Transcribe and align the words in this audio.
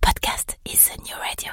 Podcast 0.00 0.56
is 0.64 0.88
a 0.94 1.02
new 1.02 1.14
radio. 1.20 1.52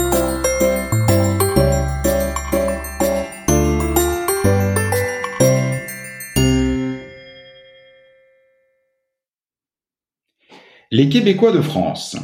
Les 10.93 11.07
Québécois 11.07 11.53
de 11.53 11.61
France. 11.61 12.17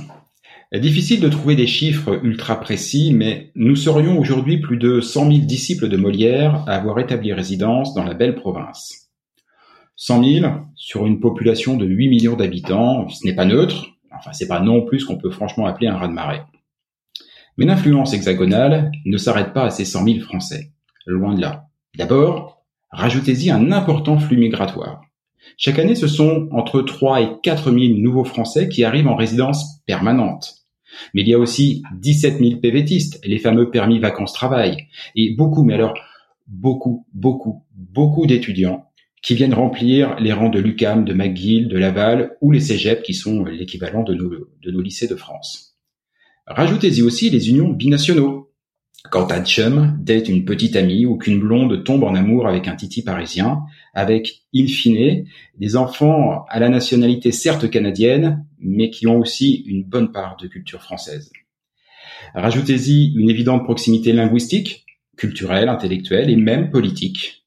Difficile 0.74 1.22
de 1.22 1.30
trouver 1.30 1.56
des 1.56 1.68
chiffres 1.68 2.20
ultra 2.22 2.60
précis, 2.60 3.14
mais 3.14 3.50
nous 3.56 3.78
serions 3.78 4.20
aujourd'hui 4.20 4.58
plus 4.58 4.76
de 4.76 5.00
100 5.00 5.32
000 5.32 5.46
disciples 5.46 5.88
de 5.88 5.96
Molière 5.96 6.66
à 6.68 6.74
avoir 6.74 7.00
établi 7.00 7.32
résidence 7.32 7.94
dans 7.94 8.04
la 8.04 8.14
belle 8.14 8.36
province. 8.36 9.10
100 9.96 10.24
000 10.42 10.52
sur 10.76 11.06
une 11.06 11.22
population 11.22 11.78
de 11.78 11.86
8 11.86 12.10
millions 12.10 12.36
d'habitants, 12.36 13.08
ce 13.08 13.26
n'est 13.26 13.36
pas 13.36 13.46
neutre, 13.46 13.86
enfin 14.12 14.34
c'est 14.34 14.50
pas 14.50 14.60
non 14.60 14.82
plus 14.82 15.00
ce 15.00 15.06
qu'on 15.06 15.18
peut 15.18 15.32
franchement 15.32 15.66
appeler 15.66 15.88
un 15.88 15.96
raz-de-marée. 15.96 16.42
Mais 17.58 17.64
l'influence 17.64 18.14
hexagonale 18.14 18.92
ne 19.06 19.18
s'arrête 19.18 19.54
pas 19.54 19.64
à 19.64 19.70
ces 19.70 19.86
100 19.86 20.04
000 20.04 20.20
Français, 20.20 20.74
loin 21.06 21.34
de 21.34 21.40
là. 21.40 21.68
D'abord, 21.96 22.66
rajoutez-y 22.92 23.50
un 23.50 23.72
important 23.72 24.20
flux 24.20 24.36
migratoire. 24.36 25.07
Chaque 25.56 25.80
année, 25.80 25.96
ce 25.96 26.08
sont 26.08 26.50
entre 26.52 26.82
3 26.82 27.22
et 27.22 27.30
4 27.44 27.72
000 27.72 28.00
nouveaux 28.00 28.26
Français 28.26 28.68
qui 28.70 28.84
arrivent 28.84 29.08
en 29.08 29.16
résidence 29.16 29.82
permanente. 29.86 30.56
Mais 31.14 31.22
il 31.22 31.28
y 31.28 31.34
a 31.34 31.40
aussi 31.40 31.84
17 32.00 32.40
000 32.40 32.60
PVTistes, 32.60 33.20
les 33.24 33.40
fameux 33.40 33.70
permis 33.70 34.00
vacances-travail, 34.00 34.88
et 35.16 35.34
beaucoup, 35.36 35.64
mais 35.64 35.76
alors 35.76 35.94
beaucoup, 36.48 37.06
beaucoup, 37.14 37.64
beaucoup 37.76 38.26
d'étudiants 38.26 38.86
qui 39.22 39.36
viennent 39.36 39.54
remplir 39.54 40.20
les 40.20 40.32
rangs 40.32 40.50
de 40.50 40.60
l'UCAM, 40.60 41.04
de 41.04 41.14
McGill, 41.14 41.68
de 41.68 41.78
Laval 41.78 42.38
ou 42.42 42.52
les 42.52 42.60
cégeps 42.60 43.04
qui 43.04 43.14
sont 43.14 43.44
l'équivalent 43.44 44.04
de 44.04 44.14
nos, 44.14 44.30
de 44.30 44.72
nos 44.72 44.82
lycées 44.82 45.08
de 45.08 45.16
France. 45.16 45.78
Rajoutez-y 46.46 47.02
aussi 47.02 47.30
les 47.30 47.50
unions 47.50 47.70
binationaux. 47.70 48.47
Quand 49.12 49.32
un 49.32 49.44
chum 49.44 49.98
date 50.02 50.28
une 50.28 50.44
petite 50.44 50.76
amie 50.76 51.06
ou 51.06 51.18
qu'une 51.18 51.40
blonde 51.40 51.84
tombe 51.84 52.04
en 52.04 52.16
amour 52.16 52.48
avec 52.48 52.68
un 52.68 52.76
titi 52.76 53.04
parisien, 53.04 53.62
avec, 53.94 54.42
in 54.54 54.68
fine, 54.68 55.26
des 55.58 55.76
enfants 55.76 56.46
à 56.50 56.60
la 56.60 56.68
nationalité 56.68 57.32
certes 57.32 57.70
canadienne, 57.70 58.46
mais 58.60 58.90
qui 58.90 59.08
ont 59.08 59.20
aussi 59.20 59.64
une 59.68 59.84
bonne 59.84 60.12
part 60.12 60.36
de 60.38 60.48
culture 60.48 60.82
française. 60.82 61.32
Rajoutez-y 62.34 63.14
une 63.16 63.30
évidente 63.30 63.64
proximité 63.64 64.12
linguistique, 64.12 64.86
culturelle, 65.16 65.70
intellectuelle 65.70 66.30
et 66.30 66.36
même 66.36 66.70
politique. 66.70 67.46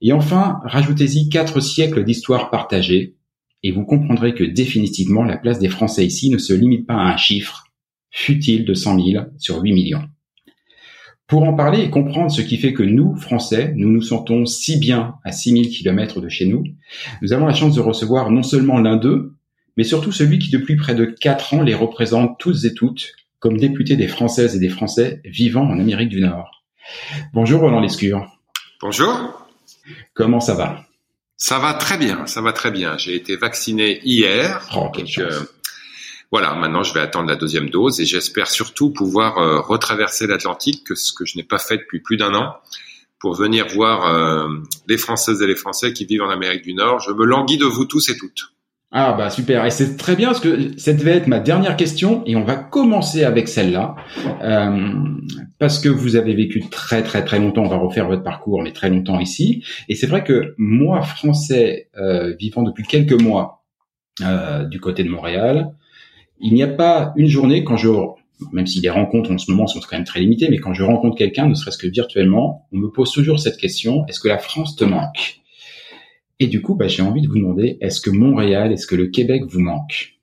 Et 0.00 0.12
enfin, 0.12 0.60
rajoutez-y 0.64 1.28
quatre 1.28 1.60
siècles 1.60 2.04
d'histoire 2.04 2.50
partagée, 2.50 3.16
et 3.62 3.72
vous 3.72 3.84
comprendrez 3.84 4.34
que 4.34 4.44
définitivement 4.44 5.24
la 5.24 5.36
place 5.36 5.58
des 5.58 5.68
Français 5.68 6.06
ici 6.06 6.30
ne 6.30 6.38
se 6.38 6.54
limite 6.54 6.86
pas 6.86 6.94
à 6.94 7.12
un 7.12 7.16
chiffre, 7.16 7.64
futile 8.10 8.64
de 8.64 8.74
100 8.74 9.04
000 9.04 9.24
sur 9.38 9.60
8 9.60 9.72
millions. 9.72 10.08
Pour 11.30 11.44
en 11.44 11.54
parler 11.54 11.82
et 11.82 11.90
comprendre 11.90 12.28
ce 12.28 12.42
qui 12.42 12.56
fait 12.56 12.72
que 12.72 12.82
nous, 12.82 13.14
Français, 13.14 13.72
nous 13.76 13.88
nous 13.88 14.02
sentons 14.02 14.46
si 14.46 14.80
bien 14.80 15.14
à 15.22 15.30
6000 15.30 15.70
km 15.70 16.20
de 16.20 16.28
chez 16.28 16.44
nous, 16.44 16.64
nous 17.22 17.32
avons 17.32 17.46
la 17.46 17.54
chance 17.54 17.76
de 17.76 17.80
recevoir 17.80 18.32
non 18.32 18.42
seulement 18.42 18.80
l'un 18.80 18.96
d'eux, 18.96 19.36
mais 19.76 19.84
surtout 19.84 20.10
celui 20.10 20.40
qui 20.40 20.50
depuis 20.50 20.74
près 20.74 20.96
de 20.96 21.04
4 21.04 21.54
ans 21.54 21.62
les 21.62 21.76
représente 21.76 22.36
toutes 22.40 22.64
et 22.64 22.74
toutes 22.74 23.12
comme 23.38 23.58
député 23.58 23.94
des 23.94 24.08
Françaises 24.08 24.56
et 24.56 24.58
des 24.58 24.68
Français 24.68 25.20
vivant 25.24 25.62
en 25.62 25.78
Amérique 25.78 26.08
du 26.08 26.20
Nord. 26.20 26.64
Bonjour 27.32 27.60
Roland 27.60 27.80
Lescure. 27.80 28.26
Bonjour. 28.82 29.46
Comment 30.14 30.40
ça 30.40 30.54
va? 30.54 30.84
Ça 31.36 31.60
va 31.60 31.74
très 31.74 31.96
bien, 31.96 32.26
ça 32.26 32.40
va 32.40 32.52
très 32.52 32.72
bien. 32.72 32.98
J'ai 32.98 33.14
été 33.14 33.36
vacciné 33.36 34.00
hier. 34.02 34.68
Oh, 34.76 34.90
donc, 34.92 35.18
euh, 35.18 35.30
voilà, 36.30 36.54
maintenant 36.54 36.84
je 36.84 36.94
vais 36.94 37.00
attendre 37.00 37.28
la 37.28 37.34
deuxième 37.34 37.70
dose 37.70 38.00
et 38.00 38.04
j'espère 38.04 38.46
surtout 38.46 38.92
pouvoir 38.92 39.38
euh, 39.38 39.60
retraverser 39.60 40.26
l'Atlantique, 40.28 40.86
ce 40.94 41.12
que 41.12 41.24
je 41.24 41.36
n'ai 41.36 41.42
pas 41.42 41.58
fait 41.58 41.78
depuis 41.78 42.00
plus 42.00 42.16
d'un 42.16 42.34
an, 42.34 42.54
pour 43.18 43.34
venir 43.34 43.66
voir 43.66 44.06
euh, 44.06 44.48
les 44.88 44.96
Françaises 44.96 45.42
et 45.42 45.46
les 45.46 45.56
Français 45.56 45.92
qui 45.92 46.04
vivent 46.04 46.22
en 46.22 46.30
Amérique 46.30 46.62
du 46.62 46.72
Nord. 46.72 47.00
Je 47.00 47.10
me 47.10 47.24
languis 47.24 47.58
de 47.58 47.64
vous 47.64 47.84
tous 47.84 48.08
et 48.10 48.16
toutes. 48.16 48.52
Ah 48.92 49.12
bah 49.12 49.30
super, 49.30 49.64
et 49.64 49.70
c'est 49.70 49.96
très 49.96 50.16
bien 50.16 50.28
parce 50.28 50.40
que 50.40 50.76
cette 50.76 50.98
devait 50.98 51.12
être 51.12 51.28
ma 51.28 51.38
dernière 51.38 51.76
question 51.76 52.24
et 52.26 52.34
on 52.34 52.42
va 52.42 52.56
commencer 52.56 53.22
avec 53.22 53.48
celle-là 53.48 53.94
euh, 54.42 54.94
parce 55.60 55.78
que 55.78 55.88
vous 55.88 56.16
avez 56.16 56.34
vécu 56.34 56.68
très 56.68 57.04
très 57.04 57.24
très 57.24 57.38
longtemps, 57.38 57.62
on 57.62 57.68
va 57.68 57.76
refaire 57.76 58.08
votre 58.08 58.24
parcours 58.24 58.62
mais 58.64 58.72
très 58.72 58.90
longtemps 58.90 59.20
ici 59.20 59.64
et 59.88 59.94
c'est 59.94 60.08
vrai 60.08 60.24
que 60.24 60.56
moi 60.58 61.02
français 61.02 61.88
vivant 62.36 62.64
depuis 62.64 62.82
quelques 62.82 63.20
mois 63.20 63.64
du 64.68 64.80
côté 64.80 65.04
de 65.04 65.08
Montréal, 65.08 65.72
il 66.40 66.54
n'y 66.54 66.62
a 66.62 66.68
pas 66.68 67.12
une 67.16 67.28
journée 67.28 67.64
quand 67.64 67.76
je 67.76 67.88
même 68.52 68.66
si 68.66 68.80
les 68.80 68.90
rencontres 68.90 69.30
en 69.30 69.38
ce 69.38 69.50
moment 69.50 69.66
sont 69.66 69.80
quand 69.80 69.96
même 69.96 70.04
très 70.04 70.20
limitées, 70.20 70.48
mais 70.50 70.58
quand 70.58 70.72
je 70.72 70.82
rencontre 70.82 71.16
quelqu'un, 71.16 71.46
ne 71.46 71.54
serait-ce 71.54 71.78
que 71.78 71.86
virtuellement, 71.86 72.66
on 72.72 72.78
me 72.78 72.88
pose 72.88 73.12
toujours 73.12 73.38
cette 73.38 73.58
question 73.58 74.06
est-ce 74.08 74.20
que 74.20 74.28
la 74.28 74.38
France 74.38 74.76
te 74.76 74.84
manque? 74.84 75.40
Et 76.38 76.46
du 76.46 76.62
coup, 76.62 76.74
bah, 76.74 76.88
j'ai 76.88 77.02
envie 77.02 77.20
de 77.20 77.28
vous 77.28 77.36
demander, 77.36 77.76
est-ce 77.80 78.00
que 78.00 78.10
Montréal, 78.10 78.72
est-ce 78.72 78.86
que 78.86 78.96
le 78.96 79.08
Québec 79.08 79.42
vous 79.46 79.60
manque? 79.60 80.14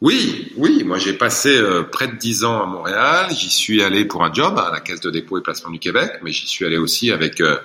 Oui, 0.00 0.50
oui, 0.56 0.82
moi 0.84 0.98
j'ai 0.98 1.12
passé 1.12 1.50
euh, 1.50 1.84
près 1.84 2.08
de 2.08 2.16
dix 2.16 2.42
ans 2.42 2.60
à 2.60 2.66
Montréal. 2.66 3.26
J'y 3.30 3.50
suis 3.50 3.82
allé 3.82 4.04
pour 4.04 4.24
un 4.24 4.32
job 4.32 4.58
à 4.58 4.72
la 4.72 4.80
Caisse 4.80 5.00
de 5.00 5.10
dépôt 5.10 5.38
et 5.38 5.42
placement 5.42 5.70
du 5.70 5.78
Québec, 5.78 6.10
mais 6.24 6.32
j'y 6.32 6.48
suis 6.48 6.64
allé 6.64 6.76
aussi 6.76 7.12
avec 7.12 7.40
euh, 7.40 7.58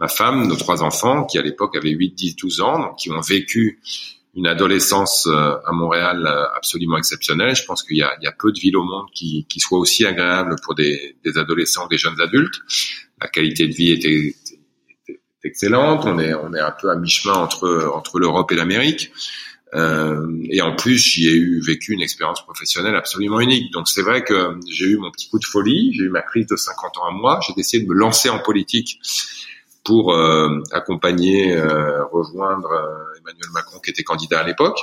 ma 0.00 0.08
femme, 0.08 0.46
nos 0.48 0.56
trois 0.56 0.82
enfants, 0.82 1.24
qui 1.24 1.38
à 1.38 1.42
l'époque 1.42 1.76
avaient 1.76 1.90
8, 1.90 2.14
10, 2.14 2.36
12 2.36 2.60
ans, 2.62 2.78
donc 2.78 2.96
qui 2.96 3.10
ont 3.10 3.20
vécu 3.20 3.80
une 4.36 4.46
adolescence 4.46 5.26
euh, 5.26 5.56
à 5.64 5.72
Montréal 5.72 6.28
absolument 6.56 6.98
exceptionnelle. 6.98 7.54
Je 7.54 7.64
pense 7.64 7.82
qu'il 7.82 7.96
y, 7.96 8.00
y 8.00 8.26
a, 8.26 8.32
peu 8.32 8.52
de 8.52 8.58
villes 8.58 8.76
au 8.76 8.84
monde 8.84 9.06
qui, 9.14 9.46
qui 9.48 9.60
soient 9.60 9.78
aussi 9.78 10.04
agréables 10.04 10.56
pour 10.62 10.74
des, 10.74 11.16
des 11.24 11.38
adolescents, 11.38 11.86
des 11.86 11.98
jeunes 11.98 12.20
adultes. 12.20 12.60
La 13.20 13.28
qualité 13.28 13.66
de 13.68 13.74
vie 13.74 13.92
était 13.92 14.34
excellente. 15.44 16.04
On 16.04 16.18
est 16.18 16.34
on 16.34 16.52
est 16.54 16.60
un 16.60 16.74
peu 16.80 16.90
à 16.90 16.96
mi-chemin 16.96 17.34
entre 17.34 17.92
entre 17.94 18.18
l'Europe 18.18 18.50
et 18.52 18.56
l'Amérique. 18.56 19.12
Euh, 19.74 20.26
et 20.50 20.62
en 20.62 20.76
plus, 20.76 20.98
j'y 20.98 21.28
ai 21.28 21.34
eu 21.34 21.60
vécu 21.60 21.92
une 21.92 22.02
expérience 22.02 22.42
professionnelle 22.44 22.94
absolument 22.94 23.40
unique. 23.40 23.72
Donc 23.72 23.88
c'est 23.88 24.02
vrai 24.02 24.22
que 24.22 24.58
j'ai 24.68 24.86
eu 24.86 24.96
mon 24.98 25.10
petit 25.10 25.28
coup 25.28 25.38
de 25.38 25.44
folie, 25.44 25.92
j'ai 25.94 26.04
eu 26.04 26.10
ma 26.10 26.22
crise 26.22 26.46
de 26.46 26.56
50 26.56 26.98
ans 26.98 27.06
à 27.08 27.10
moi, 27.10 27.40
j'ai 27.46 27.54
décidé 27.54 27.84
de 27.84 27.88
me 27.88 27.94
lancer 27.94 28.28
en 28.28 28.38
politique 28.38 29.00
pour 29.84 30.14
euh, 30.14 30.60
accompagner, 30.72 31.56
euh, 31.56 32.04
rejoindre 32.06 32.70
euh, 32.70 33.13
Emmanuel 33.24 33.50
Macron 33.52 33.78
qui 33.80 33.90
était 33.90 34.02
candidat 34.02 34.40
à 34.40 34.46
l'époque. 34.46 34.78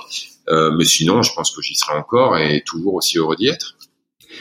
Euh, 0.50 0.72
mais 0.78 0.86
sinon, 0.86 1.22
je 1.22 1.34
pense 1.34 1.56
que 1.56 1.62
j'y 1.62 1.76
serai 1.76 1.94
encore 1.94 2.38
et 2.38 2.64
toujours 2.66 2.96
aussi 2.96 3.18
heureux 3.18 3.36
d'y 3.36 3.48
être. 3.48 3.78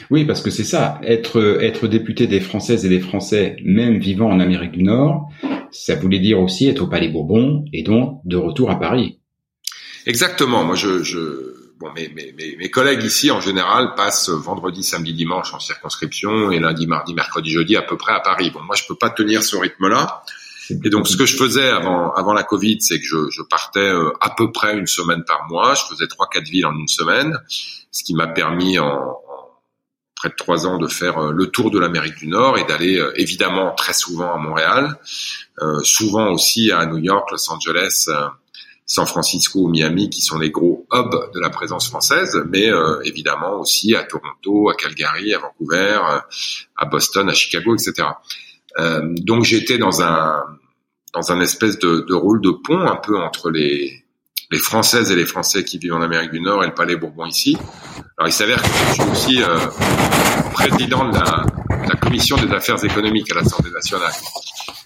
Oui, 0.09 0.25
parce 0.25 0.41
que 0.41 0.49
c'est 0.49 0.63
ça, 0.63 0.99
être 1.03 1.61
être 1.61 1.87
député 1.87 2.25
des 2.25 2.39
Françaises 2.39 2.85
et 2.85 2.89
des 2.89 3.01
Français, 3.01 3.57
même 3.63 3.99
vivant 3.99 4.29
en 4.29 4.39
Amérique 4.39 4.71
du 4.71 4.83
Nord, 4.83 5.29
ça 5.71 5.95
voulait 5.95 6.19
dire 6.19 6.39
aussi 6.39 6.67
être 6.67 6.81
au 6.81 6.87
Palais 6.87 7.09
Bourbon 7.09 7.65
et 7.73 7.83
donc 7.83 8.21
de 8.25 8.37
retour 8.37 8.71
à 8.71 8.79
Paris. 8.79 9.19
Exactement. 10.05 10.63
Moi, 10.63 10.75
je, 10.75 11.03
je 11.03 11.73
bon, 11.79 11.91
mes, 11.93 12.09
mes, 12.09 12.55
mes, 12.57 12.69
collègues 12.69 13.03
ici 13.03 13.31
en 13.31 13.41
général 13.41 13.93
passent 13.95 14.29
vendredi, 14.29 14.83
samedi, 14.83 15.13
dimanche 15.13 15.53
en 15.53 15.59
circonscription 15.59 16.51
et 16.51 16.59
lundi, 16.59 16.87
mardi, 16.87 17.13
mercredi, 17.13 17.51
jeudi 17.51 17.75
à 17.75 17.81
peu 17.81 17.97
près 17.97 18.13
à 18.13 18.19
Paris. 18.19 18.49
Bon, 18.51 18.61
moi, 18.61 18.75
je 18.75 18.83
peux 18.87 18.95
pas 18.95 19.09
tenir 19.09 19.43
ce 19.43 19.55
rythme-là. 19.55 20.23
Et 20.69 20.89
donc, 20.89 21.07
ce 21.07 21.17
que 21.17 21.25
je 21.25 21.35
faisais 21.35 21.69
avant, 21.69 22.11
avant 22.13 22.33
la 22.33 22.43
Covid, 22.43 22.77
c'est 22.81 22.99
que 22.99 23.05
je, 23.05 23.29
je 23.29 23.41
partais 23.41 23.79
euh, 23.79 24.11
à 24.21 24.29
peu 24.29 24.51
près 24.51 24.77
une 24.77 24.87
semaine 24.87 25.23
par 25.25 25.47
mois. 25.49 25.73
Je 25.73 25.83
faisais 25.93 26.07
trois, 26.07 26.27
quatre 26.29 26.47
villes 26.47 26.65
en 26.65 26.75
une 26.75 26.87
semaine, 26.87 27.39
ce 27.91 28.03
qui 28.03 28.13
m'a 28.13 28.27
permis 28.27 28.77
en, 28.79 29.17
près 30.21 30.29
de 30.29 30.35
trois 30.35 30.67
ans 30.67 30.77
de 30.77 30.87
faire 30.87 31.17
euh, 31.17 31.31
le 31.31 31.47
tour 31.47 31.71
de 31.71 31.79
l'Amérique 31.79 32.15
du 32.15 32.27
Nord 32.27 32.59
et 32.59 32.63
d'aller 32.63 32.97
euh, 32.99 33.11
évidemment 33.19 33.73
très 33.73 33.93
souvent 33.93 34.31
à 34.31 34.37
Montréal, 34.37 34.99
euh, 35.61 35.79
souvent 35.83 36.31
aussi 36.31 36.71
à 36.71 36.85
New 36.85 36.99
York, 36.99 37.31
Los 37.31 37.51
Angeles, 37.51 38.07
San 38.85 39.07
Francisco 39.07 39.61
ou 39.61 39.67
Miami, 39.67 40.11
qui 40.11 40.21
sont 40.21 40.37
les 40.37 40.51
gros 40.51 40.85
hubs 40.93 41.31
de 41.33 41.39
la 41.39 41.49
présence 41.49 41.87
française, 41.87 42.37
mais 42.49 42.69
évidemment 43.05 43.61
aussi 43.61 43.95
à 43.95 44.03
Toronto, 44.03 44.69
à 44.69 44.75
Calgary, 44.75 45.33
à 45.33 45.39
Vancouver, 45.39 46.01
à 46.75 46.85
Boston, 46.85 47.29
à 47.29 47.33
Chicago, 47.33 47.73
etc. 47.73 48.09
donc 48.77 49.43
j'étais 49.43 49.77
dans 49.77 50.01
un 50.01 50.43
dans 51.13 51.31
un 51.31 51.41
espèce 51.41 51.77
de, 51.79 52.05
de 52.07 52.13
rôle 52.13 52.41
de 52.41 52.51
pont 52.51 52.79
un 52.79 52.95
peu 52.95 53.17
entre 53.19 53.49
les 53.49 54.01
les 54.51 54.59
Françaises 54.59 55.11
et 55.11 55.15
les 55.15 55.25
Français 55.25 55.63
qui 55.63 55.77
vivent 55.77 55.93
en 55.93 56.01
Amérique 56.01 56.31
du 56.31 56.41
Nord 56.41 56.63
et 56.63 56.67
le 56.67 56.73
Palais 56.73 56.97
Bourbon 56.97 57.25
ici. 57.25 57.57
Alors 58.17 58.27
il 58.27 58.33
s'avère 58.33 58.61
que 58.61 58.67
je 58.67 58.93
suis 58.93 59.11
aussi 59.11 59.41
euh, 59.41 59.57
président 60.53 61.09
de 61.09 61.13
la, 61.13 61.45
la, 61.87 61.95
commission 61.95 62.35
des 62.37 62.51
affaires 62.53 62.83
économiques 62.83 63.31
à 63.31 63.35
l'Assemblée 63.35 63.71
nationale. 63.71 64.11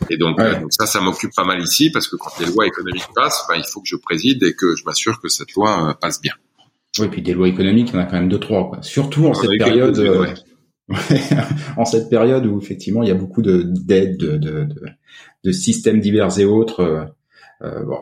Et 0.10 0.17
donc, 0.17 0.39
euh, 0.39 0.60
donc 0.60 0.71
ça, 0.71 0.86
ça 0.86 1.01
m'occupe 1.01 1.33
pas 1.36 1.43
mal 1.43 1.62
ici 1.62 1.89
parce 1.89 2.07
que 2.07 2.15
quand 2.15 2.31
les 2.39 2.45
lois 2.45 2.67
économiques 2.67 3.07
passent, 3.15 3.45
ben, 3.50 3.55
il 3.57 3.65
faut 3.65 3.81
que 3.81 3.88
je 3.88 3.95
préside 3.95 4.43
et 4.43 4.55
que 4.55 4.75
je 4.75 4.83
m'assure 4.86 5.19
que 5.19 5.27
cette 5.27 5.53
loi 5.53 5.89
euh, 5.89 5.93
passe 5.93 6.21
bien. 6.21 6.33
Oui, 7.00 7.07
puis 7.10 7.21
des 7.21 7.33
lois 7.33 7.48
économiques, 7.48 7.89
il 7.89 7.95
y 7.95 7.98
en 7.98 8.01
a 8.01 8.05
quand 8.05 8.13
même 8.15 8.29
deux 8.29 8.39
trois, 8.39 8.69
quoi. 8.69 8.81
surtout 8.81 9.27
en 9.27 9.33
cette 9.33 9.51
période. 9.57 9.98
Euh, 9.98 10.27
en 11.77 11.86
cette 11.86 12.10
période 12.10 12.46
où 12.46 12.60
effectivement 12.60 13.01
il 13.01 13.10
y 13.10 13.12
a 13.12 13.15
beaucoup 13.15 13.42
de 13.42 13.63
d'aides, 13.63 14.18
de, 14.18 14.38
de, 14.38 14.63
de, 14.65 14.86
de, 15.44 15.51
systèmes 15.51 16.00
divers 16.00 16.38
et 16.39 16.46
autres. 16.46 17.08
Euh, 17.62 17.84
bon, 17.84 17.98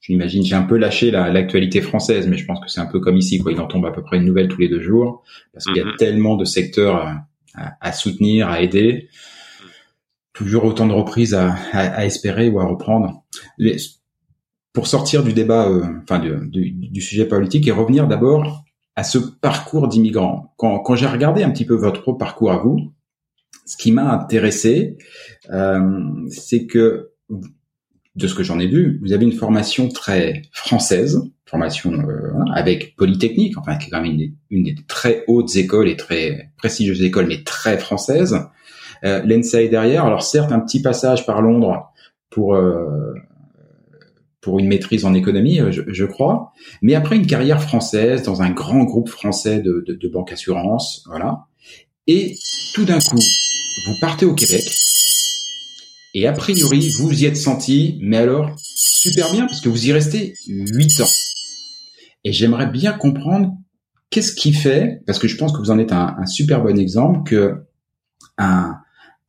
j'imagine, 0.00 0.44
j'ai 0.44 0.54
un 0.54 0.62
peu 0.62 0.76
lâché 0.76 1.10
l'actualité 1.10 1.80
française, 1.80 2.26
mais 2.28 2.36
je 2.36 2.44
pense 2.44 2.60
que 2.60 2.68
c'est 2.68 2.80
un 2.80 2.86
peu 2.86 3.00
comme 3.00 3.16
ici, 3.16 3.38
quoi. 3.38 3.52
Il 3.52 3.60
en 3.60 3.66
tombe 3.66 3.86
à 3.86 3.90
peu 3.90 4.02
près 4.02 4.18
une 4.18 4.24
nouvelle 4.24 4.48
tous 4.48 4.60
les 4.60 4.68
deux 4.68 4.80
jours, 4.80 5.24
parce 5.52 5.64
qu'il 5.64 5.76
y 5.76 5.80
a 5.80 5.84
mhm. 5.84 5.96
tellement 5.96 6.36
de 6.36 6.44
secteurs 6.44 7.16
à, 7.54 7.92
soutenir, 7.92 8.48
à 8.48 8.60
aider, 8.60 9.08
toujours 10.32 10.64
autant 10.64 10.86
de 10.86 10.92
reprises 10.92 11.34
à, 11.34 12.04
espérer 12.04 12.48
ou 12.48 12.60
à 12.60 12.66
reprendre. 12.66 13.24
pour 14.72 14.86
sortir 14.86 15.24
du 15.24 15.32
débat, 15.32 15.68
euh, 15.68 15.84
enfin 16.02 16.18
du, 16.18 16.70
du, 16.70 17.00
sujet 17.00 17.26
politique, 17.26 17.66
et 17.66 17.72
revenir 17.72 18.06
d'abord 18.06 18.65
à 18.96 19.04
ce 19.04 19.18
parcours 19.18 19.88
d'immigrant. 19.88 20.54
Quand, 20.56 20.78
quand 20.80 20.96
j'ai 20.96 21.06
regardé 21.06 21.42
un 21.42 21.50
petit 21.50 21.66
peu 21.66 21.74
votre 21.74 22.12
parcours 22.12 22.50
à 22.50 22.58
vous, 22.58 22.92
ce 23.66 23.76
qui 23.76 23.92
m'a 23.92 24.10
intéressé, 24.12 24.96
euh, 25.50 26.02
c'est 26.28 26.66
que 26.66 27.10
de 28.16 28.26
ce 28.26 28.34
que 28.34 28.42
j'en 28.42 28.58
ai 28.58 28.66
vu, 28.66 28.98
vous 29.02 29.12
avez 29.12 29.24
une 29.24 29.32
formation 29.32 29.88
très 29.88 30.42
française, 30.50 31.22
formation 31.44 31.92
euh, 31.92 32.32
avec 32.54 32.96
Polytechnique, 32.96 33.58
enfin 33.58 33.76
qui 33.76 33.88
est 33.88 33.90
quand 33.90 34.00
même 34.00 34.18
une, 34.50 34.64
des 34.64 34.74
très 34.88 35.24
hautes 35.28 35.54
écoles 35.56 35.88
et 35.88 35.96
très 35.96 36.50
prestigieuses 36.56 37.02
écoles, 37.02 37.26
mais 37.26 37.42
très 37.44 37.78
française. 37.78 38.40
Euh, 39.04 39.22
L'ENSA 39.24 39.62
est 39.62 39.68
derrière. 39.68 40.06
Alors 40.06 40.22
certes, 40.22 40.50
un 40.50 40.60
petit 40.60 40.80
passage 40.80 41.26
par 41.26 41.42
Londres 41.42 41.92
pour 42.30 42.54
euh, 42.54 43.14
pour 44.46 44.60
une 44.60 44.68
maîtrise 44.68 45.04
en 45.04 45.12
économie, 45.12 45.58
euh, 45.58 45.72
je, 45.72 46.04
crois, 46.04 46.52
mais 46.80 46.94
après 46.94 47.16
une 47.16 47.26
carrière 47.26 47.60
française 47.60 48.22
dans 48.22 48.42
un 48.42 48.50
grand 48.50 48.84
groupe 48.84 49.08
français 49.08 49.60
de, 49.60 50.08
banque 50.08 50.30
assurance, 50.30 51.02
voilà. 51.08 51.48
Et 52.06 52.38
tout 52.72 52.84
d'un 52.84 53.00
coup, 53.00 53.18
vous 53.18 53.94
partez 54.00 54.24
au 54.24 54.34
Québec 54.34 54.62
et 56.14 56.28
a 56.28 56.32
priori, 56.32 56.90
vous 56.90 57.24
y 57.24 57.24
êtes 57.24 57.36
senti, 57.36 57.98
mais 58.00 58.18
alors, 58.18 58.54
super 58.56 59.32
bien, 59.32 59.46
parce 59.46 59.60
que 59.60 59.68
vous 59.68 59.88
y 59.88 59.92
restez 59.92 60.34
8 60.46 61.00
ans. 61.00 61.10
Et 62.22 62.32
j'aimerais 62.32 62.68
bien 62.68 62.92
comprendre 62.92 63.52
qu'est-ce 64.10 64.32
qui 64.32 64.52
fait, 64.52 65.02
parce 65.08 65.18
que 65.18 65.26
je 65.26 65.36
pense 65.36 65.50
que 65.50 65.58
vous 65.58 65.72
en 65.72 65.78
êtes 65.80 65.90
un, 65.90 66.14
un 66.20 66.26
super 66.26 66.62
bon 66.62 66.78
exemple, 66.78 67.28
que 67.28 67.64
un, 68.38 68.76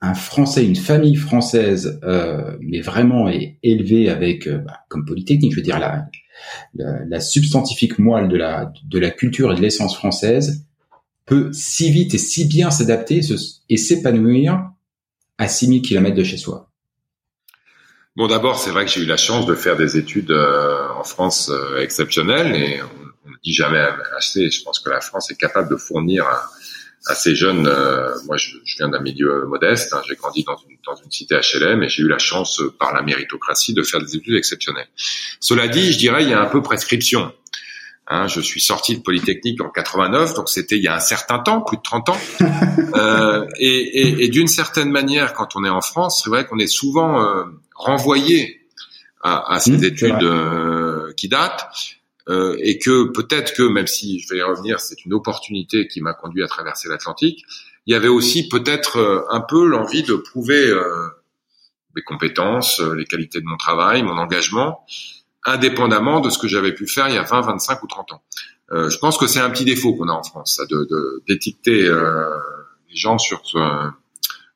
un 0.01 0.13
Français, 0.13 0.65
une 0.65 0.75
famille 0.75 1.15
française, 1.15 1.99
euh, 2.03 2.55
mais 2.61 2.81
vraiment 2.81 3.29
est 3.29 3.57
élevée 3.63 4.09
avec, 4.09 4.47
euh, 4.47 4.59
bah, 4.59 4.79
comme 4.89 5.05
Polytechnique, 5.05 5.51
je 5.51 5.57
veux 5.57 5.63
dire 5.63 5.79
la, 5.79 6.05
la, 6.75 7.19
substantifique 7.19 7.97
moelle 7.97 8.27
de 8.27 8.37
la 8.37 8.71
de 8.85 8.99
la 8.99 9.09
culture 9.09 9.51
et 9.51 9.55
de 9.55 9.61
l'essence 9.61 9.95
française, 9.95 10.65
peut 11.25 11.49
si 11.51 11.91
vite 11.91 12.13
et 12.13 12.19
si 12.19 12.45
bien 12.45 12.69
s'adapter 12.69 13.21
et 13.69 13.77
s'épanouir 13.77 14.71
à 15.37 15.47
6000 15.47 15.81
km 15.81 16.15
de 16.15 16.23
chez 16.23 16.37
soi. 16.37 16.69
Bon, 18.15 18.27
d'abord, 18.27 18.57
c'est 18.57 18.71
vrai 18.71 18.85
que 18.85 18.91
j'ai 18.91 19.01
eu 19.01 19.05
la 19.05 19.17
chance 19.17 19.45
de 19.45 19.53
faire 19.53 19.77
des 19.77 19.95
études 19.95 20.31
euh, 20.31 20.89
en 20.97 21.03
France 21.03 21.51
euh, 21.51 21.79
exceptionnelles 21.81 22.55
et 22.55 22.81
on 22.81 23.29
ne 23.29 23.35
dit 23.43 23.53
jamais 23.53 23.85
assez. 24.17 24.49
Je 24.49 24.63
pense 24.63 24.79
que 24.79 24.89
la 24.89 25.01
France 25.01 25.29
est 25.29 25.35
capable 25.35 25.69
de 25.69 25.75
fournir 25.75 26.25
à, 26.25 26.49
ces 27.15 27.35
jeunes. 27.35 27.67
Euh, 27.67 28.13
moi, 28.25 28.37
je, 28.37 28.51
je, 28.63 28.77
viens 28.77 28.89
d'un 28.89 29.01
milieu 29.01 29.45
modeste. 29.45 29.93
Hein, 29.93 30.01
j'ai 30.07 30.15
grandi 30.15 30.43
dans 30.43 30.57
une, 30.57 30.77
dans 30.85 30.95
une 30.95 31.11
cité 31.11 31.35
HLM 31.35 31.83
et 31.83 31.89
j'ai 31.89 32.03
eu 32.03 32.07
la 32.07 32.19
chance, 32.19 32.61
par 32.79 32.93
la 32.93 33.01
méritocratie, 33.01 33.73
de 33.73 33.83
faire 33.83 34.01
des 34.01 34.15
études 34.15 34.35
exceptionnelles. 34.35 34.87
Cela 35.39 35.67
dit, 35.67 35.93
je 35.93 35.97
dirais, 35.97 36.23
il 36.23 36.29
y 36.29 36.33
a 36.33 36.41
un 36.41 36.47
peu 36.47 36.61
prescription. 36.61 37.31
Hein, 38.09 38.27
je 38.27 38.39
suis 38.39 38.61
sorti 38.61 38.95
de 38.95 39.01
Polytechnique 39.01 39.61
en 39.61 39.69
89, 39.69 40.33
donc 40.33 40.47
c'était 40.47 40.77
il 40.77 40.83
y 40.83 40.87
a 40.87 40.95
un 40.95 41.01
certain 41.01 41.39
temps, 41.39 41.59
plus 41.59 41.75
de 41.75 41.81
30 41.81 42.09
ans. 42.09 42.17
euh, 42.95 43.45
et, 43.59 43.67
et, 43.67 44.23
et 44.23 44.29
d'une 44.29 44.47
certaine 44.47 44.89
manière, 44.89 45.33
quand 45.33 45.57
on 45.57 45.65
est 45.65 45.69
en 45.69 45.81
France, 45.81 46.21
c'est 46.23 46.29
vrai 46.29 46.45
qu'on 46.45 46.57
est 46.57 46.67
souvent 46.67 47.21
euh, 47.21 47.43
renvoyé 47.75 48.61
à, 49.21 49.53
à 49.55 49.59
ces 49.59 49.71
mmh, 49.71 49.83
études 49.83 50.23
euh, 50.23 51.11
qui 51.17 51.27
datent, 51.27 51.69
euh, 52.27 52.57
et 52.59 52.77
que 52.77 53.05
peut-être 53.11 53.53
que, 53.55 53.63
même 53.63 53.87
si 53.87 54.19
je 54.19 54.33
vais 54.33 54.39
y 54.39 54.43
revenir, 54.43 54.79
c'est 54.79 55.05
une 55.05 55.13
opportunité 55.13 55.87
qui 55.87 56.01
m'a 56.01 56.13
conduit 56.13 56.43
à 56.43 56.47
traverser 56.47 56.89
l'Atlantique, 56.89 57.43
il 57.85 57.93
y 57.93 57.95
avait 57.95 58.07
aussi 58.07 58.49
peut-être 58.49 58.97
euh, 58.97 59.21
un 59.29 59.41
peu 59.41 59.65
l'envie 59.65 60.03
de 60.03 60.15
prouver 60.15 60.73
mes 61.95 62.01
compétences, 62.03 62.79
les 62.79 63.05
qualités 63.05 63.41
de 63.41 63.45
mon 63.45 63.57
travail, 63.57 64.03
mon 64.03 64.17
engagement, 64.17 64.85
indépendamment 65.45 66.19
de 66.19 66.29
ce 66.29 66.37
que 66.37 66.47
j'avais 66.47 66.73
pu 66.73 66.87
faire 66.87 67.07
il 67.09 67.15
y 67.15 67.17
a 67.17 67.23
20, 67.23 67.41
25 67.41 67.83
ou 67.83 67.87
30 67.87 68.11
ans. 68.11 68.21
Euh, 68.71 68.89
je 68.89 68.97
pense 68.97 69.17
que 69.17 69.27
c'est 69.27 69.39
un 69.39 69.49
petit 69.49 69.65
défaut 69.65 69.95
qu'on 69.95 70.09
a 70.09 70.13
en 70.13 70.23
France, 70.23 70.55
ça, 70.57 70.65
de 70.65 71.23
d'étiqueter 71.27 71.87
euh, 71.87 72.29
les 72.89 72.97
gens 72.97 73.17
sur 73.17 73.45
ce, 73.45 73.57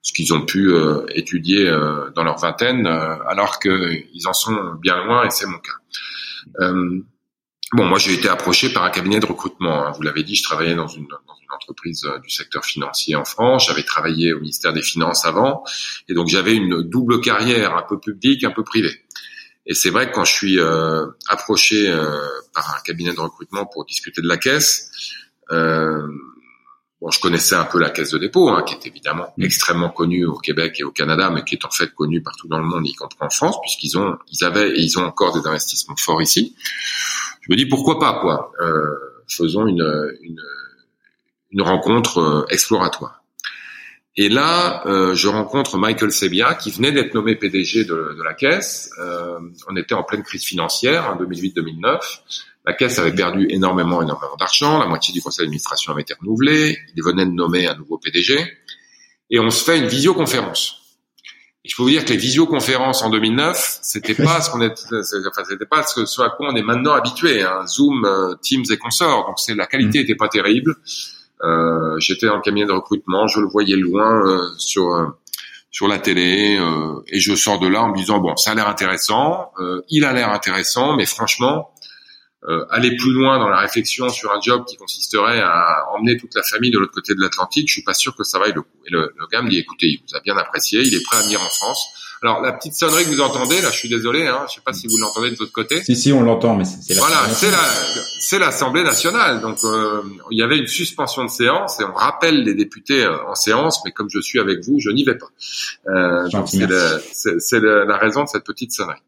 ce 0.02 0.14
qu'ils 0.14 0.34
ont 0.34 0.42
pu 0.42 0.74
euh, 0.74 1.06
étudier 1.16 1.68
euh, 1.68 2.10
dans 2.16 2.24
leur 2.24 2.38
vingtaine, 2.38 2.88
euh, 2.88 3.16
alors 3.28 3.60
qu'ils 3.60 4.28
en 4.28 4.34
sont 4.34 4.74
bien 4.82 5.04
loin, 5.06 5.26
et 5.26 5.30
c'est 5.30 5.48
mon 5.48 5.60
cas. 5.60 5.72
Bon, 7.74 7.86
moi 7.86 8.00
j'ai 8.00 8.14
été 8.14 8.30
approché 8.30 8.72
par 8.72 8.84
un 8.84 8.90
cabinet 8.90 9.20
de 9.20 9.26
recrutement. 9.26 9.86
Hein. 9.86 9.92
Vous 9.92 10.02
l'avez 10.02 10.24
dit, 10.24 10.36
je 10.36 10.44
travaillais 10.44 10.76
dans 10.76 10.88
une, 10.88 11.08
dans 11.08 11.36
une 11.42 11.52
entreprise 11.52 12.08
du 12.24 12.30
secteur 12.30 12.66
financier 12.66 13.16
en 13.16 13.26
France. 13.26 13.68
J'avais 13.68 13.84
travaillé 13.84 14.34
au 14.34 14.40
ministère 14.40 14.74
des 14.74 14.82
Finances 14.82 15.26
avant, 15.26 15.64
et 16.08 16.14
donc 16.14 16.28
j'avais 16.28 16.56
une 16.56 16.82
double 16.82 17.22
carrière, 17.22 17.76
un 17.76 17.84
peu 17.84 18.00
publique, 18.00 18.44
un 18.44 18.52
peu 18.52 18.64
privée. 18.64 19.02
Et 19.66 19.74
c'est 19.74 19.90
vrai 19.90 20.10
que 20.10 20.16
quand 20.16 20.26
je 20.26 20.34
suis 20.34 20.60
euh, 20.60 21.06
approché 21.28 21.88
euh, 21.88 22.28
par 22.54 22.76
un 22.76 22.82
cabinet 22.82 23.14
de 23.14 23.20
recrutement 23.20 23.66
pour 23.66 23.86
discuter 23.86 24.22
de 24.22 24.28
la 24.28 24.38
caisse, 24.38 24.90
euh, 25.52 26.08
bon, 27.00 27.12
je 27.12 27.20
connaissais 27.20 27.56
un 27.56 27.66
peu 27.66 27.80
la 27.80 27.92
caisse 27.92 28.12
de 28.12 28.18
dépôt, 28.18 28.50
hein, 28.50 28.64
qui 28.64 28.74
est 28.74 28.88
évidemment 28.88 29.34
mmh. 29.38 29.44
extrêmement 29.44 29.90
connue 29.90 30.26
au 30.26 30.38
Québec 30.38 30.78
et 30.80 30.84
au 30.84 30.92
Canada, 30.92 31.30
mais 31.30 31.44
qui 31.44 31.56
est 31.56 31.66
en 31.66 31.70
fait 31.70 31.94
connue 31.94 32.24
partout 32.24 32.48
dans 32.48 32.58
le 32.58 32.66
monde, 32.66 32.88
y 32.88 32.94
compris 32.94 33.18
en 33.22 33.30
France, 33.30 33.58
puisqu'ils 33.62 33.98
ont, 34.00 34.18
ils 34.32 34.44
avaient 34.44 34.72
et 34.72 34.82
ils 34.82 34.98
ont 34.98 35.06
encore 35.06 35.40
des 35.40 35.48
investissements 35.48 35.96
forts 35.96 36.22
ici. 36.22 36.56
Je 37.42 37.52
me 37.52 37.58
dis 37.58 37.66
pourquoi 37.66 38.00
pas, 38.00 38.20
quoi. 38.22 38.52
Euh, 38.62 38.96
faisons 39.28 39.68
une, 39.68 39.84
rencontre 41.60 42.20
euh, 42.20 42.46
exploratoire. 42.50 43.24
Et 44.18 44.30
là, 44.30 44.86
euh, 44.88 45.16
je 45.16 45.28
rencontre 45.28 45.78
Michael 45.78 46.12
Sebia, 46.12 46.54
qui 46.54 46.70
venait 46.72 46.92
d'être 46.92 47.14
nommé 47.14 47.36
PDG 47.36 47.86
de, 47.86 48.22
la 48.24 48.34
Caisse. 48.34 48.92
On 49.70 49.76
était 49.76 49.96
en 49.96 50.04
pleine 50.04 50.24
crise 50.24 50.44
financière, 50.44 51.10
en 51.10 51.22
2008-2009. 51.22 52.00
La 52.66 52.74
Caisse 52.74 53.00
avait 53.00 53.16
perdu 53.16 53.48
énormément, 53.50 54.04
énormément 54.04 54.36
d'argent. 54.38 54.80
La 54.80 54.86
moitié 54.86 55.14
du 55.14 55.22
conseil 55.22 55.46
d'administration 55.46 55.94
avait 55.94 56.04
été 56.04 56.14
renouvelé. 56.14 56.78
Il 56.96 57.04
venait 57.04 57.26
de 57.26 57.32
nommer 57.32 57.68
un 57.68 57.76
nouveau 57.76 57.98
PDG. 57.98 58.38
Et 59.32 59.40
on 59.40 59.50
se 59.50 59.64
fait 59.64 59.80
une 59.80 59.88
visioconférence. 59.88 60.81
Et 61.64 61.70
je 61.70 61.76
peux 61.76 61.84
vous 61.84 61.90
dire 61.90 62.04
que 62.04 62.10
les 62.10 62.18
visioconférences 62.18 63.04
en 63.04 63.10
2009, 63.12 63.80
c'était 63.84 64.16
pas 64.16 64.42
ce 64.42 64.50
qu'on 64.50 64.62
est, 64.62 64.72
enfin, 64.72 65.44
c'était 65.48 65.66
pas 65.66 65.84
ce, 65.84 66.22
à 66.22 66.30
quoi 66.30 66.50
on 66.52 66.56
est 66.56 66.64
maintenant 66.64 66.94
habitué. 66.94 67.44
Hein. 67.44 67.68
Zoom, 67.68 68.04
euh, 68.04 68.34
Teams 68.42 68.64
et 68.72 68.78
consorts. 68.78 69.28
Donc 69.28 69.40
c'est 69.40 69.54
la 69.54 69.68
qualité 69.68 70.00
mmh. 70.00 70.02
était 70.02 70.16
pas 70.16 70.28
terrible. 70.28 70.76
Euh, 71.44 72.00
j'étais 72.00 72.28
dans 72.28 72.36
le 72.36 72.42
cabinet 72.42 72.66
de 72.66 72.72
recrutement, 72.72 73.28
je 73.28 73.40
le 73.40 73.48
voyais 73.48 73.76
loin 73.76 74.26
euh, 74.26 74.48
sur 74.58 74.94
euh, 74.94 75.08
sur 75.72 75.88
la 75.88 76.00
télé 76.00 76.60
et 77.08 77.20
je 77.22 77.34
sors 77.34 77.58
de 77.58 77.66
là 77.66 77.82
en 77.84 77.92
me 77.92 77.96
disant 77.96 78.20
bon 78.20 78.36
ça 78.36 78.52
a 78.52 78.56
l'air 78.56 78.68
intéressant, 78.68 79.54
il 79.90 80.04
a 80.04 80.12
l'air 80.12 80.30
intéressant, 80.30 80.98
mais 80.98 81.06
franchement 81.06 81.72
aller 82.70 82.96
plus 82.96 83.12
loin 83.12 83.38
dans 83.38 83.50
la 83.50 83.60
réflexion 83.60 84.10
sur 84.10 84.32
un 84.32 84.42
job 84.42 84.66
qui 84.66 84.76
consisterait 84.76 85.42
à 85.42 85.86
emmener 85.94 86.18
toute 86.18 86.34
la 86.36 86.42
famille 86.44 86.72
de 86.72 86.80
l'autre 86.80 86.94
côté 86.94 87.14
de 87.14 87.22
l'Atlantique, 87.22 87.68
je 87.68 87.74
suis 87.74 87.84
pas 87.84 87.94
sûr 87.94 88.16
que 88.16 88.24
ça 88.24 88.40
vaille 88.40 88.54
le 88.54 88.62
coup. 88.62 88.78
Et 88.88 88.90
le, 88.90 89.14
le 89.16 89.28
gars 89.32 89.42
me 89.42 89.50
dit 89.50 89.60
écoutez, 89.60 89.88
il 89.88 90.02
vous 90.08 90.16
a 90.16 90.22
bien 90.22 90.36
apprécié, 90.38 90.82
il 90.82 90.94
est 90.94 91.04
prêt 91.04 91.18
à 91.18 91.22
venir 91.22 91.42
en 91.42 91.50
France. 91.50 91.88
Alors 92.24 92.40
la 92.40 92.52
petite 92.52 92.76
sonnerie 92.76 93.06
que 93.06 93.10
vous 93.10 93.22
entendez, 93.22 93.62
là, 93.62 93.72
je 93.72 93.78
suis 93.78 93.90
désolé, 93.90 94.28
hein, 94.28 94.46
je 94.48 94.56
sais 94.56 94.62
pas 94.64 94.74
si 94.74 94.86
vous 94.88 94.98
l'entendez 94.98 95.32
de 95.32 95.38
l'autre 95.40 95.52
côté. 95.52 95.84
Si 95.84 95.96
si, 95.96 96.14
on 96.14 96.22
l'entend, 96.22 96.56
mais 96.56 96.66
c'est 96.66 96.94
voilà, 96.94 97.28
c'est 97.30 97.50
la 97.50 97.58
c'est 98.20 98.38
l'Assemblée 98.38 98.84
nationale. 98.84 99.42
Donc 99.42 99.58
euh, 99.64 100.04
il 100.30 100.38
y 100.38 100.44
avait 100.44 100.60
une 100.60 100.68
suspension 100.68 101.26
de 101.26 101.32
séance 101.32 101.80
et 101.80 101.84
on 101.84 101.94
rappelle 101.94 102.44
les 102.44 102.54
députés 102.54 103.04
euh, 103.04 103.28
en 103.28 103.34
séance, 103.34 103.82
mais 103.86 103.92
comme 103.92 104.08
je 104.12 104.20
suis 104.20 104.40
avec 104.40 104.64
vous, 104.64 104.80
je 104.80 104.92
n'y 104.92 105.04
vais 105.04 105.18
pas. 105.18 105.30
Euh, 105.88 106.30
c'est 107.12 107.60
la 107.60 107.98
raison 107.98 108.24
de 108.24 108.30
cette 108.30 108.44
petite 108.44 108.72
sonnerie. 108.72 109.02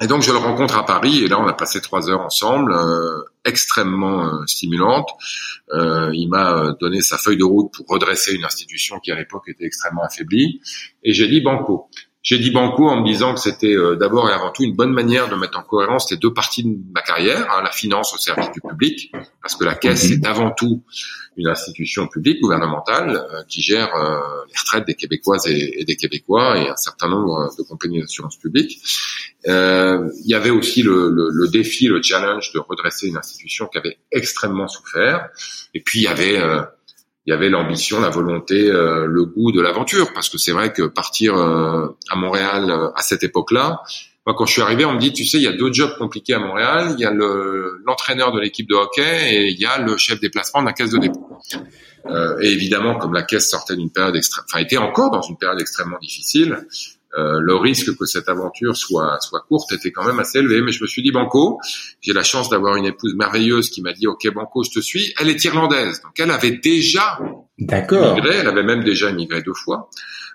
Et 0.00 0.06
donc 0.06 0.22
je 0.22 0.30
le 0.30 0.38
rencontre 0.38 0.76
à 0.78 0.86
Paris 0.86 1.24
et 1.24 1.28
là 1.28 1.40
on 1.40 1.46
a 1.48 1.52
passé 1.52 1.80
trois 1.80 2.08
heures 2.08 2.20
ensemble, 2.20 2.72
euh, 2.72 3.22
extrêmement 3.44 4.26
euh, 4.26 4.46
stimulante. 4.46 5.08
Euh, 5.72 6.10
il 6.14 6.28
m'a 6.28 6.76
donné 6.80 7.00
sa 7.00 7.18
feuille 7.18 7.36
de 7.36 7.44
route 7.44 7.72
pour 7.74 7.86
redresser 7.88 8.34
une 8.34 8.44
institution 8.44 9.00
qui 9.00 9.10
à 9.10 9.16
l'époque 9.16 9.48
était 9.48 9.64
extrêmement 9.64 10.04
affaiblie 10.04 10.60
et 11.02 11.12
j'ai 11.12 11.26
dit 11.26 11.40
banco. 11.40 11.90
J'ai 12.22 12.38
dit 12.38 12.50
banco 12.50 12.88
en 12.88 13.00
me 13.00 13.06
disant 13.06 13.32
que 13.32 13.40
c'était 13.40 13.76
euh, 13.76 13.94
d'abord 13.94 14.28
et 14.28 14.32
avant 14.32 14.50
tout 14.50 14.64
une 14.64 14.74
bonne 14.74 14.92
manière 14.92 15.28
de 15.28 15.36
mettre 15.36 15.58
en 15.58 15.62
cohérence 15.62 16.10
les 16.10 16.16
deux 16.16 16.32
parties 16.32 16.64
de 16.64 16.76
ma 16.92 17.00
carrière, 17.00 17.48
hein, 17.50 17.62
la 17.62 17.70
finance 17.70 18.12
au 18.12 18.18
service 18.18 18.50
du 18.50 18.60
public, 18.60 19.12
parce 19.40 19.54
que 19.54 19.64
la 19.64 19.76
caisse 19.76 20.10
est 20.10 20.26
avant 20.26 20.50
tout 20.50 20.82
une 21.36 21.46
institution 21.46 22.08
publique 22.08 22.40
gouvernementale 22.40 23.10
euh, 23.32 23.42
qui 23.48 23.62
gère 23.62 23.94
euh, 23.94 24.18
les 24.48 24.58
retraites 24.58 24.84
des 24.84 24.94
Québécoises 24.94 25.46
et, 25.46 25.84
des 25.84 25.94
Québécois 25.94 26.58
et 26.58 26.68
un 26.68 26.76
certain 26.76 27.08
nombre 27.08 27.50
de 27.56 27.62
compagnies 27.62 28.00
d'assurance 28.00 28.36
publique. 28.36 28.80
il 29.46 30.26
y 30.26 30.34
avait 30.34 30.50
aussi 30.50 30.82
le, 30.82 31.10
le, 31.10 31.30
le, 31.32 31.48
défi, 31.48 31.86
le 31.86 32.02
challenge 32.02 32.52
de 32.52 32.58
redresser 32.58 33.06
une 33.06 33.16
institution 33.16 33.68
qui 33.68 33.78
avait 33.78 33.98
extrêmement 34.10 34.66
souffert. 34.66 35.28
Et 35.72 35.80
puis 35.80 36.00
il 36.00 36.02
y 36.02 36.08
avait 36.08 36.40
il 37.28 37.32
y 37.32 37.34
avait 37.34 37.50
l'ambition, 37.50 38.00
la 38.00 38.08
volonté, 38.08 38.70
euh, 38.70 39.04
le 39.04 39.26
goût 39.26 39.52
de 39.52 39.60
l'aventure. 39.60 40.14
Parce 40.14 40.30
que 40.30 40.38
c'est 40.38 40.52
vrai 40.52 40.72
que 40.72 40.84
partir 40.84 41.36
euh, 41.36 41.86
à 42.08 42.16
Montréal 42.16 42.70
euh, 42.70 42.88
à 42.96 43.02
cette 43.02 43.22
époque-là, 43.22 43.82
moi 44.26 44.34
quand 44.34 44.46
je 44.46 44.52
suis 44.52 44.62
arrivé, 44.62 44.86
on 44.86 44.94
me 44.94 44.98
dit, 44.98 45.12
tu 45.12 45.26
sais, 45.26 45.36
il 45.36 45.42
y 45.42 45.46
a 45.46 45.52
deux 45.52 45.70
jobs 45.70 45.94
compliqués 45.98 46.32
à 46.32 46.38
Montréal. 46.38 46.94
Il 46.96 47.02
y 47.02 47.04
a 47.04 47.12
l'entraîneur 47.84 48.32
de 48.32 48.40
l'équipe 48.40 48.66
de 48.66 48.74
hockey 48.74 49.34
et 49.34 49.48
il 49.50 49.60
y 49.60 49.66
a 49.66 49.78
le 49.78 49.98
chef 49.98 50.20
des 50.20 50.30
placements 50.30 50.62
de 50.62 50.68
la 50.68 50.72
caisse 50.72 50.88
de 50.88 50.96
dépôt. 50.96 51.28
et 52.40 52.50
évidemment, 52.50 52.96
comme 52.96 53.12
la 53.12 53.24
caisse 53.24 53.50
sortait 53.50 53.76
d'une 53.76 53.90
période 53.90 54.16
extrêmement, 54.16 54.46
enfin 54.50 54.64
était 54.64 54.78
encore 54.78 55.10
dans 55.10 55.20
une 55.20 55.36
période 55.36 55.60
extrêmement 55.60 55.98
difficile, 56.00 56.66
euh, 57.16 57.40
le 57.40 57.54
risque 57.54 57.96
que 57.96 58.04
cette 58.04 58.28
aventure 58.28 58.76
soit 58.76 59.18
soit 59.20 59.40
courte 59.48 59.72
était 59.72 59.92
quand 59.92 60.04
même 60.04 60.18
assez 60.18 60.38
élevé. 60.38 60.60
Mais 60.60 60.72
je 60.72 60.82
me 60.82 60.86
suis 60.86 61.02
dit 61.02 61.10
Banco, 61.10 61.58
j'ai 62.00 62.12
la 62.12 62.22
chance 62.22 62.50
d'avoir 62.50 62.76
une 62.76 62.84
épouse 62.84 63.14
merveilleuse 63.14 63.70
qui 63.70 63.80
m'a 63.80 63.92
dit 63.92 64.06
OK 64.06 64.28
Banco, 64.32 64.62
je 64.62 64.70
te 64.70 64.80
suis. 64.80 65.14
Elle 65.18 65.30
est 65.30 65.42
irlandaise, 65.44 66.02
donc 66.02 66.12
elle 66.18 66.30
avait 66.30 66.58
déjà 66.62 67.18
D'accord. 67.58 68.12
Immigré, 68.12 68.36
elle 68.36 68.46
avait 68.46 68.62
même 68.62 68.84
déjà 68.84 69.10
immigré 69.10 69.42
deux 69.42 69.54
fois. 69.54 69.90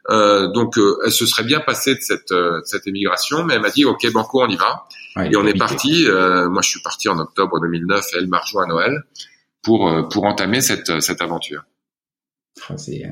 Euh, 0.10 0.52
donc 0.52 0.78
euh, 0.78 0.98
elle 1.06 1.12
se 1.12 1.26
serait 1.26 1.46
bien 1.46 1.62
passée 1.62 1.96
de 1.96 2.02
cette 2.02 2.32
euh, 2.32 2.60
cette 2.66 2.88
émigration, 2.88 3.46
mais 3.46 3.54
elle 3.54 3.62
m'a 3.62 3.70
dit 3.70 3.86
OK 3.86 4.12
Banco, 4.12 4.44
on 4.44 4.48
y 4.48 4.58
va. 4.58 4.88
et 5.24 5.36
on 5.38 5.46
est 5.46 5.58
parti. 5.58 6.06
moi, 6.08 6.62
je 6.62 6.70
suis 6.70 6.82
parti 6.82 7.08
en 7.08 7.18
octobre 7.20 7.62
2009 7.62 8.06
et 8.14 8.18
elle 8.18 8.28
m'a 8.28 8.40
rejoint 8.40 8.66
à 8.66 8.68
Noël 8.68 9.04
pour 9.62 10.10
pour 10.10 10.26
entamer 10.26 10.62
cette 10.62 11.02
cette 11.02 11.22
aventure. 11.22 11.64
C'est 12.78 13.04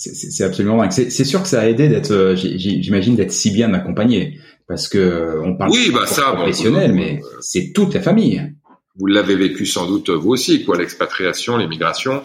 c'est 0.00 0.44
absolument 0.44 0.78
dingue. 0.78 0.92
C'est 0.92 1.24
sûr 1.24 1.42
que 1.42 1.48
ça 1.48 1.60
a 1.60 1.66
aidé 1.66 1.88
d'être, 1.88 2.10
euh, 2.10 2.34
j'imagine, 2.34 3.16
d'être 3.16 3.32
si 3.32 3.50
bien 3.50 3.74
accompagné, 3.74 4.40
parce 4.66 4.88
que 4.88 4.98
euh, 4.98 5.42
on 5.42 5.56
parle 5.56 5.72
oui, 5.72 5.90
bah 5.92 6.06
ça, 6.06 6.32
professionnel, 6.32 6.94
mais 6.94 7.20
c'est 7.40 7.72
toute 7.74 7.92
la 7.92 8.00
famille. 8.00 8.54
Vous 8.96 9.06
l'avez 9.06 9.36
vécu 9.36 9.66
sans 9.66 9.86
doute 9.86 10.08
vous 10.08 10.30
aussi, 10.30 10.64
quoi. 10.64 10.78
L'expatriation, 10.78 11.58
l'immigration, 11.58 12.22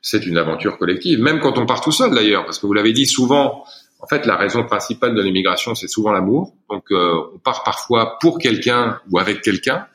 c'est 0.00 0.26
une 0.26 0.38
aventure 0.38 0.78
collective, 0.78 1.20
même 1.20 1.40
quand 1.40 1.58
on 1.58 1.66
part 1.66 1.82
tout 1.82 1.92
seul 1.92 2.14
d'ailleurs, 2.14 2.44
parce 2.44 2.58
que 2.58 2.66
vous 2.66 2.74
l'avez 2.74 2.92
dit 2.92 3.06
souvent. 3.06 3.64
En 4.00 4.06
fait, 4.06 4.26
la 4.26 4.36
raison 4.36 4.64
principale 4.64 5.16
de 5.16 5.20
l'immigration, 5.20 5.74
c'est 5.74 5.88
souvent 5.88 6.12
l'amour. 6.12 6.54
Donc, 6.70 6.84
euh, 6.92 7.14
on 7.34 7.38
part 7.38 7.64
parfois 7.64 8.16
pour 8.20 8.38
quelqu'un 8.38 9.00
ou 9.10 9.18
avec 9.18 9.42
quelqu'un. 9.42 9.86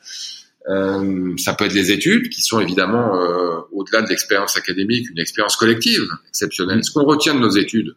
Euh, 0.68 1.34
ça 1.36 1.54
peut 1.54 1.66
être 1.66 1.74
les 1.74 1.90
études, 1.90 2.30
qui 2.30 2.40
sont 2.40 2.60
évidemment, 2.60 3.20
euh, 3.20 3.60
au-delà 3.72 4.02
de 4.02 4.08
l'expérience 4.08 4.56
académique, 4.56 5.10
une 5.10 5.18
expérience 5.18 5.56
collective 5.56 6.08
exceptionnelle. 6.28 6.82
Ce 6.82 6.90
qu'on 6.90 7.04
retient 7.04 7.34
de 7.34 7.40
nos 7.40 7.50
études, 7.50 7.94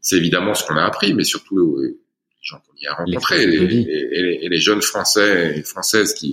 c'est 0.00 0.16
évidemment 0.16 0.54
ce 0.54 0.66
qu'on 0.66 0.76
a 0.76 0.84
appris, 0.84 1.12
mais 1.12 1.24
surtout 1.24 1.58
euh, 1.58 1.82
les 1.82 1.96
gens 2.40 2.58
qu'on 2.66 2.76
y 2.80 2.86
a 2.86 2.94
rencontrés, 2.94 3.42
et 3.42 3.46
les, 3.46 4.38
et 4.42 4.48
les, 4.48 4.58
jeunes 4.58 4.80
Français 4.80 5.58
et 5.58 5.62
Françaises 5.62 6.14
qui, 6.14 6.32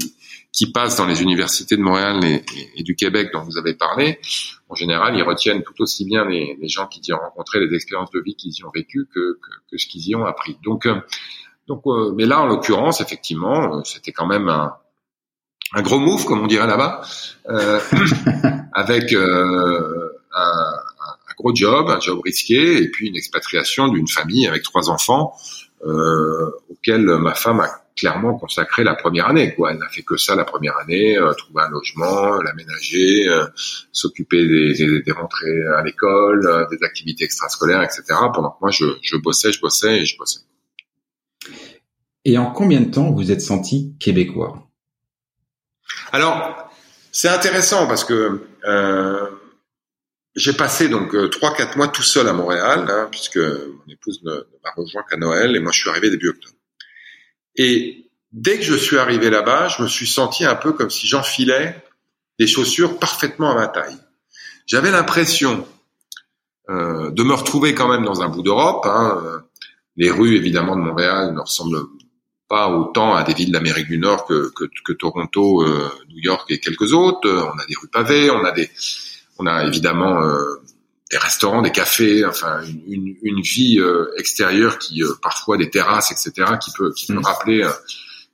qui 0.53 0.71
passent 0.71 0.95
dans 0.95 1.07
les 1.07 1.21
universités 1.21 1.75
de 1.75 1.81
Montréal 1.81 2.21
et, 2.23 2.83
du 2.83 2.95
Québec 2.95 3.31
dont 3.33 3.41
vous 3.41 3.57
avez 3.57 3.73
parlé, 3.73 4.19
en 4.69 4.75
général, 4.75 5.17
ils 5.17 5.23
retiennent 5.23 5.61
tout 5.61 5.73
aussi 5.79 6.05
bien 6.05 6.25
les, 6.25 6.57
gens 6.69 6.87
qui 6.87 7.01
y 7.05 7.11
ont 7.11 7.19
rencontré, 7.19 7.59
les 7.59 7.75
expériences 7.75 8.11
de 8.11 8.21
vie 8.21 8.35
qu'ils 8.35 8.53
y 8.53 8.63
ont 8.63 8.71
vécues 8.73 9.09
que, 9.13 9.39
que, 9.41 9.71
que, 9.71 9.77
ce 9.77 9.87
qu'ils 9.87 10.07
y 10.07 10.15
ont 10.15 10.25
appris. 10.25 10.57
Donc, 10.63 10.87
donc, 11.67 11.83
mais 12.15 12.25
là, 12.25 12.41
en 12.41 12.45
l'occurrence, 12.45 13.01
effectivement, 13.01 13.83
c'était 13.83 14.11
quand 14.11 14.27
même 14.27 14.47
un, 14.47 14.71
un 15.73 15.81
gros 15.81 15.99
move, 15.99 16.25
comme 16.25 16.41
on 16.41 16.47
dirait 16.47 16.67
là-bas, 16.67 17.01
euh, 17.49 17.79
avec 18.73 19.13
euh, 19.13 20.09
un, 20.35 20.73
un, 20.73 21.33
gros 21.37 21.53
job, 21.53 21.89
un 21.89 21.99
job 21.99 22.19
risqué, 22.23 22.81
et 22.81 22.89
puis 22.89 23.07
une 23.07 23.15
expatriation 23.15 23.87
d'une 23.87 24.07
famille 24.07 24.47
avec 24.47 24.63
trois 24.63 24.89
enfants, 24.89 25.33
euh, 25.85 26.51
ma 26.87 27.33
femme 27.33 27.59
a 27.59 27.69
clairement 27.95 28.37
consacré 28.37 28.83
la 28.83 28.95
première 28.95 29.27
année. 29.27 29.53
Quoi. 29.55 29.71
Elle 29.71 29.79
n'a 29.79 29.89
fait 29.89 30.03
que 30.03 30.17
ça 30.17 30.35
la 30.35 30.43
première 30.43 30.77
année, 30.77 31.17
euh, 31.17 31.33
trouver 31.33 31.63
un 31.63 31.69
logement, 31.69 32.41
l'aménager, 32.41 33.27
euh, 33.27 33.45
s'occuper 33.91 34.45
des, 34.47 35.01
des, 35.01 35.11
rentrées 35.11 35.61
à 35.77 35.83
l'école, 35.83 36.45
euh, 36.45 36.65
des 36.69 36.83
activités 36.83 37.23
extrascolaires, 37.23 37.81
etc. 37.81 38.03
Pendant 38.33 38.51
que 38.51 38.57
moi, 38.61 38.71
je, 38.71 38.85
je 39.01 39.17
bossais, 39.17 39.51
je 39.51 39.61
bossais 39.61 40.01
et 40.01 40.05
je 40.05 40.17
bossais. 40.17 40.41
Et 42.25 42.37
en 42.37 42.51
combien 42.51 42.81
de 42.81 42.91
temps 42.91 43.11
vous 43.11 43.31
êtes 43.31 43.41
senti 43.41 43.95
québécois? 43.99 44.67
Alors, 46.11 46.69
c'est 47.11 47.29
intéressant 47.29 47.87
parce 47.87 48.03
que 48.03 48.47
euh, 48.65 49.29
j'ai 50.35 50.53
passé 50.53 50.89
donc 50.89 51.15
euh, 51.15 51.29
trois 51.29 51.53
quatre 51.53 51.77
mois 51.77 51.87
tout 51.87 52.03
seul 52.03 52.27
à 52.27 52.33
Montréal, 52.33 52.85
hein, 52.89 53.07
puisque 53.09 53.37
mon 53.37 53.87
épouse 53.89 54.21
ne, 54.23 54.33
m'a 54.63 54.71
rejoint 54.75 55.03
qu'à 55.09 55.17
Noël 55.17 55.55
et 55.55 55.59
moi 55.59 55.71
je 55.71 55.79
suis 55.79 55.89
arrivé 55.89 56.09
début 56.09 56.29
octobre. 56.29 56.55
Et 57.55 58.09
dès 58.31 58.57
que 58.57 58.63
je 58.63 58.75
suis 58.75 58.97
arrivé 58.97 59.29
là-bas, 59.29 59.69
je 59.69 59.83
me 59.83 59.87
suis 59.87 60.07
senti 60.07 60.43
un 60.43 60.55
peu 60.55 60.73
comme 60.73 60.89
si 60.89 61.07
j'enfilais 61.07 61.81
des 62.37 62.47
chaussures 62.47 62.99
parfaitement 62.99 63.51
à 63.51 63.55
ma 63.55 63.67
taille. 63.67 63.97
J'avais 64.67 64.91
l'impression 64.91 65.65
euh, 66.69 67.11
de 67.11 67.23
me 67.23 67.33
retrouver 67.33 67.73
quand 67.75 67.87
même 67.87 68.03
dans 68.03 68.21
un 68.21 68.27
bout 68.27 68.41
d'Europe. 68.41 68.85
Hein. 68.87 69.43
Les 69.95 70.11
rues 70.11 70.35
évidemment 70.35 70.75
de 70.75 70.81
Montréal 70.81 71.33
ne 71.33 71.39
ressemblent 71.39 71.87
pas 72.47 72.69
autant 72.69 73.15
à 73.15 73.23
des 73.23 73.33
villes 73.33 73.51
d'Amérique 73.51 73.87
du 73.87 73.97
Nord 73.97 74.25
que, 74.25 74.51
que, 74.53 74.65
que 74.83 74.93
Toronto, 74.93 75.63
euh, 75.63 75.89
New 76.09 76.19
York 76.19 76.45
et 76.49 76.59
quelques 76.59 76.93
autres. 76.93 77.27
On 77.27 77.57
a 77.59 77.65
des 77.65 77.75
rues 77.81 77.87
pavées, 77.87 78.29
on 78.29 78.43
a 78.43 78.51
des, 78.51 78.69
on 79.39 79.47
a 79.47 79.65
évidemment 79.65 80.21
euh, 80.21 80.61
des 81.11 81.17
restaurants, 81.17 81.61
des 81.61 81.71
cafés, 81.71 82.23
enfin 82.25 82.61
une, 82.87 83.15
une, 83.23 83.41
vie 83.41 83.79
euh, 83.79 84.11
extérieure 84.17 84.77
qui 84.77 85.01
parfois 85.21 85.57
des 85.57 85.69
terrasses, 85.69 86.11
etc. 86.11 86.53
qui 86.61 86.71
peut 86.71 86.93
qui 86.93 87.07
peut 87.07 87.19
mm. 87.19 87.25
rappeler. 87.25 87.69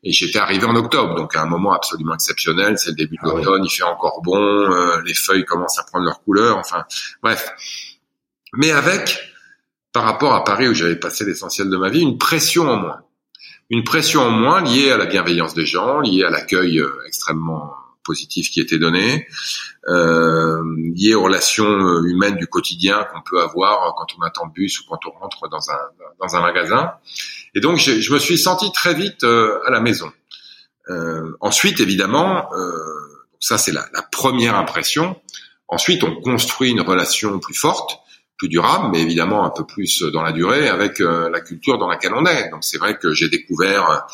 et 0.04 0.12
j'étais 0.12 0.40
arrivé 0.40 0.66
en 0.66 0.76
octobre, 0.76 1.16
donc 1.16 1.36
à 1.36 1.44
un 1.44 1.48
moment 1.48 1.72
absolument 1.72 2.14
exceptionnel. 2.14 2.78
C'est 2.78 2.90
le 2.90 2.96
début 2.98 3.16
de 3.16 3.22
ah 3.24 3.28
l'automne, 3.36 3.64
il 3.64 3.70
fait 3.70 3.84
encore 3.84 4.22
bon, 4.22 5.00
les 5.06 5.14
feuilles 5.14 5.46
commencent 5.46 5.80
à 5.80 5.84
prendre 5.84 6.06
leur 6.06 6.22
couleur. 6.24 6.58
Enfin, 6.58 6.84
bref. 7.24 7.50
Mais 8.54 8.72
avec, 8.72 9.18
par 9.94 10.04
rapport 10.04 10.34
à 10.34 10.44
Paris 10.44 10.68
où 10.68 10.74
j'avais 10.74 10.98
passé 10.98 11.24
l'essentiel 11.24 11.70
de 11.70 11.78
ma 11.78 11.90
vie, 11.90 12.02
une 12.02 12.18
pression 12.18 12.70
en 12.70 12.76
moins 12.76 13.02
une 13.72 13.86
pression 13.86 14.22
en 14.22 14.30
moins 14.30 14.62
liée 14.62 14.92
à 14.92 14.98
la 14.98 15.06
bienveillance 15.06 15.54
des 15.54 15.66
gens, 15.66 16.02
liée 16.02 16.24
à 16.24 16.30
l'accueil 16.30 16.80
euh, 16.80 16.92
extrêmement 17.08 17.74
positif 18.04 18.52
qui 18.52 18.60
était 18.60 18.78
donné, 18.78 19.28
euh, 19.88 20.62
liée 20.94 21.16
aux 21.16 21.24
relations 21.24 21.70
euh, 21.70 22.04
humaines 22.04 22.36
du 22.36 22.48
quotidien 22.48 23.06
qu'on 23.06 23.22
peut 23.22 23.42
avoir 23.42 23.96
quand 23.96 24.08
on 24.20 24.22
attend 24.24 24.46
le 24.46 24.52
bus 24.52 24.82
ou 24.82 24.84
quand 24.90 25.00
on 25.06 25.12
rentre 25.18 25.48
dans 25.48 25.72
un 25.72 25.80
dans 26.20 26.36
un 26.36 26.42
magasin. 26.42 26.92
Et 27.56 27.62
donc 27.62 27.78
je 27.80 28.14
me 28.14 28.20
suis 28.20 28.38
senti 28.38 28.72
très 28.74 28.94
vite 28.94 29.24
à 29.24 29.70
la 29.70 29.80
maison. 29.80 30.12
Ensuite, 31.40 31.80
évidemment, 31.80 32.50
ça 33.40 33.58
c'est 33.58 33.72
la, 33.72 33.86
la, 33.94 34.02
première 34.02 34.56
impression. 34.56 35.20
Ensuite, 35.70 36.04
on 36.04 36.20
construit 36.20 36.72
une 36.72 36.82
relation 36.82 37.40
plus 37.40 37.54
forte 37.54 38.00
plus 38.42 38.50
durable, 38.50 38.90
mais 38.92 39.02
évidemment 39.04 39.46
un 39.46 39.52
peu 39.52 39.68
plus 39.68 40.02
dans 40.02 40.24
la 40.24 40.32
durée 40.32 40.68
avec 40.68 41.00
euh, 41.00 41.30
la 41.30 41.42
culture 41.42 41.78
dans 41.78 41.88
laquelle 41.88 42.14
on 42.16 42.26
est. 42.26 42.50
Donc 42.50 42.64
c'est 42.64 42.80
vrai 42.80 42.98
que 42.98 43.14
j'ai 43.14 43.30
découvert 43.30 44.08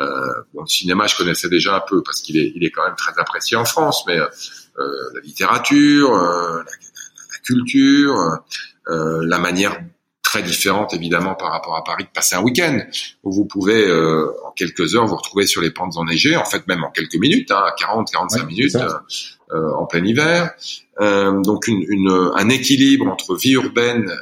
euh, 0.00 0.06
bon, 0.54 0.62
le 0.62 0.66
cinéma, 0.66 1.06
je 1.06 1.14
connaissais 1.14 1.50
déjà 1.50 1.76
un 1.76 1.82
peu 1.86 2.02
parce 2.02 2.22
qu'il 2.22 2.38
est, 2.38 2.50
il 2.56 2.64
est 2.64 2.70
quand 2.70 2.84
même 2.86 2.96
très 2.96 3.12
apprécié 3.18 3.58
en 3.58 3.66
France, 3.66 4.04
mais 4.06 4.16
euh, 4.16 4.26
la 4.78 5.20
littérature, 5.20 6.10
la, 6.16 7.38
culture, 7.44 8.38
la 8.86 9.38
manière 9.38 9.78
très 10.28 10.42
différente 10.42 10.92
évidemment 10.92 11.34
par 11.34 11.52
rapport 11.52 11.74
à 11.74 11.82
Paris 11.82 12.04
de 12.04 12.10
passer 12.10 12.36
un 12.36 12.42
week-end 12.42 12.78
où 13.22 13.32
vous 13.32 13.46
pouvez 13.46 13.88
euh, 13.88 14.30
en 14.44 14.50
quelques 14.50 14.94
heures 14.94 15.06
vous 15.06 15.16
retrouver 15.16 15.46
sur 15.46 15.62
les 15.62 15.70
pentes 15.70 15.96
enneigées, 15.96 16.36
en 16.36 16.44
fait 16.44 16.68
même 16.68 16.84
en 16.84 16.90
quelques 16.90 17.16
minutes, 17.16 17.50
hein, 17.50 17.64
40-45 17.80 18.44
minutes 18.44 18.76
euh, 18.76 19.72
en 19.72 19.86
plein 19.86 20.04
hiver. 20.04 20.52
Euh, 21.00 21.40
donc 21.40 21.66
une, 21.66 21.82
une, 21.88 22.30
un 22.34 22.48
équilibre 22.50 23.06
entre 23.08 23.36
vie 23.36 23.52
urbaine 23.52 24.12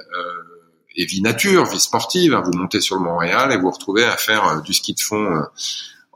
et 0.94 1.06
vie 1.06 1.22
nature, 1.22 1.64
vie 1.64 1.80
sportive. 1.80 2.34
Hein. 2.34 2.42
Vous 2.44 2.56
montez 2.56 2.80
sur 2.80 2.94
le 2.94 3.02
Montréal 3.02 3.50
et 3.50 3.56
vous 3.56 3.62
vous 3.62 3.70
retrouvez 3.72 4.04
à 4.04 4.16
faire 4.16 4.62
du 4.62 4.74
ski 4.74 4.94
de 4.94 5.00
fond 5.00 5.42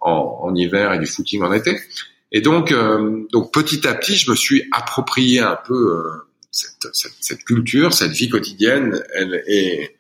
en, 0.01 0.39
en, 0.45 0.55
hiver 0.55 0.93
et 0.93 1.01
du 1.01 1.07
footing 1.07 1.43
en 1.43 1.53
été. 1.53 1.77
Et 2.31 2.43
donc, 2.43 2.73
donc 3.33 3.53
petit 3.53 3.89
à 3.89 3.95
petit, 3.95 4.15
je 4.15 4.31
me 4.31 4.37
suis 4.37 4.69
approprié 4.71 5.41
un 5.41 5.59
peu 5.67 6.01
cette, 6.51 6.89
cette, 6.93 7.13
cette, 7.21 7.45
culture, 7.45 7.93
cette 7.93 8.13
vie 8.13 8.29
quotidienne, 8.29 9.03
elle 9.15 9.43
est 9.47 9.97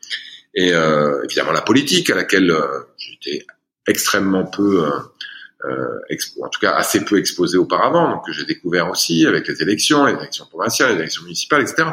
et 0.54 0.72
euh, 0.72 1.22
évidemment 1.24 1.52
la 1.52 1.62
politique 1.62 2.10
à 2.10 2.14
laquelle 2.14 2.50
euh, 2.50 2.80
j'étais 2.98 3.46
extrêmement 3.86 4.44
peu, 4.44 4.84
euh, 4.84 4.90
euh 5.64 6.16
en 6.42 6.48
tout 6.48 6.60
cas 6.60 6.72
assez 6.72 7.04
peu 7.04 7.18
exposé 7.18 7.56
auparavant, 7.56 8.10
donc 8.10 8.26
que 8.26 8.32
j'ai 8.32 8.44
découvert 8.44 8.90
aussi 8.90 9.26
avec 9.26 9.46
les 9.46 9.62
élections, 9.62 10.06
les 10.06 10.14
élections 10.14 10.46
provinciales, 10.46 10.92
les 10.92 11.00
élections 11.00 11.22
municipales, 11.22 11.62
etc. 11.62 11.90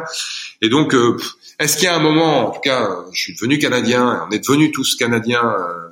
Et 0.61 0.69
donc, 0.69 0.93
euh, 0.93 1.17
est-ce 1.59 1.77
qu'il 1.77 1.85
y 1.85 1.87
a 1.87 1.95
un 1.95 1.99
moment, 1.99 2.47
en 2.47 2.51
tout 2.51 2.61
cas, 2.61 3.05
je 3.13 3.19
suis 3.19 3.35
devenu 3.35 3.59
canadien, 3.59 4.25
on 4.27 4.31
est 4.31 4.39
devenu 4.39 4.71
tous 4.71 4.95
canadiens 4.95 5.41
à 5.41 5.91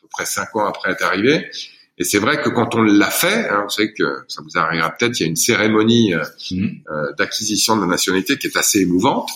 peu 0.00 0.08
près 0.10 0.26
cinq 0.26 0.54
ans 0.56 0.66
après 0.66 0.92
être 0.92 1.04
arrivé, 1.04 1.50
et 1.98 2.04
c'est 2.04 2.18
vrai 2.18 2.42
que 2.42 2.50
quand 2.50 2.74
on 2.74 2.82
l'a 2.82 3.10
fait, 3.10 3.48
hein, 3.48 3.62
vous 3.64 3.70
savez 3.70 3.92
que 3.94 4.24
ça 4.28 4.42
vous 4.42 4.58
arrivera 4.58 4.90
peut-être, 4.90 5.18
il 5.18 5.22
y 5.22 5.26
a 5.26 5.28
une 5.28 5.36
cérémonie 5.36 6.14
euh, 6.14 6.22
mmh. 6.50 6.66
euh, 6.90 7.12
d'acquisition 7.18 7.76
de 7.76 7.82
la 7.82 7.86
nationalité 7.86 8.36
qui 8.36 8.48
est 8.48 8.56
assez 8.56 8.80
émouvante. 8.80 9.30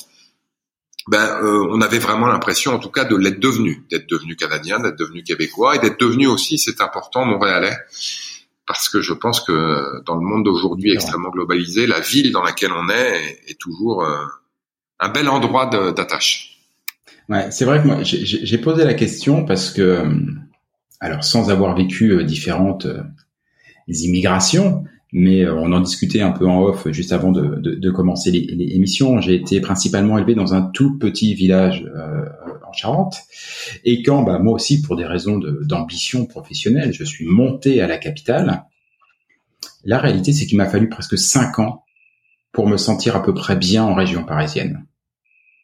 Ben, 1.09 1.41
euh, 1.43 1.67
on 1.71 1.81
avait 1.81 1.99
vraiment 1.99 2.27
l'impression, 2.27 2.75
en 2.75 2.79
tout 2.79 2.91
cas, 2.91 3.05
de 3.05 3.17
l'être 3.17 3.41
devenu, 3.41 3.83
d'être 3.91 4.09
devenu 4.09 4.37
canadien, 4.37 4.79
d'être 4.79 4.99
devenu 4.99 5.23
québécois 5.23 5.77
et 5.77 5.79
d'être 5.79 5.99
devenu 5.99 6.27
aussi, 6.27 6.59
c'est 6.59 6.83
important, 6.83 7.25
montréalais, 7.25 7.77
parce 8.67 8.91
que 8.91 9.01
je 9.01 9.15
pense 9.15 9.41
que 9.41 10.05
dans 10.05 10.15
le 10.15 10.21
monde 10.21 10.45
d'aujourd'hui 10.45 10.93
extrêmement 10.93 11.31
globalisé, 11.31 11.87
la 11.87 12.01
ville 12.01 12.31
dans 12.31 12.43
laquelle 12.43 12.73
on 12.73 12.91
est 12.91 13.43
est, 13.49 13.59
toujours 13.59 14.07
un 15.01 15.09
bel 15.09 15.29
endroit 15.29 15.67
d'attache. 15.67 16.59
Ouais, 17.31 17.51
c'est 17.51 17.65
vrai 17.65 17.81
que 17.81 17.87
moi, 17.87 17.99
j'ai 18.03 18.59
posé 18.59 18.85
la 18.85 18.95
question 18.95 19.45
parce 19.45 19.71
que 19.71 20.05
alors 21.01 21.25
sans 21.25 21.51
avoir 21.51 21.75
vécu 21.75 22.13
euh, 22.13 22.25
différentes 22.25 22.87
euh, 22.87 23.03
immigrations, 23.89 24.85
mais 25.13 25.43
euh, 25.43 25.55
on 25.57 25.73
en 25.73 25.81
discutait 25.81 26.21
un 26.21 26.31
peu 26.31 26.47
en 26.47 26.61
off 26.63 26.87
juste 26.91 27.13
avant 27.13 27.33
de, 27.33 27.57
de, 27.57 27.75
de 27.75 27.91
commencer 27.91 28.31
émissions. 28.31 29.21
J'ai 29.21 29.35
été 29.35 29.61
principalement 29.61 30.19
élevé 30.19 30.35
dans 30.35 30.55
un 30.55 30.63
tout 30.63 30.99
petit 30.99 31.35
village 31.35 31.91
en 32.69 32.73
Charente, 32.73 33.17
et 33.85 34.03
quand, 34.05 34.23
bah, 34.23 34.39
moi 34.39 34.53
aussi, 34.53 34.81
pour 34.81 34.97
des 34.97 35.05
raisons 35.05 35.39
d'ambition 35.39 36.27
professionnelle, 36.27 36.93
je 36.93 37.03
suis 37.03 37.27
monté 37.27 37.81
à 37.81 37.89
la 37.89 37.99
capitale. 37.99 38.65
La 39.85 39.99
réalité, 39.99 40.33
c'est 40.33 40.47
qu'il 40.47 40.59
m'a 40.59 40.69
fallu 40.69 40.89
presque 40.89 41.19
cinq 41.19 41.59
ans 41.59 41.83
pour 42.53 42.69
me 42.69 42.77
sentir 42.77 43.17
à 43.17 43.23
peu 43.25 43.35
près 43.35 43.57
bien 43.57 43.83
en 43.83 43.95
région 43.95 44.23
parisienne. 44.23 44.87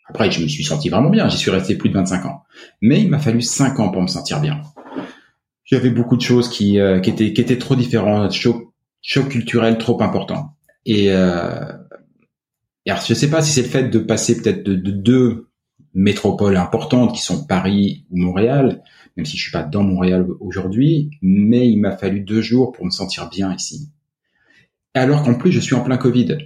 Après, 0.08 0.30
je 0.30 0.42
me 0.42 0.48
suis 0.48 0.64
senti 0.64 0.88
vraiment 0.88 1.10
bien. 1.10 1.28
J'y 1.28 1.36
suis 1.36 1.50
resté 1.50 1.76
plus 1.76 1.90
de 1.90 1.94
25 1.94 2.26
ans, 2.26 2.42
mais 2.80 3.00
il 3.00 3.08
m'a 3.08 3.18
fallu 3.18 3.42
cinq 3.42 3.78
ans 3.78 3.90
pour 3.90 4.02
me 4.02 4.08
sentir 4.08 4.40
bien 4.40 4.62
il 5.70 5.74
y 5.74 5.76
avait 5.76 5.90
beaucoup 5.90 6.16
de 6.16 6.22
choses 6.22 6.48
qui, 6.48 6.78
euh, 6.78 7.00
qui 7.00 7.10
étaient 7.10 7.32
qui 7.32 7.40
étaient 7.40 7.58
trop 7.58 7.76
différentes, 7.76 8.32
choc, 8.32 8.68
choc 9.02 9.28
culturel 9.28 9.78
trop 9.78 10.00
important. 10.02 10.56
Et, 10.84 11.10
euh, 11.10 11.72
et 12.84 12.92
je 13.06 13.14
sais 13.14 13.30
pas 13.30 13.42
si 13.42 13.52
c'est 13.52 13.62
le 13.62 13.68
fait 13.68 13.88
de 13.88 13.98
passer 13.98 14.40
peut-être 14.40 14.62
de, 14.62 14.74
de, 14.74 14.92
deux 14.92 15.48
métropoles 15.94 16.56
importantes 16.56 17.14
qui 17.14 17.22
sont 17.22 17.44
Paris 17.44 18.04
ou 18.10 18.18
Montréal, 18.18 18.82
même 19.16 19.26
si 19.26 19.36
je 19.36 19.42
suis 19.42 19.52
pas 19.52 19.64
dans 19.64 19.82
Montréal 19.82 20.26
aujourd'hui, 20.40 21.10
mais 21.22 21.68
il 21.68 21.78
m'a 21.78 21.96
fallu 21.96 22.20
deux 22.20 22.42
jours 22.42 22.70
pour 22.70 22.84
me 22.84 22.90
sentir 22.90 23.28
bien 23.28 23.52
ici. 23.52 23.88
Alors 24.94 25.24
qu'en 25.24 25.34
plus 25.34 25.50
je 25.50 25.60
suis 25.60 25.74
en 25.74 25.80
plein 25.80 25.96
Covid, 25.96 26.38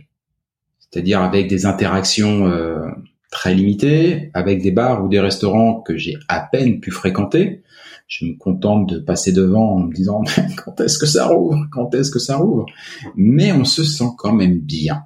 c'est-à-dire 0.78 1.20
avec 1.20 1.46
des 1.46 1.66
interactions 1.66 2.46
euh, 2.46 2.88
très 3.30 3.54
limité, 3.54 4.30
avec 4.35 4.62
des 4.62 4.70
bars 4.70 5.04
ou 5.04 5.09
des 5.09 5.20
restaurants 5.20 5.80
que 5.80 5.96
j'ai 5.96 6.16
à 6.28 6.40
peine 6.40 6.80
pu 6.80 6.90
fréquenter. 6.90 7.62
Je 8.11 8.25
me 8.25 8.37
contente 8.37 8.88
de 8.88 8.99
passer 8.99 9.31
devant 9.31 9.77
en 9.77 9.79
me 9.79 9.94
disant 9.94 10.25
quand 10.64 10.81
est-ce 10.81 10.99
que 10.99 11.07
ça 11.07 11.29
rouvre, 11.29 11.64
quand 11.70 11.94
est-ce 11.94 12.11
que 12.11 12.18
ça 12.18 12.37
rouvre? 12.37 12.66
Mais 13.14 13.53
on 13.53 13.64
se 13.64 13.85
sent 13.85 14.11
quand 14.18 14.33
même 14.33 14.59
bien. 14.59 15.05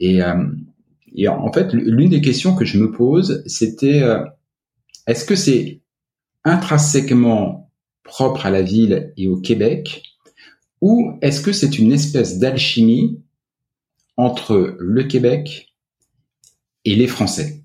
Et, 0.00 0.20
euh, 0.20 0.44
en 1.28 1.52
fait, 1.52 1.72
l'une 1.72 2.10
des 2.10 2.20
questions 2.20 2.56
que 2.56 2.64
je 2.64 2.78
me 2.78 2.90
pose, 2.90 3.44
c'était 3.46 4.02
euh, 4.02 4.24
est-ce 5.06 5.24
que 5.24 5.36
c'est 5.36 5.80
intrinsèquement 6.42 7.70
propre 8.02 8.46
à 8.46 8.50
la 8.50 8.62
ville 8.62 9.12
et 9.16 9.28
au 9.28 9.36
Québec, 9.36 10.02
ou 10.80 11.12
est-ce 11.22 11.40
que 11.40 11.52
c'est 11.52 11.78
une 11.78 11.92
espèce 11.92 12.38
d'alchimie 12.38 13.22
entre 14.16 14.76
le 14.80 15.04
Québec 15.04 15.72
et 16.84 16.96
les 16.96 17.06
Français? 17.06 17.62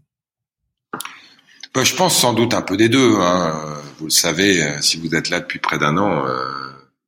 Ben, 1.74 1.84
Je 1.84 1.96
pense 1.96 2.18
sans 2.20 2.34
doute 2.34 2.54
un 2.54 2.62
peu 2.62 2.78
des 2.78 2.90
deux. 2.90 3.16
Hein. 3.16 3.82
Vous 4.00 4.06
le 4.06 4.12
savez, 4.12 4.62
euh, 4.62 4.82
si 4.82 4.98
vous 4.98 5.14
êtes 5.16 5.30
là 5.30 5.40
depuis 5.40 5.60
près 5.60 5.78
d'un 5.78 5.98
an, 5.98 6.26
euh, 6.26 6.44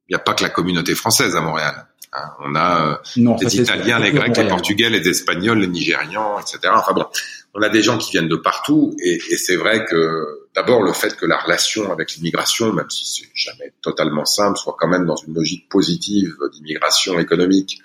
il 0.07 0.11
n'y 0.11 0.15
a 0.15 0.19
pas 0.19 0.33
que 0.33 0.43
la 0.43 0.49
communauté 0.49 0.95
française 0.95 1.35
à 1.35 1.41
Montréal. 1.41 1.87
Hein. 2.13 2.29
On 2.39 2.55
a 2.55 2.99
euh, 3.15 3.35
les 3.41 3.61
Italiens, 3.61 3.99
les 3.99 4.11
Grecs, 4.11 4.37
les 4.37 4.47
Portugais, 4.47 4.89
les 4.89 5.07
Espagnols, 5.07 5.59
les 5.59 5.67
Nigérians, 5.67 6.39
etc. 6.39 6.73
Enfin 6.73 6.93
bon, 6.93 7.05
on 7.53 7.61
a 7.61 7.69
des 7.69 7.81
gens 7.81 7.97
qui 7.97 8.11
viennent 8.11 8.27
de 8.27 8.35
partout, 8.35 8.95
et, 9.03 9.19
et 9.29 9.37
c'est 9.37 9.55
vrai 9.55 9.85
que 9.85 10.47
d'abord 10.55 10.81
le 10.81 10.93
fait 10.93 11.15
que 11.15 11.25
la 11.25 11.37
relation 11.37 11.91
avec 11.91 12.15
l'immigration, 12.15 12.71
même 12.71 12.89
si 12.89 13.05
c'est 13.05 13.29
jamais 13.33 13.73
totalement 13.81 14.25
simple, 14.25 14.57
soit 14.57 14.75
quand 14.79 14.87
même 14.87 15.05
dans 15.05 15.17
une 15.17 15.33
logique 15.33 15.67
positive 15.69 16.35
d'immigration 16.53 17.19
économique 17.19 17.81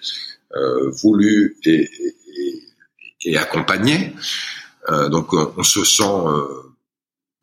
euh, 0.57 0.91
voulue 0.91 1.57
et, 1.65 1.91
et, 2.37 2.65
et 3.25 3.37
accompagnée. 3.39 4.15
Euh, 4.89 5.09
donc 5.09 5.35
euh, 5.35 5.53
on 5.57 5.63
se 5.63 5.85
sent 5.85 6.03
euh, 6.03 6.70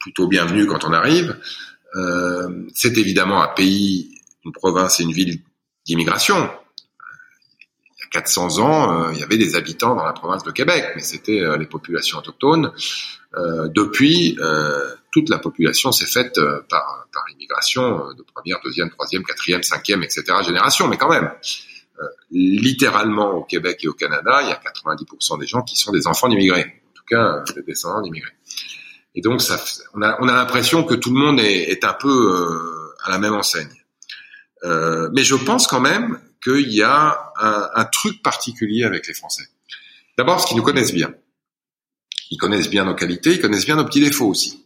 plutôt 0.08 0.28
bienvenu 0.28 0.66
quand 0.68 0.86
on 0.86 0.94
arrive. 0.94 1.38
Euh, 1.96 2.66
c'est 2.74 2.98
évidemment 2.98 3.44
un 3.44 3.50
pays, 3.50 4.22
une 4.46 4.54
province 4.54 5.02
et 5.02 5.04
une 5.04 5.12
ville 5.12 5.42
d'immigration. 5.86 6.50
Il 7.98 8.00
y 8.00 8.04
a 8.04 8.10
400 8.12 8.60
ans, 8.60 9.12
il 9.12 9.20
y 9.20 9.24
avait 9.24 9.38
des 9.38 9.58
habitants 9.58 9.96
dans 9.96 10.06
la 10.06 10.14
province 10.14 10.44
de 10.44 10.52
Québec, 10.52 10.86
mais 10.96 11.02
c'était 11.02 11.44
les 11.58 11.66
populations 11.66 12.20
autochtones. 12.20 12.72
depuis, 13.36 14.38
toute 15.12 15.30
la 15.30 15.40
population 15.40 15.92
s'est 15.92 16.06
faite 16.06 16.40
par, 16.70 17.08
par 17.12 17.24
immigration 17.34 18.14
de 18.14 18.24
première, 18.24 18.60
deuxième, 18.64 18.90
troisième, 18.90 19.24
quatrième, 19.24 19.64
cinquième, 19.64 20.04
etc. 20.04 20.24
génération, 20.46 20.88
mais 20.88 20.98
quand 20.98 21.10
même. 21.10 21.32
Euh, 22.00 22.06
littéralement 22.30 23.32
au 23.32 23.44
Québec 23.44 23.80
et 23.84 23.88
au 23.88 23.94
Canada, 23.94 24.42
il 24.44 24.50
y 24.50 24.52
a 24.52 24.62
90% 24.62 25.40
des 25.40 25.48
gens 25.48 25.64
qui 25.64 25.76
sont 25.76 25.92
des 25.92 26.06
enfants 26.06 26.28
d'immigrés, 26.28 26.66
en 26.66 26.94
tout 26.94 27.04
cas 27.10 27.44
des 27.56 27.64
descendants 27.64 28.02
d'immigrés. 28.02 28.34
Et 29.18 29.22
donc, 29.22 29.42
ça, 29.42 29.60
on 29.96 30.04
a, 30.04 30.16
on 30.22 30.28
a 30.28 30.34
l'impression 30.34 30.84
que 30.84 30.94
tout 30.94 31.10
le 31.10 31.20
monde 31.20 31.40
est, 31.40 31.72
est 31.72 31.84
un 31.84 31.94
peu 31.94 32.08
euh, 32.08 32.94
à 33.04 33.10
la 33.10 33.18
même 33.18 33.34
enseigne. 33.34 33.68
Euh, 34.64 35.10
mais 35.12 35.24
je 35.24 35.34
pense 35.34 35.66
quand 35.66 35.80
même 35.80 36.20
qu'il 36.44 36.72
y 36.72 36.84
a 36.84 37.32
un, 37.40 37.70
un, 37.74 37.86
truc 37.86 38.22
particulier 38.22 38.84
avec 38.84 39.08
les 39.08 39.16
Français. 39.16 39.46
D'abord, 40.20 40.36
parce 40.36 40.46
qu'ils 40.46 40.58
nous 40.58 40.64
connaissent 40.64 40.94
bien. 40.94 41.16
Ils 42.30 42.38
connaissent 42.38 42.70
bien 42.70 42.86
nos 42.86 42.94
qualités, 42.94 43.32
ils 43.32 43.42
connaissent 43.42 43.66
bien 43.66 43.76
nos 43.76 43.86
petits 43.86 44.02
défauts 44.02 44.28
aussi. 44.28 44.64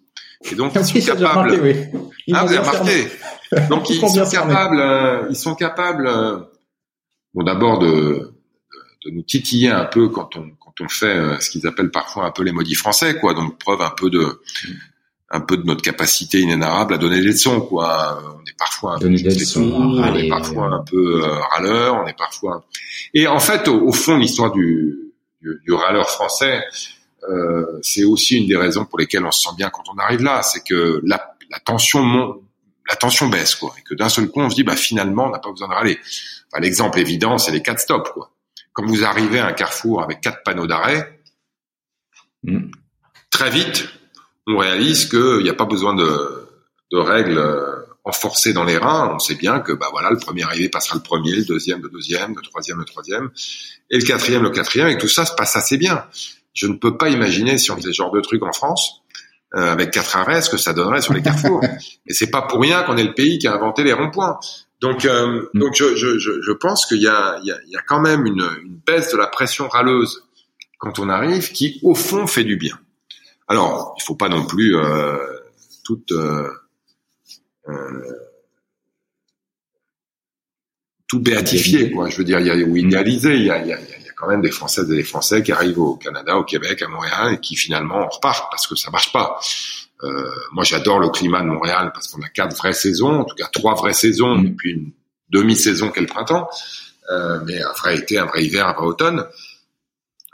Et 0.52 0.56
donc, 0.56 0.74
ils 0.76 1.02
sont 1.02 1.16
capables. 1.16 1.58
oui. 1.62 1.76
ah, 2.34 2.44
vous 2.44 2.54
avez 2.54 2.58
remarqué. 2.58 3.08
Donc, 3.70 3.90
ils, 3.90 4.00
sont 4.00 4.30
capables, 4.30 5.28
ils 5.30 5.36
sont 5.36 5.56
capables 5.56 6.10
bon 7.34 7.44
d'abord 7.44 7.80
de, 7.80 8.34
de, 9.06 9.12
nous 9.12 9.24
titiller 9.24 9.70
un 9.70 9.86
peu 9.86 10.10
quand 10.10 10.36
on 10.36 10.52
quand 10.78 10.86
on 10.86 10.90
fait 10.90 11.06
euh, 11.06 11.40
ce 11.40 11.50
qu'ils 11.50 11.68
appellent 11.68 11.92
parfois 11.92 12.26
un 12.26 12.32
peu 12.32 12.44
les 12.44 12.52
maudits 12.52 12.76
français 12.76 13.18
quoi. 13.20 13.34
Donc 13.34 13.58
preuve 13.58 13.82
un 13.82 13.90
peu 13.92 14.10
de 14.10 14.42
un 15.34 15.40
peu 15.40 15.56
de 15.56 15.64
notre 15.64 15.82
capacité 15.82 16.40
inénarrable 16.40 16.94
à 16.94 16.98
donner 16.98 17.22
des 17.22 17.28
leçons 17.28 17.62
quoi. 17.62 18.22
On 18.38 18.42
est 18.42 18.58
parfois 18.58 18.96
un 18.96 19.00
peu 19.00 19.08
on 19.08 20.16
est 20.16 20.30
parfois 20.30 20.68
un 20.68 20.84
peu 20.84 21.24
euh, 21.24 21.40
râleur 21.54 22.02
on 22.04 22.08
est 22.08 22.18
parfois 22.18 22.66
et 23.14 23.28
en 23.28 23.40
fait 23.40 23.68
au, 23.68 23.92
fond 23.92 24.18
l'histoire 24.18 24.52
du, 24.52 25.14
du, 25.42 25.62
du 25.66 25.74
râleur 25.74 26.10
français 26.10 26.62
euh, 27.30 27.80
c'est 27.82 28.04
aussi 28.04 28.38
une 28.38 28.48
des 28.48 28.58
raisons 28.58 28.86
pour 28.86 29.00
lesquelles 29.00 29.26
on 29.26 29.32
se 29.32 29.44
sent 29.44 29.56
bien 29.56 29.70
quand 29.70 29.84
on 29.94 29.98
arrive 30.00 30.24
là. 30.24 30.42
C'est 30.42 30.64
que 30.64 31.02
la, 31.06 31.36
la 31.52 31.60
tension 31.60 32.02
monte 32.02 32.42
la 32.90 32.96
tension 32.98 33.30
baisse, 33.30 33.56
quoi, 33.56 33.74
et 33.78 33.82
que 33.84 33.96
d'un 33.96 34.10
seul 34.10 34.28
coup 34.28 34.42
on 34.42 34.50
se 34.50 34.56
dit, 34.56 34.64
bah 34.64 34.76
finalement, 34.76 35.28
on 35.28 35.30
n'a 35.30 35.40
pas 35.40 35.52
besoin 35.52 35.70
de 35.70 35.74
râler. 35.74 36.00
Enfin, 36.48 36.62
L'exemple 36.62 37.00
évident, 37.00 37.38
c'est 37.38 37.52
les 37.52 37.62
quatre 37.62 37.80
stops, 37.80 38.10
quoi. 38.12 38.32
Quand 38.74 38.86
vous 38.86 39.04
arrivez 39.04 39.40
à 39.40 39.48
un 39.48 39.54
carrefour 39.54 40.02
avec 40.02 40.22
quatre 40.22 40.44
panneaux 40.44 40.68
d'arrêt, 40.68 41.20
mm. 42.44 42.72
très 43.30 43.50
vite, 43.50 43.90
on 44.48 44.58
réalise 44.58 45.10
qu'il 45.10 45.44
n'y 45.44 45.50
a 45.50 45.54
pas 45.54 45.66
besoin 45.66 45.94
de, 45.94 46.48
de 46.92 46.98
règles 46.98 47.38
euh, 47.38 47.82
enforcées 48.04 48.54
dans 48.54 48.64
les 48.64 48.78
reins. 48.78 49.12
On 49.14 49.20
sait 49.20 49.36
bien 49.36 49.60
que, 49.60 49.72
bah 49.72 49.88
voilà, 49.92 50.10
le 50.10 50.18
premier 50.18 50.44
arrivé 50.44 50.70
passera 50.70 50.96
le 50.96 51.02
premier, 51.02 51.36
le 51.36 51.46
deuxième 51.46 51.82
le 51.82 51.90
deuxième, 51.90 52.36
le 52.36 52.42
troisième 52.42 52.80
le 52.80 52.86
troisième, 52.86 53.30
et 53.90 53.98
le 53.98 54.04
quatrième 54.04 54.44
le 54.44 54.50
quatrième, 54.50 54.88
et 54.88 54.98
tout 54.98 55.08
ça 55.08 55.26
se 55.26 55.34
passe 55.34 55.56
assez 55.56 55.78
bien. 55.78 56.06
Je 56.54 56.68
ne 56.68 56.74
peux 56.74 56.98
pas 56.98 57.10
imaginer 57.10 57.58
si 57.58 57.72
on 57.72 57.78
faisait 57.78 57.90
ce 57.90 57.98
genre 57.98 58.12
de 58.12 58.22
truc 58.22 58.44
en 58.44 58.52
France 58.52 59.02
euh, 59.56 59.72
avec 59.72 59.92
quatre 59.92 60.18
arrêts, 60.18 60.42
ce 60.42 60.50
que 60.50 60.58
ça 60.58 60.74
donnerait 60.74 61.02
sur 61.02 61.14
les 61.14 61.22
carrefours. 61.22 61.62
Et 62.08 62.14
c'est 62.14 62.30
pas 62.30 62.42
pour 62.42 62.62
rien 62.62 62.84
qu'on 62.84 62.98
est 62.98 63.04
le 63.04 63.14
pays 63.14 63.38
qui 63.38 63.48
a 63.48 63.54
inventé 63.54 63.84
les 63.84 63.94
ronds-points. 63.94 64.40
Donc, 64.82 65.06
euh, 65.06 65.48
mm. 65.54 65.60
donc 65.60 65.76
je, 65.76 65.96
je, 65.96 66.18
je 66.20 66.52
pense 66.52 66.86
qu'il 66.86 67.02
y 67.02 67.08
a, 67.08 67.40
il 67.42 67.48
y, 67.48 67.52
a, 67.52 67.58
il 67.66 67.72
y 67.72 67.78
a 67.78 67.82
quand 67.82 68.02
même 68.02 68.26
une, 68.26 68.46
une 68.64 68.80
baisse 68.86 69.12
de 69.12 69.18
la 69.18 69.28
pression 69.28 69.68
râleuse 69.68 70.24
quand 70.80 71.00
on 71.00 71.10
arrive, 71.10 71.52
qui 71.52 71.80
au 71.84 71.94
fond 71.94 72.26
fait 72.28 72.44
du 72.44 72.58
bien. 72.58 72.78
Alors, 73.48 73.96
il 74.00 74.04
faut 74.04 74.16
pas 74.16 74.30
non 74.30 74.46
plus 74.46 74.76
euh, 74.76 75.18
tout 75.84 76.02
euh, 76.12 76.50
tout 81.08 81.20
béatifier, 81.20 81.92
quoi. 81.92 82.10
Je 82.10 82.18
veux 82.18 82.24
dire, 82.24 82.40
il 82.40 82.48
y 82.48 82.50
a, 82.50 82.56
ou 82.56 82.76
idéaliser. 82.76 83.36
Il 83.36 83.44
y 83.44 83.52
a, 83.52 83.62
il 83.62 83.68
y 83.68 83.74
a, 83.74 83.78
quand 84.16 84.28
même 84.28 84.42
des 84.42 84.52
Françaises 84.52 84.90
et 84.92 84.96
des 84.96 85.04
Français 85.04 85.44
qui 85.44 85.52
arrivent 85.52 85.80
au 85.80 85.96
Canada, 85.96 86.38
au 86.38 86.44
Québec, 86.44 86.82
à 86.82 86.88
Montréal 86.88 87.34
et 87.34 87.40
qui 87.40 87.56
finalement 87.56 88.08
repartent 88.08 88.50
parce 88.52 88.68
que 88.68 88.76
ça 88.76 88.92
marche 88.92 89.12
pas. 89.12 89.40
Euh, 90.04 90.30
moi, 90.52 90.64
j'adore 90.64 91.00
le 91.00 91.10
climat 91.10 91.42
de 91.42 91.48
Montréal 91.48 91.92
parce 91.94 92.08
qu'on 92.08 92.22
a 92.22 92.30
quatre 92.30 92.56
vraies 92.56 92.74
saisons, 92.74 93.22
en 93.22 93.24
tout 93.24 93.36
cas 93.36 93.48
trois 93.52 93.76
vraies 93.76 93.94
saisons, 93.94 94.42
et 94.44 94.52
puis 94.52 94.72
une 94.72 94.92
demi-saison 95.30 95.90
qu'est 95.90 96.02
le 96.02 96.08
printemps, 96.08 96.50
euh, 97.12 97.40
mais 97.46 97.62
un 97.62 97.74
vrai 97.74 97.98
été, 97.98 98.18
un 98.18 98.26
vrai 98.26 98.44
hiver, 98.44 98.68
un 98.68 98.74
vrai 98.74 98.86
automne. 98.86 99.26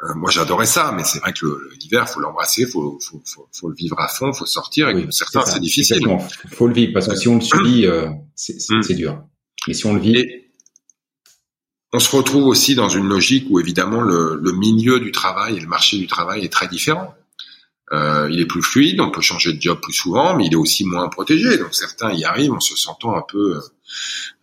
Euh, 0.04 0.14
moi, 0.16 0.30
j'adorais 0.30 0.68
ça, 0.68 0.92
mais 0.96 1.04
c'est 1.04 1.20
vrai 1.20 1.34
que 1.34 1.46
l'hiver, 1.82 2.08
faut 2.08 2.20
l'embrasser, 2.20 2.66
faut, 2.68 3.00
faut, 3.02 3.22
faut, 3.26 3.48
faut, 3.52 3.70
le 3.70 3.76
vivre 3.76 4.00
à 4.00 4.08
fond, 4.08 4.32
faut 4.32 4.46
sortir. 4.46 4.90
Et 4.90 4.94
oui, 4.94 5.08
certains, 5.10 5.44
c'est 5.44 5.60
difficile. 5.60 6.02
Il 6.46 6.56
faut 6.56 6.68
le 6.68 6.74
vivre 6.74 6.94
parce 6.94 7.08
que 7.08 7.16
si 7.16 7.28
on 7.28 7.36
le 7.36 7.42
subit, 7.42 7.88
euh, 7.88 8.08
c'est 8.36 8.56
mm. 8.70 8.96
dur. 8.96 9.24
Mais 9.68 9.74
si 9.74 9.86
on 9.88 9.96
le 9.96 10.00
vit, 10.00 10.24
on 11.94 12.00
se 12.00 12.16
retrouve 12.16 12.46
aussi 12.46 12.76
dans 12.76 12.90
une 12.90 13.08
logique 13.08 13.48
où 13.50 13.60
évidemment 13.60 14.02
le, 14.02 14.40
le, 14.40 14.52
milieu 14.52 15.00
du 15.00 15.12
travail 15.12 15.58
et 15.58 15.60
le 15.60 15.68
marché 15.68 15.98
du 15.98 16.06
travail 16.06 16.46
est 16.46 16.54
très 16.54 16.68
différent. 16.68 17.16
Euh, 17.94 18.28
il 18.30 18.42
est 18.42 18.46
plus 18.46 18.62
fluide, 18.62 19.00
on 19.00 19.12
peut 19.12 19.22
changer 19.22 19.54
de 19.54 19.62
job 19.62 19.80
plus 19.82 19.94
souvent, 19.94 20.36
mais 20.36 20.46
il 20.46 20.54
est 20.54 20.58
aussi 20.58 20.84
moins 20.86 21.08
protégé. 21.08 21.58
Donc 21.58 21.74
certains 21.74 22.12
y 22.12 22.26
arrivent 22.26 22.54
en 22.54 22.60
se 22.60 22.76
sentant 22.76 23.16
un 23.16 23.22
peu, 23.22 23.60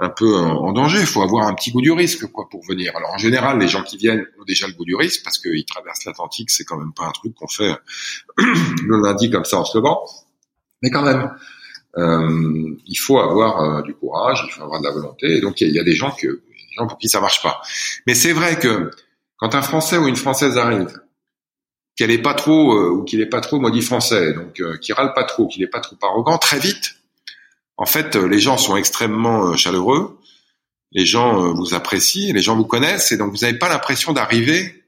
un 0.01 0.09
peu 0.09 0.35
en 0.35 0.73
danger. 0.73 1.01
Il 1.01 1.07
faut 1.07 1.23
avoir 1.23 1.47
un 1.47 1.55
petit 1.55 1.71
goût 1.71 1.83
du 1.83 1.93
risque, 1.93 2.27
quoi, 2.27 2.49
pour 2.49 2.65
venir. 2.67 2.93
Alors 2.97 3.11
en 3.13 3.19
général, 3.19 3.59
les 3.59 3.69
gens 3.69 3.83
qui 3.83 3.99
viennent 3.99 4.27
ont 4.41 4.45
déjà 4.45 4.67
le 4.67 4.73
goût 4.73 4.87
du 4.87 4.97
risque 4.97 5.23
parce 5.25 5.39
qu'ils 5.39 5.67
traversent 5.67 6.05
l'Atlantique. 6.07 6.51
C'est 6.51 6.65
quand 6.65 6.79
même 6.79 6.95
pas 6.95 7.05
un 7.05 7.13
truc 7.13 7.35
qu'on 7.35 7.49
fait 7.49 7.77
le 8.39 9.03
lundi 9.03 9.31
comme 9.31 9.45
ça 9.45 9.59
en 9.59 9.65
se 9.65 9.77
levant. 9.77 10.05
Mais 10.83 10.91
quand 10.91 11.03
même, 11.03 11.31
euh, 11.99 12.77
il 12.87 12.97
faut 12.97 13.19
avoir 13.19 13.61
euh, 13.63 13.83
du 13.83 13.95
courage, 13.95 14.45
il 14.47 14.53
faut 14.53 14.63
avoir 14.63 14.81
de 14.81 14.87
la 14.87 14.93
volonté. 14.93 15.37
Et 15.37 15.41
donc 15.41 15.61
il 15.61 15.71
y, 15.71 15.79
a 15.79 15.85
des 15.85 15.95
gens 15.95 16.11
que 16.11 16.43
gens 16.77 16.87
pour 16.87 16.99
qui 16.99 17.09
ça 17.09 17.21
marche 17.21 17.43
pas. 17.43 17.61
Mais 18.07 18.15
c'est 18.15 18.33
vrai 18.33 18.59
que 18.59 18.91
quand 19.37 19.55
un 19.55 19.63
Français 19.63 19.99
ou 19.99 20.09
une 20.09 20.17
Française 20.17 20.59
arrive, 20.59 20.89
qu'elle 21.97 22.11
est 22.11 22.23
pas 22.23 22.35
trop 22.35 22.75
euh, 22.75 22.91
ou 22.91 23.05
qu'il 23.05 23.21
est 23.21 23.27
pas 23.27 23.41
trop 23.41 23.61
maudit 23.61 23.83
français, 23.83 24.33
donc 24.33 24.61
euh, 24.61 24.77
qui 24.79 24.93
râle 24.93 25.13
pas 25.15 25.25
trop, 25.25 25.47
qu'il 25.47 25.63
est 25.63 25.69
pas 25.69 25.81
trop 25.81 25.97
arrogant, 26.03 26.39
très 26.39 26.59
vite, 26.59 26.97
en 27.77 27.87
fait, 27.87 28.17
euh, 28.17 28.27
les 28.27 28.41
gens 28.41 28.57
sont 28.57 28.77
extrêmement 28.77 29.57
chaleureux, 29.57 30.19
les 30.93 31.07
gens 31.07 31.53
vous 31.55 31.75
apprécient, 31.75 32.33
les 32.35 32.43
gens 32.43 32.57
vous 32.57 32.67
connaissent, 32.67 33.11
et 33.11 33.17
donc 33.17 33.33
vous 33.33 33.39
n'avez 33.39 33.59
pas 33.59 33.69
l'impression 33.69 34.13
d'arriver 34.13 34.81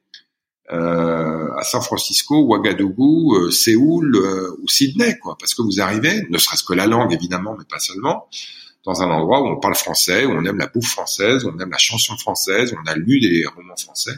à 0.69 1.63
San 1.63 1.81
Francisco, 1.81 2.43
Ouagadougou, 2.43 3.51
Séoul 3.51 4.17
ou 4.61 4.69
Sydney, 4.69 5.19
quoi, 5.19 5.37
parce 5.39 5.55
que 5.55 5.63
vous 5.63 5.81
arrivez, 5.81 6.27
ne 6.29 6.39
serait-ce 6.39 6.63
que 6.63 6.75
la 6.75 6.87
langue 6.87 7.13
évidemment, 7.13 7.57
mais 7.59 7.65
pas 7.69 7.81
seulement, 7.81 8.29
dans 8.85 9.03
un 9.03 9.11
endroit 9.11 9.43
où 9.43 9.47
on 9.47 9.59
parle 9.59 9.75
français, 9.75 10.27
où 10.27 10.31
on 10.31 10.45
aime 10.45 10.59
la 10.59 10.69
bouffe 10.69 10.91
française, 10.91 11.45
où 11.45 11.53
on 11.55 11.59
aime 11.59 11.71
la 11.71 11.79
chanson 11.79 12.17
française, 12.17 12.73
où 12.73 12.77
on 12.85 12.87
a 12.89 12.95
lu 12.95 13.19
des 13.19 13.45
romans 13.47 13.77
français. 13.77 14.15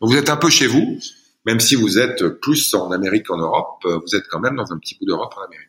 Donc 0.00 0.10
vous 0.10 0.16
êtes 0.16 0.28
un 0.28 0.36
peu 0.36 0.50
chez 0.50 0.66
vous, 0.66 0.98
même 1.48 1.60
si 1.60 1.76
vous 1.76 1.98
êtes 1.98 2.28
plus 2.42 2.74
en 2.74 2.90
Amérique 2.90 3.26
qu'en 3.28 3.38
Europe, 3.38 3.82
euh, 3.86 3.98
vous 3.98 4.14
êtes 4.14 4.28
quand 4.28 4.38
même 4.38 4.56
dans 4.56 4.70
un 4.70 4.78
petit 4.78 4.96
bout 4.98 5.06
d'Europe 5.06 5.32
en 5.38 5.44
Amérique. 5.46 5.68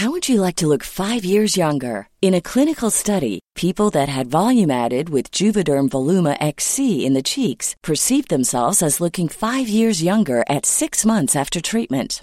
How 0.00 0.12
would 0.12 0.28
you 0.28 0.40
like 0.40 0.54
to 0.58 0.68
look 0.68 0.84
five 0.84 1.24
years 1.24 1.56
younger? 1.56 2.06
In 2.22 2.32
a 2.32 2.40
clinical 2.40 2.88
study, 2.88 3.40
people 3.56 3.90
that 3.90 4.08
had 4.08 4.30
volume 4.30 4.70
added 4.70 5.08
with 5.08 5.32
Juvederm 5.32 5.88
Voluma 5.88 6.36
XC 6.40 7.04
in 7.04 7.14
the 7.14 7.22
cheeks 7.22 7.74
perceived 7.82 8.28
themselves 8.28 8.80
as 8.80 9.00
looking 9.00 9.28
five 9.28 9.66
years 9.66 10.00
younger 10.00 10.44
at 10.48 10.64
six 10.64 11.04
months 11.04 11.34
after 11.34 11.60
treatment. 11.60 12.22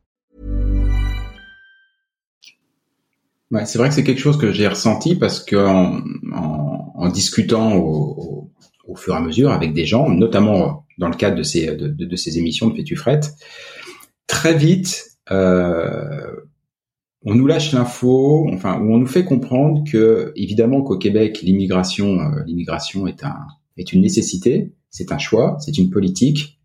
C'est 3.65 3.77
vrai 3.77 3.89
que 3.89 3.95
c'est 3.95 4.03
quelque 4.03 4.19
chose 4.19 4.37
que 4.37 4.51
j'ai 4.51 4.67
ressenti 4.67 5.15
parce 5.15 5.43
que 5.43 5.57
en, 5.57 6.01
en, 6.95 7.09
discutant 7.09 7.75
au, 7.75 7.81
au, 7.85 8.51
au, 8.87 8.95
fur 8.95 9.13
et 9.13 9.17
à 9.17 9.21
mesure 9.21 9.51
avec 9.51 9.73
des 9.73 9.85
gens, 9.85 10.09
notamment 10.09 10.85
dans 10.97 11.09
le 11.09 11.15
cadre 11.15 11.35
de 11.35 11.43
ces, 11.43 11.75
de, 11.75 11.87
de, 11.87 12.15
ces 12.15 12.37
émissions 12.37 12.69
de 12.69 12.75
Fétufrette, 12.75 13.33
très 14.27 14.55
vite, 14.57 15.17
euh, 15.31 16.31
on 17.23 17.35
nous 17.35 17.45
lâche 17.45 17.73
l'info, 17.73 18.47
enfin, 18.53 18.79
où 18.79 18.93
on 18.93 18.97
nous 18.97 19.07
fait 19.07 19.25
comprendre 19.25 19.83
que, 19.89 20.31
évidemment, 20.35 20.81
qu'au 20.81 20.97
Québec, 20.97 21.41
l'immigration, 21.41 22.19
euh, 22.19 22.43
l'immigration 22.45 23.07
est 23.07 23.23
un, 23.23 23.37
est 23.77 23.93
une 23.93 24.01
nécessité, 24.01 24.71
c'est 24.89 25.11
un 25.11 25.17
choix, 25.17 25.57
c'est 25.59 25.77
une 25.77 25.89
politique, 25.89 26.59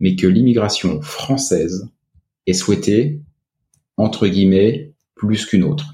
mais 0.00 0.16
que 0.16 0.26
l'immigration 0.26 1.00
française 1.00 1.88
est 2.46 2.52
souhaitée, 2.52 3.20
entre 3.96 4.26
guillemets, 4.26 4.92
plus 5.14 5.46
qu'une 5.46 5.64
autre. 5.64 5.91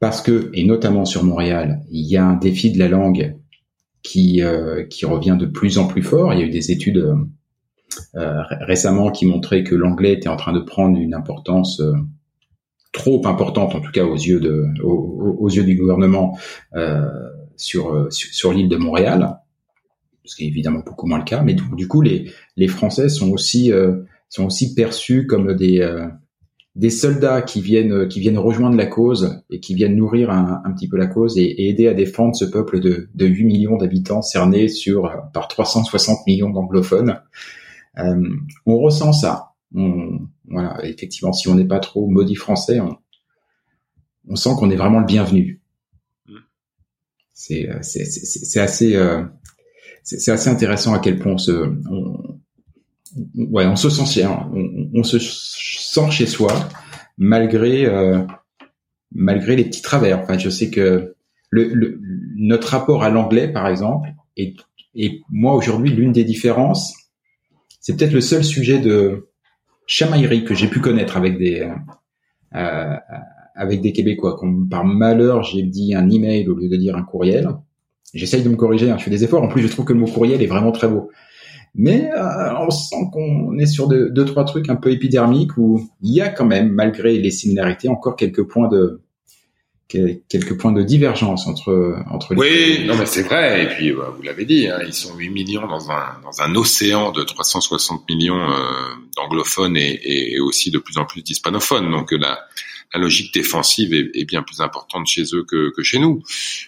Parce 0.00 0.22
que, 0.22 0.50
et 0.54 0.64
notamment 0.64 1.04
sur 1.04 1.24
Montréal, 1.24 1.80
il 1.90 2.06
y 2.06 2.16
a 2.16 2.24
un 2.24 2.36
défi 2.36 2.70
de 2.70 2.78
la 2.78 2.88
langue 2.88 3.36
qui, 4.02 4.42
euh, 4.42 4.84
qui 4.84 5.06
revient 5.06 5.36
de 5.38 5.46
plus 5.46 5.78
en 5.78 5.86
plus 5.86 6.02
fort. 6.02 6.32
Il 6.32 6.40
y 6.40 6.42
a 6.42 6.46
eu 6.46 6.50
des 6.50 6.70
études 6.70 6.98
euh, 8.14 8.42
récemment 8.60 9.10
qui 9.10 9.26
montraient 9.26 9.64
que 9.64 9.74
l'anglais 9.74 10.12
était 10.12 10.28
en 10.28 10.36
train 10.36 10.52
de 10.52 10.60
prendre 10.60 10.98
une 10.98 11.14
importance 11.14 11.80
euh, 11.80 11.92
trop 12.92 13.26
importante, 13.26 13.74
en 13.74 13.80
tout 13.80 13.90
cas 13.90 14.04
aux 14.04 14.16
yeux 14.16 14.40
de, 14.40 14.66
aux, 14.82 15.48
yeux 15.48 15.64
du 15.64 15.76
gouvernement 15.76 16.38
euh, 16.74 17.08
sur, 17.56 18.06
sur, 18.10 18.32
sur 18.32 18.52
l'île 18.52 18.68
de 18.68 18.76
Montréal, 18.76 19.38
ce 20.28 20.36
qui 20.36 20.44
est 20.44 20.48
évidemment 20.48 20.82
beaucoup 20.84 21.06
moins 21.06 21.18
le 21.18 21.24
cas. 21.24 21.42
Mais 21.42 21.54
du, 21.54 21.88
coup, 21.88 22.02
les, 22.02 22.30
les 22.56 22.68
Français 22.68 23.08
sont 23.08 23.30
aussi 23.30 23.72
euh, 23.72 24.02
sont 24.28 24.46
aussi 24.46 24.74
perçus 24.74 25.26
comme 25.26 25.54
des 25.54 25.80
euh, 25.80 26.06
des 26.78 26.90
soldats 26.90 27.42
qui 27.42 27.60
viennent 27.60 28.06
qui 28.06 28.20
viennent 28.20 28.38
rejoindre 28.38 28.76
la 28.76 28.86
cause 28.86 29.42
et 29.50 29.58
qui 29.58 29.74
viennent 29.74 29.96
nourrir 29.96 30.30
un, 30.30 30.72
petit 30.72 30.88
peu 30.88 30.96
la 30.96 31.08
cause 31.08 31.36
et, 31.36 31.68
aider 31.68 31.88
à 31.88 31.94
défendre 31.94 32.36
ce 32.36 32.44
peuple 32.44 32.78
de, 32.78 33.08
de 33.12 33.26
8 33.26 33.44
millions 33.44 33.76
d'habitants 33.76 34.22
cerné 34.22 34.68
sur 34.68 35.10
par 35.34 35.48
360 35.48 36.24
millions 36.26 36.50
d'anglophones. 36.50 37.20
Euh, 37.98 38.28
on 38.64 38.78
ressent 38.78 39.12
ça. 39.12 39.54
On, 39.74 40.20
voilà, 40.48 40.78
effectivement, 40.84 41.32
si 41.32 41.48
on 41.48 41.56
n'est 41.56 41.66
pas 41.66 41.80
trop 41.80 42.06
maudit 42.06 42.36
français, 42.36 42.78
on, 42.78 42.96
on 44.28 44.36
sent 44.36 44.50
qu'on 44.56 44.70
est 44.70 44.76
vraiment 44.76 45.00
le 45.00 45.06
bienvenu. 45.06 45.60
C'est 47.34 47.68
c'est 47.82 48.60
assez 48.60 48.94
euh, 48.94 49.24
c'est 50.04 50.30
assez 50.30 50.48
intéressant 50.48 50.94
à 50.94 51.00
quel 51.00 51.18
point 51.18 51.32
on 51.32 51.38
se 51.38 51.74
on, 51.90 52.40
ouais 53.36 53.66
on 53.66 53.76
se 53.76 53.90
sent 53.90 54.24
on, 54.26 54.90
on, 54.92 55.02
se 55.02 55.18
sent 55.88 56.10
chez 56.10 56.26
soi 56.26 56.52
malgré 57.16 57.86
euh, 57.86 58.22
malgré 59.12 59.56
les 59.56 59.64
petits 59.64 59.82
travers. 59.82 60.20
Enfin, 60.20 60.38
je 60.38 60.50
sais 60.50 60.70
que 60.70 61.14
le, 61.50 61.74
le 61.74 62.00
notre 62.36 62.68
rapport 62.68 63.02
à 63.02 63.10
l'anglais, 63.10 63.48
par 63.48 63.66
exemple, 63.68 64.10
et 64.36 64.54
et 64.94 65.20
moi 65.30 65.54
aujourd'hui 65.54 65.90
l'une 65.90 66.12
des 66.12 66.24
différences, 66.24 66.94
c'est 67.80 67.96
peut-être 67.96 68.12
le 68.12 68.20
seul 68.20 68.44
sujet 68.44 68.78
de 68.78 69.28
chamaillerie 69.86 70.44
que 70.44 70.54
j'ai 70.54 70.68
pu 70.68 70.80
connaître 70.80 71.16
avec 71.16 71.38
des 71.38 71.70
euh, 72.54 72.96
avec 73.54 73.80
des 73.80 73.92
Québécois. 73.92 74.38
Par 74.70 74.84
malheur 74.84 75.42
j'ai 75.42 75.62
dit 75.62 75.94
un 75.94 76.10
email 76.10 76.48
au 76.48 76.54
lieu 76.54 76.68
de 76.68 76.76
dire 76.76 76.96
un 76.96 77.02
courriel. 77.02 77.48
J'essaye 78.14 78.42
de 78.42 78.48
me 78.48 78.56
corriger, 78.56 78.90
hein, 78.90 78.96
je 78.98 79.04
fais 79.04 79.10
des 79.10 79.22
efforts. 79.22 79.42
En 79.42 79.48
plus, 79.48 79.60
je 79.60 79.68
trouve 79.68 79.84
que 79.84 79.92
le 79.92 79.98
mot 79.98 80.06
courriel 80.06 80.40
est 80.40 80.46
vraiment 80.46 80.72
très 80.72 80.88
beau. 80.88 81.10
Mais 81.74 82.10
euh, 82.16 82.54
on 82.58 82.70
sent 82.70 83.10
qu'on 83.12 83.58
est 83.58 83.66
sur 83.66 83.88
deux, 83.88 84.10
deux, 84.10 84.24
trois 84.24 84.44
trucs 84.44 84.68
un 84.68 84.76
peu 84.76 84.90
épidermiques 84.90 85.56
où 85.56 85.88
il 86.02 86.14
y 86.14 86.20
a 86.20 86.28
quand 86.28 86.46
même, 86.46 86.70
malgré 86.70 87.18
les 87.18 87.30
similarités, 87.30 87.88
encore 87.88 88.16
quelques 88.16 88.42
points 88.42 88.68
de 88.68 89.00
quelques 89.88 90.58
points 90.58 90.72
de 90.72 90.82
divergence 90.82 91.46
entre 91.46 91.96
entre 92.10 92.34
les 92.34 92.40
oui 92.40 92.84
non 92.86 92.94
mais 92.96 93.06
c'est 93.06 93.22
vrai 93.22 93.64
et 93.64 93.66
puis 93.68 93.92
bah, 93.92 94.12
vous 94.14 94.22
l'avez 94.22 94.44
dit 94.44 94.68
hein, 94.68 94.80
ils 94.86 94.92
sont 94.92 95.16
8 95.16 95.30
millions 95.30 95.66
dans 95.66 95.90
un 95.90 96.20
dans 96.22 96.42
un 96.42 96.54
océan 96.56 97.10
de 97.10 97.22
360 97.22 98.06
millions 98.10 98.50
euh, 98.50 98.60
d'anglophones 99.16 99.78
et, 99.78 100.34
et, 100.34 100.40
aussi 100.40 100.70
de 100.70 100.78
plus 100.78 100.98
en 100.98 101.06
plus 101.06 101.22
d'hispanophones 101.22 101.90
donc 101.90 102.12
la 102.12 102.38
la 102.94 103.00
logique 103.00 103.34
défensive 103.34 103.92
est, 103.92 104.10
est, 104.14 104.24
bien 104.24 104.42
plus 104.42 104.60
importante 104.60 105.06
chez 105.06 105.24
eux 105.34 105.44
que, 105.44 105.70
que 105.76 105.82
chez 105.82 105.98
nous. 105.98 106.22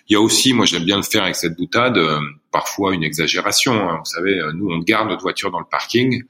Il 0.08 0.12
y 0.12 0.16
a 0.16 0.20
aussi, 0.20 0.52
moi 0.52 0.66
j'aime 0.66 0.84
bien 0.84 0.96
le 0.96 1.02
faire 1.02 1.22
avec 1.22 1.34
cette 1.34 1.56
boutade, 1.56 1.96
euh, 1.96 2.20
parfois 2.52 2.94
une 2.94 3.02
exagération. 3.02 3.72
Hein. 3.72 3.98
Vous 3.98 4.10
savez, 4.10 4.38
euh, 4.38 4.52
nous 4.52 4.68
on 4.70 4.78
garde 4.80 5.08
notre 5.08 5.22
voiture 5.22 5.50
dans 5.50 5.60
le 5.60 5.66
parking, 5.70 6.22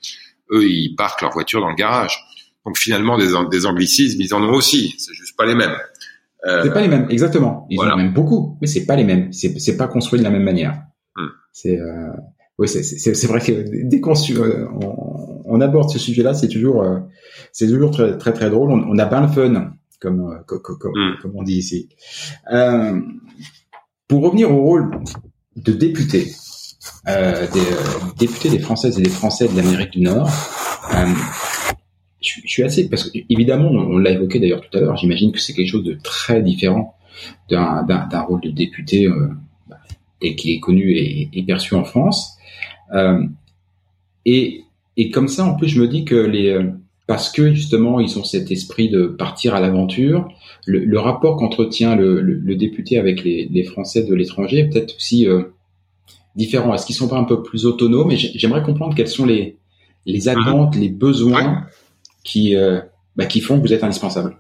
eux 0.53 0.69
ils 0.69 0.95
parquent 0.95 1.23
leur 1.23 1.33
voiture 1.33 1.61
dans 1.61 1.71
le 1.71 1.75
garage. 1.75 2.25
Donc 2.65 2.79
finalement 2.79 3.19
des, 3.19 3.33
des 3.51 3.67
anglicismes, 3.67 4.21
ils 4.21 4.35
en 4.35 4.43
ont 4.45 4.53
aussi, 4.53 4.95
c'est 4.99 5.15
juste 5.15 5.37
pas 5.37 5.47
les 5.47 5.55
mêmes. 5.55 5.77
Euh, 6.47 6.63
c'est 6.63 6.73
pas 6.73 6.81
les 6.81 6.89
mêmes, 6.89 7.07
exactement. 7.11 7.67
Ils 7.71 7.77
voilà. 7.77 7.93
en 7.93 7.95
ont 7.95 8.03
même 8.03 8.15
beaucoup, 8.15 8.57
mais 8.61 8.67
c'est 8.67 8.87
pas 8.87 8.97
les 8.97 9.05
mêmes. 9.05 9.33
C'est 9.33 9.59
c'est 9.59 9.77
pas 9.77 9.89
construit 9.89 10.19
de 10.19 10.25
la 10.25 10.31
même 10.31 10.43
manière. 10.43 10.83
Hmm. 11.17 11.27
C'est 11.53 11.79
euh, 11.79 12.11
oui, 12.59 12.69
c'est 12.69 12.83
c'est 12.83 13.27
vrai 13.27 13.41
que 13.41 13.87
dès 13.87 14.01
qu'on 14.01 14.13
euh, 14.13 14.67
on, 14.83 15.43
on, 15.45 15.61
aborde 15.61 15.91
ce 15.91 15.99
sujet-là, 15.99 16.35
c'est 16.35 16.49
toujours 16.49 16.83
euh, 16.83 16.99
c'est 17.53 17.69
toujours 17.69 17.91
très 17.91 18.17
très 18.17 18.33
très 18.33 18.51
drôle. 18.51 18.71
On, 18.71 18.85
on 18.89 18.99
a 18.99 19.07
bien 19.07 19.23
le 19.23 19.29
fun, 19.29 19.73
comme 20.01 20.21
euh, 20.21 20.43
comme, 20.47 20.61
comme, 20.61 20.93
hmm. 20.93 21.19
comme 21.23 21.33
on 21.35 21.43
dit 21.43 21.57
ici. 21.57 21.89
Euh, 22.53 23.01
pour 24.09 24.23
revenir 24.23 24.51
au 24.51 24.61
rôle 24.61 24.91
de 25.57 25.73
député, 25.73 26.33
euh, 27.09 27.47
des 27.53 28.27
députés 28.27 28.51
des 28.51 28.59
Françaises 28.59 28.99
et 28.99 29.03
des 29.03 29.11
Français 29.11 29.47
de 29.47 29.57
l'Amérique 29.57 29.93
du 29.93 30.01
Nord, 30.01 30.29
je, 32.21 32.41
je, 32.45 32.49
suis 32.49 32.63
assez 32.63 32.89
parce 32.89 33.11
que 33.11 33.19
évidemment 33.29 33.71
on, 33.71 33.99
l'a 33.99 34.11
évoqué 34.11 34.39
d'ailleurs 34.39 34.61
tout 34.61 34.77
à 34.77 34.81
l'heure. 34.81 34.97
J'imagine 34.97 35.33
que 35.33 35.41
c'est 35.41 35.53
quelque 35.53 35.69
chose 35.69 35.85
de 35.85 35.99
très 36.03 36.43
différent 36.43 36.97
d'un 37.49 38.21
rôle 38.29 38.41
de 38.41 38.51
député 38.51 39.07
euh, 39.07 39.29
et 40.21 40.37
qui 40.37 40.53
est 40.53 40.61
connu 40.61 40.97
et, 40.97 41.29
et, 41.33 41.43
perçu 41.43 41.75
en 41.75 41.85
France. 41.85 42.37
Euh, 42.95 43.23
et, 44.27 44.65
et 44.97 45.11
comme 45.11 45.29
ça, 45.29 45.47
en 45.47 45.55
plus, 45.55 45.69
je 45.69 45.81
me 45.81 45.89
dis 45.89 46.05
que 46.05 46.15
les 46.15 46.59
parce 47.11 47.29
que 47.29 47.53
justement 47.53 47.99
ils 47.99 48.21
ont 48.21 48.23
cet 48.23 48.53
esprit 48.53 48.89
de 48.89 49.07
partir 49.07 49.57
à 49.57 49.61
l'aventure. 49.61 50.29
Le, 50.65 50.85
le, 50.85 51.01
rapport 51.01 51.37
qu'entretient 51.37 51.97
le, 51.97 52.21
le, 52.21 52.35
le, 52.35 52.55
député 52.55 52.99
avec 52.99 53.25
les, 53.25 53.49
les 53.51 53.65
Français 53.65 54.05
de 54.05 54.15
l'étranger 54.15 54.59
est 54.59 54.69
peut-être 54.69 54.95
aussi 54.95 55.27
euh, 55.27 55.43
différent. 56.37 56.73
Est-ce 56.73 56.87
qu'ils 56.87 56.95
sont 56.95 57.09
pas 57.09 57.19
un 57.19 57.25
peu 57.25 57.43
plus 57.43 57.67
autonomes? 57.67 58.13
Et 58.13 58.17
j'aimerais 58.17 58.63
comprendre 58.63 58.95
quelles 58.95 59.09
sont 59.09 59.27
les 59.27 59.57
les 60.07 60.29
attentes, 60.29 60.77
mmh. 60.77 60.81
les 60.81 60.89
besoins 60.89 61.67
qui 62.25 62.55
bah, 63.17 63.27
qui 63.27 63.41
font 63.41 63.61
que 63.61 63.67
vous 63.67 63.73
êtes 63.73 63.85
indispensable 63.85 64.37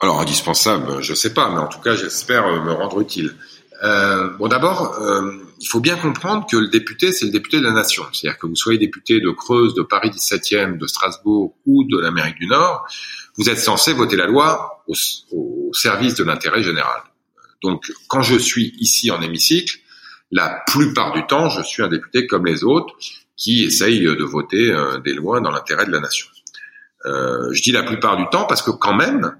Alors 0.00 0.20
indispensable, 0.20 1.02
je 1.02 1.14
sais 1.14 1.34
pas, 1.34 1.50
mais 1.50 1.58
en 1.58 1.68
tout 1.68 1.80
cas 1.80 1.96
j'espère 1.96 2.46
me 2.62 2.72
rendre 2.72 3.00
utile. 3.00 3.34
Euh, 3.82 4.28
bon, 4.38 4.46
d'abord, 4.46 4.94
euh, 5.00 5.32
il 5.58 5.66
faut 5.66 5.80
bien 5.80 5.96
comprendre 5.96 6.46
que 6.48 6.56
le 6.56 6.68
député, 6.68 7.12
c'est 7.12 7.24
le 7.24 7.32
député 7.32 7.58
de 7.58 7.64
la 7.64 7.72
nation. 7.72 8.04
C'est-à-dire 8.12 8.38
que 8.38 8.46
vous 8.46 8.54
soyez 8.54 8.78
député 8.78 9.20
de 9.20 9.30
Creuse, 9.30 9.74
de 9.74 9.82
Paris 9.82 10.10
17e, 10.10 10.78
de 10.78 10.86
Strasbourg 10.86 11.56
ou 11.66 11.84
de 11.84 11.98
l'Amérique 11.98 12.36
du 12.36 12.46
Nord, 12.46 12.86
vous 13.36 13.50
êtes 13.50 13.58
censé 13.58 13.92
voter 13.92 14.16
la 14.16 14.26
loi 14.26 14.84
au, 14.86 14.94
au 15.32 15.70
service 15.72 16.14
de 16.14 16.22
l'intérêt 16.22 16.62
général. 16.62 17.02
Donc, 17.60 17.92
quand 18.06 18.22
je 18.22 18.36
suis 18.36 18.74
ici 18.78 19.10
en 19.10 19.20
hémicycle, 19.20 19.78
la 20.30 20.62
plupart 20.68 21.12
du 21.12 21.26
temps, 21.26 21.48
je 21.48 21.62
suis 21.62 21.82
un 21.82 21.88
député 21.88 22.26
comme 22.26 22.46
les 22.46 22.62
autres 22.62 22.94
qui 23.36 23.64
essaye 23.64 24.00
de 24.00 24.24
voter 24.24 24.70
euh, 24.70 24.98
des 24.98 25.14
lois 25.14 25.40
dans 25.40 25.50
l'intérêt 25.50 25.86
de 25.86 25.90
la 25.90 26.00
nation. 26.00 26.28
Euh, 27.06 27.52
je 27.52 27.62
dis 27.62 27.72
la 27.72 27.82
plupart 27.82 28.16
du 28.16 28.26
temps 28.30 28.44
parce 28.44 28.62
que 28.62 28.70
quand 28.70 28.94
même, 28.94 29.36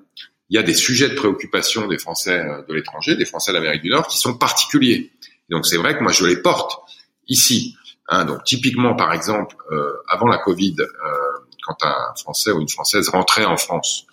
il 0.51 0.57
y 0.57 0.59
a 0.59 0.63
des 0.63 0.75
sujets 0.75 1.09
de 1.09 1.15
préoccupation 1.15 1.87
des 1.87 1.99
Français 1.99 2.39
euh, 2.39 2.63
de 2.69 2.75
l'étranger, 2.75 3.17
des 3.17 3.25
Français 3.25 3.53
d'Amérique 3.53 3.83
du 3.83 3.91
Nord, 3.91 4.07
qui 4.07 4.19
sont 4.19 4.35
particuliers. 4.35 5.13
Donc 5.49 5.67
c'est 5.67 5.77
vrai 5.77 5.97
que 5.97 6.03
moi 6.03 6.13
je 6.13 6.25
les 6.25 6.37
porte 6.37 6.81
ici. 7.29 7.77
Hein, 8.09 8.25
donc 8.25 8.45
typiquement, 8.45 8.95
par 8.95 9.13
exemple, 9.13 9.57
euh, 9.71 9.93
avant 10.09 10.27
la 10.27 10.39
Covid, 10.39 10.77
euh, 10.81 10.87
quand 11.63 11.77
un 11.83 12.15
Français 12.21 12.51
ou 12.51 12.61
une 12.61 12.69
Française 12.69 13.09
rentrait 13.09 13.45
en 13.45 13.57
France 13.57 14.07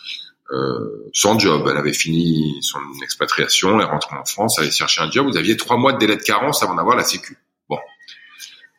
euh, 0.51 1.09
sans 1.13 1.37
job, 1.37 1.67
elle 1.69 1.77
avait 1.77 1.93
fini 1.93 2.57
son 2.61 2.79
expatriation, 3.03 3.79
elle 3.79 3.87
rentrait 3.87 4.17
en 4.17 4.25
France, 4.25 4.55
elle 4.57 4.65
allait 4.65 4.71
chercher 4.71 5.01
un 5.01 5.11
job, 5.11 5.27
vous 5.27 5.37
aviez 5.37 5.57
trois 5.57 5.77
mois 5.77 5.93
de 5.93 5.97
délai 5.97 6.15
de 6.15 6.21
carence 6.21 6.63
avant 6.63 6.75
d'avoir 6.75 6.95
la 6.95 7.03
Sécu. 7.03 7.37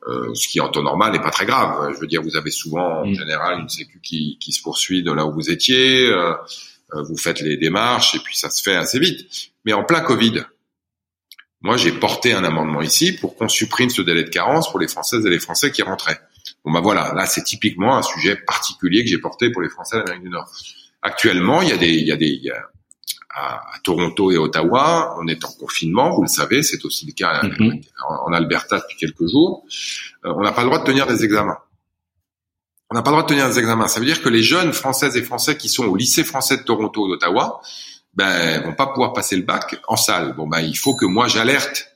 Euh, 0.09 0.35
ce 0.35 0.49
qui 0.49 0.61
en 0.61 0.69
temps 0.69 0.83
normal 0.83 1.13
n'est 1.13 1.21
pas 1.21 1.31
très 1.31 1.45
grave. 1.45 1.93
Je 1.95 2.01
veux 2.01 2.07
dire, 2.07 2.23
vous 2.23 2.37
avez 2.37 2.51
souvent 2.51 3.03
en 3.03 3.07
mmh. 3.07 3.15
général 3.15 3.61
une 3.61 3.69
Sécu 3.69 4.01
qui, 4.03 4.39
qui 4.41 4.53
se 4.53 4.63
poursuit 4.63 5.03
de 5.03 5.13
là 5.13 5.27
où 5.27 5.33
vous 5.33 5.51
étiez. 5.51 6.07
Euh, 6.09 6.33
euh, 6.95 7.03
vous 7.03 7.17
faites 7.17 7.41
les 7.41 7.57
démarches 7.57 8.15
et 8.15 8.19
puis 8.19 8.37
ça 8.37 8.51
se 8.51 8.63
fait 8.63 8.75
assez 8.75 8.99
vite. 8.99 9.51
Mais 9.65 9.73
en 9.73 9.85
plein 9.85 10.01
Covid, 10.01 10.45
moi 11.61 11.77
j'ai 11.77 11.93
porté 11.93 12.33
un 12.33 12.45
amendement 12.45 12.81
ici 12.81 13.13
pour 13.13 13.37
qu'on 13.37 13.49
supprime 13.49 13.91
ce 13.91 14.03
délai 14.03 14.25
de 14.25 14.31
carence 14.31 14.71
pour 14.71 14.81
les 14.81 14.89
Françaises 14.89 15.25
et 15.25 15.31
les 15.31 15.39
Français 15.39 15.71
qui 15.71 15.83
rentraient. 15.83 16.21
Bon 16.65 16.73
bah 16.73 16.81
voilà, 16.81 17.13
là 17.15 17.27
c'est 17.27 17.45
typiquement 17.45 17.97
un 17.97 18.03
sujet 18.03 18.37
particulier 18.37 19.05
que 19.05 19.11
j'ai 19.11 19.19
porté 19.19 19.51
pour 19.51 19.63
les 19.63 19.69
Français 19.69 19.99
d'Amérique 19.99 20.25
du 20.25 20.31
Nord. 20.31 20.51
Actuellement, 21.03 21.63
il 21.63 21.69
y 21.69 21.73
a 21.73 21.77
des, 21.77 21.93
il 21.93 22.07
y 22.07 22.13
a 22.13 22.17
des, 22.17 22.29
il 22.29 22.43
y 22.43 22.51
a, 22.51 22.63
à, 23.35 23.63
Toronto 23.85 24.31
et 24.31 24.37
Ottawa, 24.37 25.17
on 25.19 25.27
est 25.27 25.45
en 25.45 25.53
confinement, 25.53 26.11
vous 26.11 26.23
le 26.23 26.29
savez, 26.29 26.63
c'est 26.63 26.85
aussi 26.85 27.07
le 27.07 27.13
cas 27.13 27.43
mm-hmm. 27.43 27.83
en, 28.27 28.33
Alberta 28.33 28.79
depuis 28.79 28.97
quelques 28.97 29.29
jours. 29.29 29.65
Euh, 30.25 30.33
on 30.37 30.43
n'a 30.43 30.53
pas 30.53 30.63
le 30.63 30.69
droit 30.69 30.81
de 30.81 30.85
tenir 30.85 31.07
des 31.07 31.25
examens 31.25 31.59
on 32.91 32.97
n'a 32.97 33.03
pas 33.03 33.11
le 33.11 33.17
droit 33.17 33.23
de 33.23 33.29
tenir 33.29 33.49
des 33.49 33.59
examens. 33.59 33.87
Ça 33.87 34.01
veut 34.01 34.07
dire 34.07 34.21
que 34.21 34.29
les 34.29 34.43
jeunes 34.43 34.73
françaises 34.73 35.17
et 35.17 35.23
français 35.23 35.57
qui 35.57 35.69
sont 35.69 35.85
au 35.85 35.97
lycée 35.97 36.25
français 36.25 36.57
de 36.57 36.63
Toronto 36.63 37.05
ou 37.05 37.09
d'Ottawa, 37.09 37.61
ben, 38.15 38.63
vont 38.65 38.75
pas 38.75 38.89
pouvoir 38.89 39.13
passer 39.13 39.37
le 39.37 39.43
bac 39.43 39.81
en 39.87 39.97
salle. 39.97 40.35
Bon, 40.35 40.49
ben, 40.49 40.61
il 40.61 40.77
faut 40.77 40.97
que 40.97 41.05
moi 41.07 41.29
j'alerte 41.29 41.90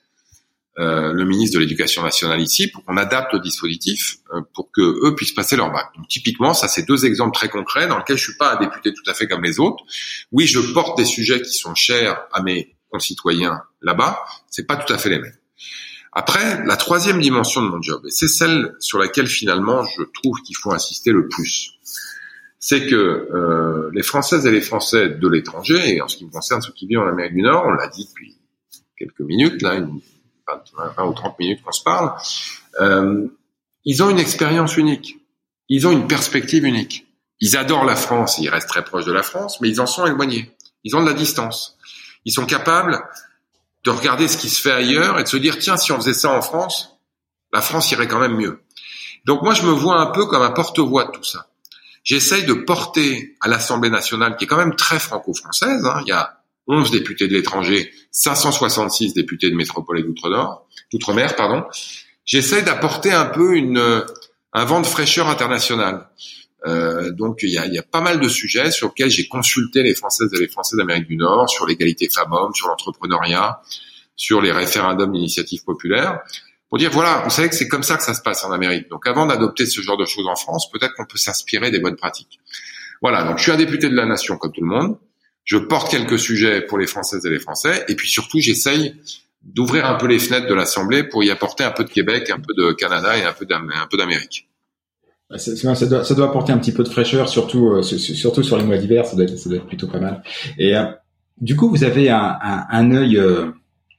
euh, 0.78 1.12
le 1.12 1.24
ministre 1.24 1.54
de 1.56 1.60
l'Éducation 1.60 2.02
nationale 2.02 2.40
ici 2.40 2.68
pour 2.68 2.84
qu'on 2.84 2.96
adapte 2.96 3.32
le 3.32 3.38
dispositif 3.38 4.16
euh, 4.32 4.40
pour 4.54 4.72
que 4.72 4.80
eux 4.80 5.14
puissent 5.14 5.34
passer 5.34 5.56
leur 5.56 5.70
bac. 5.70 5.86
Donc, 5.96 6.08
typiquement, 6.08 6.52
ça 6.52 6.66
c'est 6.66 6.82
deux 6.82 7.06
exemples 7.06 7.32
très 7.32 7.48
concrets 7.48 7.86
dans 7.86 7.96
lesquels 7.96 8.16
je 8.16 8.24
suis 8.24 8.36
pas 8.36 8.56
un 8.56 8.58
député 8.58 8.92
tout 8.92 9.08
à 9.08 9.14
fait 9.14 9.28
comme 9.28 9.44
les 9.44 9.60
autres. 9.60 9.84
Oui, 10.32 10.46
je 10.46 10.58
porte 10.72 10.98
des 10.98 11.04
sujets 11.04 11.40
qui 11.40 11.52
sont 11.52 11.76
chers 11.76 12.24
à 12.32 12.42
mes 12.42 12.74
concitoyens 12.90 13.62
là-bas, 13.82 14.24
c'est 14.50 14.66
pas 14.66 14.76
tout 14.76 14.92
à 14.92 14.98
fait 14.98 15.10
les 15.10 15.18
mêmes. 15.18 15.36
Après, 16.12 16.64
la 16.64 16.76
troisième 16.76 17.20
dimension 17.20 17.62
de 17.62 17.68
mon 17.68 17.82
job, 17.82 18.02
et 18.06 18.10
c'est 18.10 18.28
celle 18.28 18.74
sur 18.78 18.98
laquelle 18.98 19.26
finalement 19.26 19.84
je 19.84 20.02
trouve 20.02 20.40
qu'il 20.42 20.56
faut 20.56 20.72
insister 20.72 21.10
le 21.10 21.28
plus, 21.28 21.72
c'est 22.60 22.86
que 22.86 22.94
euh, 22.94 23.90
les 23.92 24.02
Françaises 24.02 24.46
et 24.46 24.50
les 24.50 24.60
Français 24.60 25.08
de 25.08 25.28
l'étranger, 25.28 25.96
et 25.96 26.00
en 26.00 26.08
ce 26.08 26.16
qui 26.16 26.24
me 26.24 26.30
concerne 26.30 26.62
ceux 26.62 26.72
qui 26.72 26.86
vivent 26.86 27.00
en 27.00 27.08
Amérique 27.08 27.34
du 27.34 27.42
Nord, 27.42 27.64
on 27.66 27.72
l'a 27.72 27.88
dit 27.88 28.06
depuis 28.06 28.36
quelques 28.96 29.20
minutes, 29.20 29.60
là, 29.60 29.74
une 29.74 30.00
20, 30.46 31.04
ou 31.04 31.12
30 31.12 31.38
minutes 31.38 31.62
qu'on 31.62 31.72
se 31.72 31.82
parle, 31.82 32.12
euh, 32.80 33.26
ils 33.84 34.02
ont 34.02 34.10
une 34.10 34.18
expérience 34.18 34.76
unique, 34.76 35.16
ils 35.68 35.86
ont 35.86 35.92
une 35.92 36.06
perspective 36.06 36.64
unique. 36.64 37.06
Ils 37.40 37.56
adorent 37.56 37.84
la 37.84 37.96
France, 37.96 38.38
ils 38.38 38.48
restent 38.48 38.68
très 38.68 38.84
proches 38.84 39.04
de 39.04 39.12
la 39.12 39.22
France, 39.22 39.60
mais 39.60 39.68
ils 39.68 39.80
en 39.80 39.86
sont 39.86 40.06
éloignés. 40.06 40.54
Ils 40.84 40.96
ont 40.96 41.02
de 41.02 41.08
la 41.08 41.14
distance. 41.14 41.76
Ils 42.24 42.32
sont 42.32 42.46
capables 42.46 43.02
de 43.84 43.90
regarder 43.90 44.28
ce 44.28 44.38
qui 44.38 44.48
se 44.48 44.60
fait 44.60 44.72
ailleurs 44.72 45.18
et 45.18 45.24
de 45.24 45.28
se 45.28 45.36
dire 45.36 45.58
tiens 45.58 45.76
si 45.76 45.92
on 45.92 45.96
faisait 45.96 46.14
ça 46.14 46.30
en 46.30 46.42
France, 46.42 46.96
la 47.52 47.60
France 47.60 47.90
irait 47.92 48.08
quand 48.08 48.18
même 48.18 48.36
mieux. 48.36 48.62
Donc 49.26 49.42
moi 49.42 49.54
je 49.54 49.62
me 49.62 49.72
vois 49.72 50.00
un 50.00 50.06
peu 50.06 50.26
comme 50.26 50.42
un 50.42 50.50
porte-voix 50.50 51.04
de 51.04 51.10
tout 51.10 51.24
ça. 51.24 51.48
J'essaye 52.02 52.44
de 52.44 52.54
porter 52.54 53.36
à 53.40 53.48
l'Assemblée 53.48 53.90
nationale 53.90 54.36
qui 54.36 54.44
est 54.44 54.46
quand 54.46 54.56
même 54.56 54.76
très 54.76 54.98
franco-française. 54.98 55.84
Hein, 55.84 56.02
il 56.04 56.08
y 56.08 56.12
a 56.12 56.38
11 56.66 56.90
députés 56.90 57.28
de 57.28 57.34
l'étranger, 57.34 57.92
566 58.10 59.14
députés 59.14 59.50
de 59.50 59.56
métropole 59.56 60.00
et 60.00 60.02
d'outre-nord, 60.02 60.66
d'outre-mer, 60.92 61.36
pardon. 61.36 61.64
J'essaye 62.24 62.62
d'apporter 62.62 63.12
un 63.12 63.26
peu 63.26 63.54
une, 63.54 64.04
un 64.52 64.64
vent 64.64 64.80
de 64.80 64.86
fraîcheur 64.86 65.28
international. 65.28 66.08
Euh, 66.66 67.10
donc 67.10 67.40
il 67.42 67.50
y 67.50 67.58
a, 67.58 67.82
pas 67.82 68.00
mal 68.00 68.20
de 68.20 68.28
sujets 68.28 68.70
sur 68.70 68.88
lesquels 68.88 69.10
j'ai 69.10 69.28
consulté 69.28 69.82
les 69.82 69.94
Françaises 69.94 70.30
et 70.32 70.38
les 70.38 70.48
Français 70.48 70.76
d'Amérique 70.76 71.06
du 71.06 71.16
Nord, 71.16 71.50
sur 71.50 71.66
l'égalité 71.66 72.08
femmes-hommes, 72.08 72.54
sur 72.54 72.68
l'entrepreneuriat, 72.68 73.60
sur 74.16 74.40
les 74.40 74.52
référendums 74.52 75.12
d'initiative 75.12 75.62
populaire, 75.64 76.20
pour 76.70 76.78
dire 76.78 76.90
voilà, 76.90 77.20
vous 77.24 77.30
savez 77.30 77.50
que 77.50 77.54
c'est 77.54 77.68
comme 77.68 77.82
ça 77.82 77.96
que 77.96 78.02
ça 78.02 78.14
se 78.14 78.22
passe 78.22 78.44
en 78.44 78.52
Amérique. 78.52 78.88
Donc 78.88 79.06
avant 79.06 79.26
d'adopter 79.26 79.66
ce 79.66 79.82
genre 79.82 79.98
de 79.98 80.06
choses 80.06 80.26
en 80.26 80.36
France, 80.36 80.70
peut-être 80.70 80.94
qu'on 80.94 81.04
peut, 81.04 81.18
s'inspirer 81.18 81.70
des 81.70 81.80
bonnes 81.80 81.96
pratiques. 81.96 82.40
Voilà, 83.02 83.24
donc 83.24 83.38
je 83.38 83.42
suis 83.42 83.52
un 83.52 83.56
député 83.56 83.90
de 83.90 83.96
la 83.96 84.06
nation 84.06 84.38
comme 84.38 84.52
tout 84.52 84.62
le 84.62 84.68
monde. 84.68 84.96
Je 85.44 85.58
porte 85.58 85.90
quelques 85.90 86.18
sujets 86.18 86.62
pour 86.62 86.78
les 86.78 86.86
Françaises 86.86 87.24
et 87.26 87.30
les 87.30 87.38
Français, 87.38 87.84
et 87.88 87.94
puis 87.94 88.08
surtout 88.08 88.40
j'essaye 88.40 88.94
d'ouvrir 89.42 89.86
un 89.86 89.94
peu 89.94 90.06
les 90.06 90.18
fenêtres 90.18 90.48
de 90.48 90.54
l'Assemblée 90.54 91.04
pour 91.04 91.22
y 91.22 91.30
apporter 91.30 91.64
un 91.64 91.70
peu 91.70 91.84
de 91.84 91.90
Québec, 91.90 92.30
un 92.30 92.40
peu 92.40 92.54
de 92.54 92.72
Canada 92.72 93.16
et 93.16 93.24
un 93.24 93.32
peu 93.32 93.46
d'Amérique. 93.96 94.48
Bah, 95.30 95.38
ça, 95.38 95.86
doit, 95.86 96.04
ça 96.04 96.14
doit 96.14 96.26
apporter 96.26 96.52
un 96.52 96.58
petit 96.58 96.72
peu 96.72 96.84
de 96.84 96.88
fraîcheur, 96.88 97.28
surtout, 97.28 97.68
euh, 97.68 97.82
surtout 97.82 98.42
sur 98.42 98.58
les 98.58 98.64
mois 98.64 98.76
d'hiver, 98.76 99.06
ça 99.06 99.16
doit, 99.16 99.24
être, 99.24 99.38
ça 99.38 99.50
plutôt 99.66 99.88
pas 99.88 99.98
mal. 99.98 100.22
Et 100.58 100.76
euh, 100.76 100.84
du 101.40 101.56
coup, 101.56 101.68
vous 101.68 101.82
avez 101.82 102.10
un, 102.10 102.38
un, 102.40 102.66
un 102.70 102.92
œil, 102.92 103.16
euh, 103.16 103.50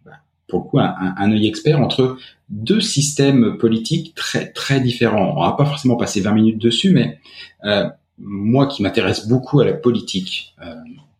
bah, 0.06 0.14
pour 0.48 0.64
le 0.64 0.70
coup, 0.70 0.80
un, 0.80 0.96
un 1.18 1.32
œil 1.32 1.48
expert 1.48 1.80
entre 1.80 2.18
deux 2.50 2.80
systèmes 2.80 3.58
politiques 3.58 4.14
très 4.14 4.52
très 4.52 4.80
différents. 4.80 5.36
On 5.36 5.42
va 5.42 5.54
pas 5.54 5.66
forcément 5.66 5.98
passer 5.98 6.22
20 6.22 6.32
minutes 6.34 6.62
dessus, 6.62 6.92
mais 6.92 7.20
moi 8.20 8.68
qui 8.68 8.84
m'intéresse 8.84 9.28
beaucoup 9.28 9.60
à 9.60 9.66
la 9.66 9.74
politique, 9.74 10.56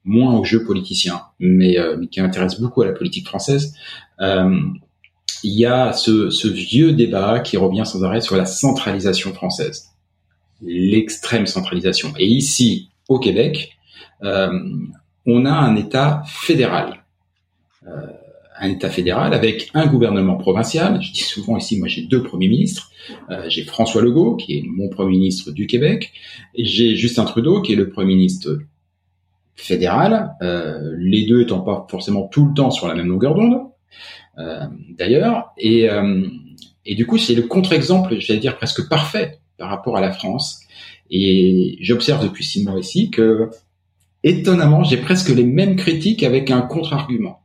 moins 0.06 0.38
au 0.38 0.44
jeu 0.44 0.64
politicien, 0.64 1.22
mais, 1.40 1.78
mais 1.98 2.08
qui 2.08 2.22
m'intéresse 2.22 2.60
beaucoup 2.60 2.82
à 2.84 2.86
la 2.86 2.94
politique 2.94 3.28
française, 3.28 3.74
il 4.20 4.80
y 5.44 5.66
a 5.66 5.94
ce, 5.94 6.30
ce, 6.30 6.48
vieux 6.48 6.94
débat 6.94 7.40
qui 7.40 7.58
revient 7.58 7.84
sans 7.86 8.04
arrêt 8.04 8.22
sur 8.22 8.38
la 8.38 8.46
centralisation 8.46 9.34
française 9.34 9.96
l'extrême 10.62 11.46
centralisation. 11.46 12.14
Et 12.18 12.26
ici, 12.26 12.90
au 13.08 13.20
Québec, 13.20 13.78
euh, 14.24 14.50
on 15.26 15.46
a 15.46 15.52
un 15.52 15.76
État 15.76 16.24
fédéral. 16.28 17.04
Euh, 17.88 18.08
un 18.58 18.70
État 18.70 18.90
fédéral 18.90 19.34
avec 19.34 19.70
un 19.74 19.86
gouvernement 19.86 20.38
provincial. 20.38 21.02
Je 21.02 21.12
dis 21.12 21.24
souvent 21.24 21.58
ici, 21.58 21.78
moi 21.78 21.90
j'ai 21.90 22.04
deux 22.04 22.24
premiers 22.24 22.48
ministres. 22.48 22.90
Euh, 23.30 23.44
j'ai 23.50 23.66
François 23.66 24.02
Legault, 24.02 24.38
qui 24.38 24.58
est 24.58 24.64
mon 24.66 24.88
premier 24.88 25.18
ministre 25.18 25.52
du 25.52 25.68
Québec, 25.68 26.14
j'ai 26.58 26.96
Justin 26.96 27.26
Trudeau, 27.26 27.62
qui 27.62 27.74
est 27.74 27.76
le 27.76 27.90
premier 27.90 28.16
ministre 28.16 28.60
fédéral. 29.56 30.36
Euh, 30.42 30.96
les 30.98 31.26
deux 31.26 31.42
étant 31.42 31.62
pas 31.62 31.86
forcément 31.90 32.28
tout 32.28 32.46
le 32.46 32.54
temps 32.54 32.72
sur 32.72 32.88
la 32.88 32.96
même 32.96 33.08
longueur 33.08 33.36
d'onde, 33.36 33.62
euh, 34.38 34.66
d'ailleurs. 34.98 35.54
Et, 35.58 35.90
euh, 35.90 36.28
et 36.86 36.96
du 36.96 37.06
coup, 37.06 37.18
c'est 37.18 37.36
le 37.36 37.44
contre-exemple, 37.44 38.16
j'allais 38.20 38.40
dire 38.40 38.58
presque 38.58 38.88
parfait 38.88 39.40
par 39.58 39.70
rapport 39.70 39.98
à 39.98 40.02
la 40.02 40.12
France. 40.12 40.62
Et 41.10 41.78
j'observe 41.82 42.24
depuis 42.24 42.44
six 42.44 42.64
mois 42.64 42.80
ici 42.80 43.12
que, 43.12 43.50
étonnamment, 44.24 44.84
j'ai 44.84 44.98
presque 44.98 45.30
les 45.30 45.44
mêmes 45.44 45.76
critiques 45.76 46.24
avec 46.24 46.52
un 46.52 46.62
contre-argument. 46.62 47.42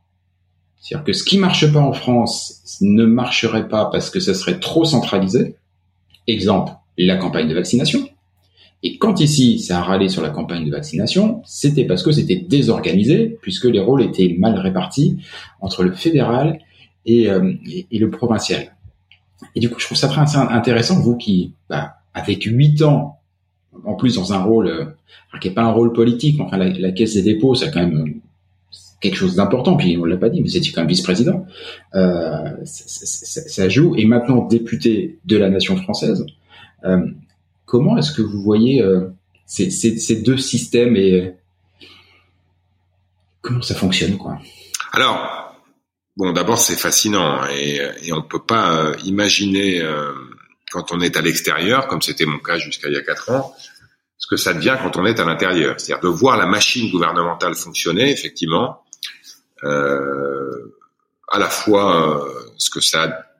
C'est-à-dire 0.79 1.05
que 1.05 1.13
ce 1.13 1.23
qui 1.23 1.37
marche 1.37 1.71
pas 1.71 1.79
en 1.79 1.93
France 1.93 2.79
ne 2.81 3.05
marcherait 3.05 3.67
pas 3.67 3.85
parce 3.85 4.09
que 4.09 4.19
ça 4.19 4.33
serait 4.33 4.59
trop 4.59 4.83
centralisé. 4.83 5.55
Exemple, 6.25 6.73
la 6.97 7.17
campagne 7.17 7.47
de 7.47 7.53
vaccination. 7.53 8.07
Et 8.83 8.97
quand 8.97 9.19
ici, 9.19 9.59
ça 9.59 9.79
a 9.79 9.81
râlé 9.81 10.09
sur 10.09 10.21
la 10.21 10.29
campagne 10.29 10.65
de 10.65 10.71
vaccination, 10.71 11.41
c'était 11.45 11.85
parce 11.85 12.03
que 12.03 12.11
c'était 12.11 12.37
désorganisé, 12.37 13.37
puisque 13.41 13.65
les 13.65 13.79
rôles 13.79 14.01
étaient 14.01 14.35
mal 14.39 14.57
répartis 14.57 15.17
entre 15.59 15.83
le 15.83 15.91
fédéral 15.91 16.59
et, 17.05 17.29
euh, 17.29 17.53
et, 17.65 17.99
le 17.99 18.09
provincial. 18.09 18.75
Et 19.55 19.59
du 19.59 19.69
coup, 19.69 19.79
je 19.79 19.85
trouve 19.85 19.97
ça 19.97 20.07
très 20.07 20.35
intéressant, 20.35 20.99
vous 20.99 21.15
qui, 21.15 21.53
bah, 21.69 21.95
avec 22.13 22.43
huit 22.43 22.81
ans, 22.81 23.19
en 23.85 23.95
plus 23.95 24.15
dans 24.15 24.33
un 24.33 24.41
rôle 24.41 24.67
euh, 24.67 24.85
qui 25.39 25.47
n'est 25.47 25.53
pas 25.53 25.63
un 25.63 25.71
rôle 25.71 25.93
politique, 25.93 26.37
mais 26.37 26.43
enfin 26.43 26.57
la, 26.57 26.91
caisse 26.91 27.13
des 27.13 27.23
dépôts, 27.23 27.55
c'est 27.55 27.71
quand 27.71 27.79
même 27.79 27.97
euh, 27.97 28.77
quelque 28.99 29.15
chose 29.15 29.35
d'important. 29.35 29.77
Puis 29.77 29.97
on 29.97 30.05
l'a 30.05 30.17
pas 30.17 30.29
dit, 30.29 30.41
mais 30.41 30.53
étiez 30.53 30.71
quand 30.71 30.81
même 30.81 30.89
vice-président. 30.89 31.45
Euh, 31.95 32.49
ça, 32.65 33.41
ça, 33.41 33.69
joue. 33.69 33.95
Et 33.95 34.05
maintenant 34.05 34.45
député 34.45 35.19
de 35.25 35.37
la 35.37 35.49
nation 35.49 35.75
française. 35.77 36.25
Euh, 36.85 37.05
comment 37.71 37.97
est-ce 37.97 38.11
que 38.11 38.21
vous 38.21 38.41
voyez 38.41 38.81
euh, 38.81 39.07
ces, 39.45 40.21
deux 40.21 40.37
systèmes 40.37 40.97
et 40.97 41.35
comment 43.41 43.61
ça 43.61 43.75
fonctionne 43.75 44.17
quoi? 44.17 44.37
Alors, 44.91 45.55
bon, 46.17 46.33
d'abord 46.33 46.57
c'est 46.57 46.75
fascinant 46.75 47.47
et, 47.47 47.79
et 48.03 48.11
on 48.11 48.23
peut 48.23 48.43
pas 48.43 48.75
euh, 48.75 48.95
imaginer 49.05 49.79
euh, 49.79 50.11
quand 50.69 50.91
on 50.91 50.99
est 50.99 51.15
à 51.15 51.21
l'extérieur, 51.21 51.87
comme 51.87 52.01
c'était 52.01 52.25
mon 52.25 52.39
cas 52.39 52.57
jusqu'à 52.57 52.89
il 52.89 52.93
y 52.93 52.97
a 52.97 53.03
quatre 53.03 53.31
ans, 53.31 53.55
ce 54.17 54.27
que 54.27 54.35
ça 54.35 54.53
devient 54.53 54.77
quand 54.83 54.97
on 54.97 55.05
est 55.05 55.21
à 55.21 55.23
l'intérieur. 55.23 55.79
C'est-à-dire 55.79 56.03
de 56.03 56.13
voir 56.13 56.35
la 56.35 56.47
machine 56.47 56.91
gouvernementale 56.91 57.55
fonctionner, 57.55 58.11
effectivement, 58.11 58.83
euh, 59.63 60.75
à 61.31 61.39
la 61.39 61.49
fois 61.49 62.19
euh, 62.19 62.51
ce 62.57 62.69
que 62.69 62.81
ça 62.81 63.30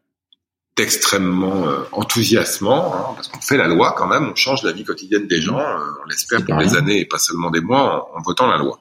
a 0.78 0.82
d'extrêmement 0.82 1.68
euh, 1.68 1.84
enthousiasmant, 1.92 2.96
hein, 2.96 3.14
parce 3.16 3.28
qu'on 3.28 3.42
fait 3.42 3.58
la 3.58 3.68
loi 3.68 3.94
quand 3.98 4.08
même, 4.08 4.30
on 4.30 4.36
change 4.36 4.64
la 4.64 4.72
vie 4.72 4.84
quotidienne 4.84 5.28
des 5.28 5.42
gens, 5.42 5.60
euh, 5.60 5.78
on 6.04 6.08
l'espère 6.08 6.44
pour 6.46 6.58
des 6.58 6.76
années 6.76 7.00
et 7.02 7.06
pas 7.06 7.20
seulement 7.20 7.52
des 7.52 7.62
mois, 7.62 8.10
en, 8.14 8.18
en 8.18 8.22
votant 8.22 8.48
la 8.48 8.58
loi. 8.58 8.80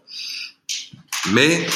Mais 1.32 1.66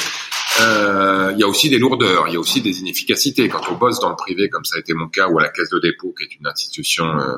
euh, 0.61 1.31
il 1.33 1.39
y 1.39 1.43
a 1.43 1.47
aussi 1.47 1.69
des 1.69 1.79
lourdeurs, 1.79 2.27
il 2.27 2.33
y 2.33 2.37
a 2.37 2.39
aussi 2.39 2.61
des 2.61 2.79
inefficacités. 2.79 3.49
Quand 3.49 3.61
on 3.69 3.75
bosse 3.75 3.99
dans 3.99 4.09
le 4.09 4.15
privé, 4.15 4.49
comme 4.49 4.63
ça 4.63 4.77
a 4.77 4.79
été 4.79 4.93
mon 4.93 5.09
cas, 5.09 5.27
ou 5.27 5.37
à 5.37 5.43
la 5.43 5.49
Caisse 5.49 5.69
de 5.69 5.79
dépôt, 5.79 6.13
qui 6.17 6.23
est 6.23 6.35
une 6.39 6.47
institution 6.47 7.05
euh, 7.05 7.35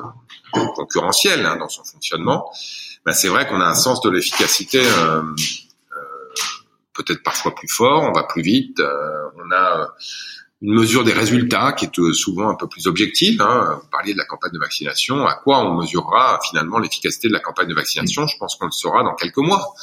concurrentielle 0.52 1.44
hein, 1.44 1.56
dans 1.56 1.68
son 1.68 1.82
fonctionnement, 1.84 2.50
ben 3.04 3.12
c'est 3.12 3.28
vrai 3.28 3.48
qu'on 3.48 3.60
a 3.60 3.66
un 3.66 3.74
sens 3.74 4.00
de 4.02 4.10
l'efficacité 4.10 4.80
euh, 4.80 5.22
peut-être 6.94 7.22
parfois 7.22 7.54
plus 7.54 7.68
fort, 7.68 8.02
on 8.02 8.12
va 8.12 8.24
plus 8.24 8.42
vite, 8.42 8.80
on 8.80 9.52
a 9.52 9.94
une 10.60 10.74
mesure 10.74 11.04
des 11.04 11.12
résultats 11.12 11.72
qui 11.72 11.84
est 11.84 12.12
souvent 12.12 12.50
un 12.50 12.54
peu 12.54 12.66
plus 12.66 12.86
objective. 12.86 13.40
Hein. 13.40 13.78
Vous 13.80 13.88
parliez 13.90 14.12
de 14.12 14.18
la 14.18 14.24
campagne 14.24 14.52
de 14.52 14.58
vaccination. 14.58 15.26
À 15.26 15.34
quoi 15.34 15.60
on 15.60 15.80
mesurera 15.80 16.40
finalement 16.48 16.78
l'efficacité 16.78 17.28
de 17.28 17.32
la 17.32 17.40
campagne 17.40 17.68
de 17.68 17.74
vaccination? 17.74 18.26
Je 18.26 18.36
pense 18.38 18.56
qu'on 18.56 18.66
le 18.66 18.72
saura 18.72 19.02
dans 19.04 19.14
quelques 19.14 19.36
mois 19.38 19.74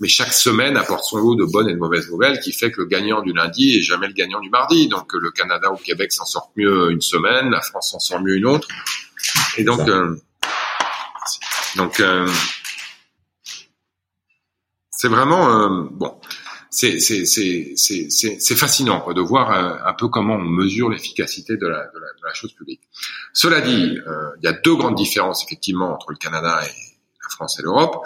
mais 0.00 0.08
chaque 0.08 0.32
semaine 0.32 0.76
apporte 0.78 1.04
son 1.04 1.18
lot 1.18 1.34
de 1.36 1.44
bonnes 1.44 1.68
et 1.68 1.74
de 1.74 1.78
mauvaises 1.78 2.10
nouvelles 2.10 2.40
qui 2.40 2.52
fait 2.52 2.72
que 2.72 2.80
le 2.80 2.86
gagnant 2.86 3.20
du 3.20 3.34
lundi 3.34 3.78
est 3.78 3.82
jamais 3.82 4.08
le 4.08 4.14
gagnant 4.14 4.40
du 4.40 4.48
mardi. 4.48 4.88
Donc 4.88 5.12
le 5.12 5.30
Canada 5.30 5.70
ou 5.70 5.76
le 5.76 5.84
Québec 5.84 6.10
s'en 6.10 6.24
sortent 6.24 6.56
mieux 6.56 6.90
une 6.90 7.02
semaine, 7.02 7.50
la 7.50 7.60
France 7.60 7.90
s'en 7.90 7.98
sort 7.98 8.20
mieux 8.20 8.36
une 8.36 8.46
autre. 8.46 8.66
Et 9.58 9.64
donc, 9.64 9.86
euh, 9.86 10.16
donc 11.76 12.00
euh, 12.00 12.26
c'est 14.90 15.08
vraiment 15.08 15.50
euh, 15.50 15.88
bon. 15.90 16.18
C'est 16.70 17.00
c'est 17.00 17.26
c'est 17.26 17.74
c'est 17.76 18.08
c'est 18.10 18.56
fascinant 18.56 19.00
quoi, 19.00 19.12
de 19.12 19.20
voir 19.20 19.50
euh, 19.50 19.76
un 19.84 19.92
peu 19.92 20.08
comment 20.08 20.34
on 20.34 20.44
mesure 20.44 20.88
l'efficacité 20.88 21.56
de 21.56 21.66
la, 21.66 21.78
de 21.78 21.98
la, 21.98 22.12
de 22.12 22.24
la 22.24 22.32
chose 22.32 22.52
publique. 22.52 22.80
Cela 23.32 23.60
dit, 23.60 23.98
euh, 24.06 24.30
il 24.40 24.44
y 24.44 24.48
a 24.48 24.52
deux 24.52 24.76
grandes 24.76 24.94
différences 24.94 25.44
effectivement 25.44 25.92
entre 25.92 26.12
le 26.12 26.16
Canada 26.16 26.60
et 26.64 26.90
France 27.30 27.58
et 27.58 27.62
l'Europe. 27.62 28.04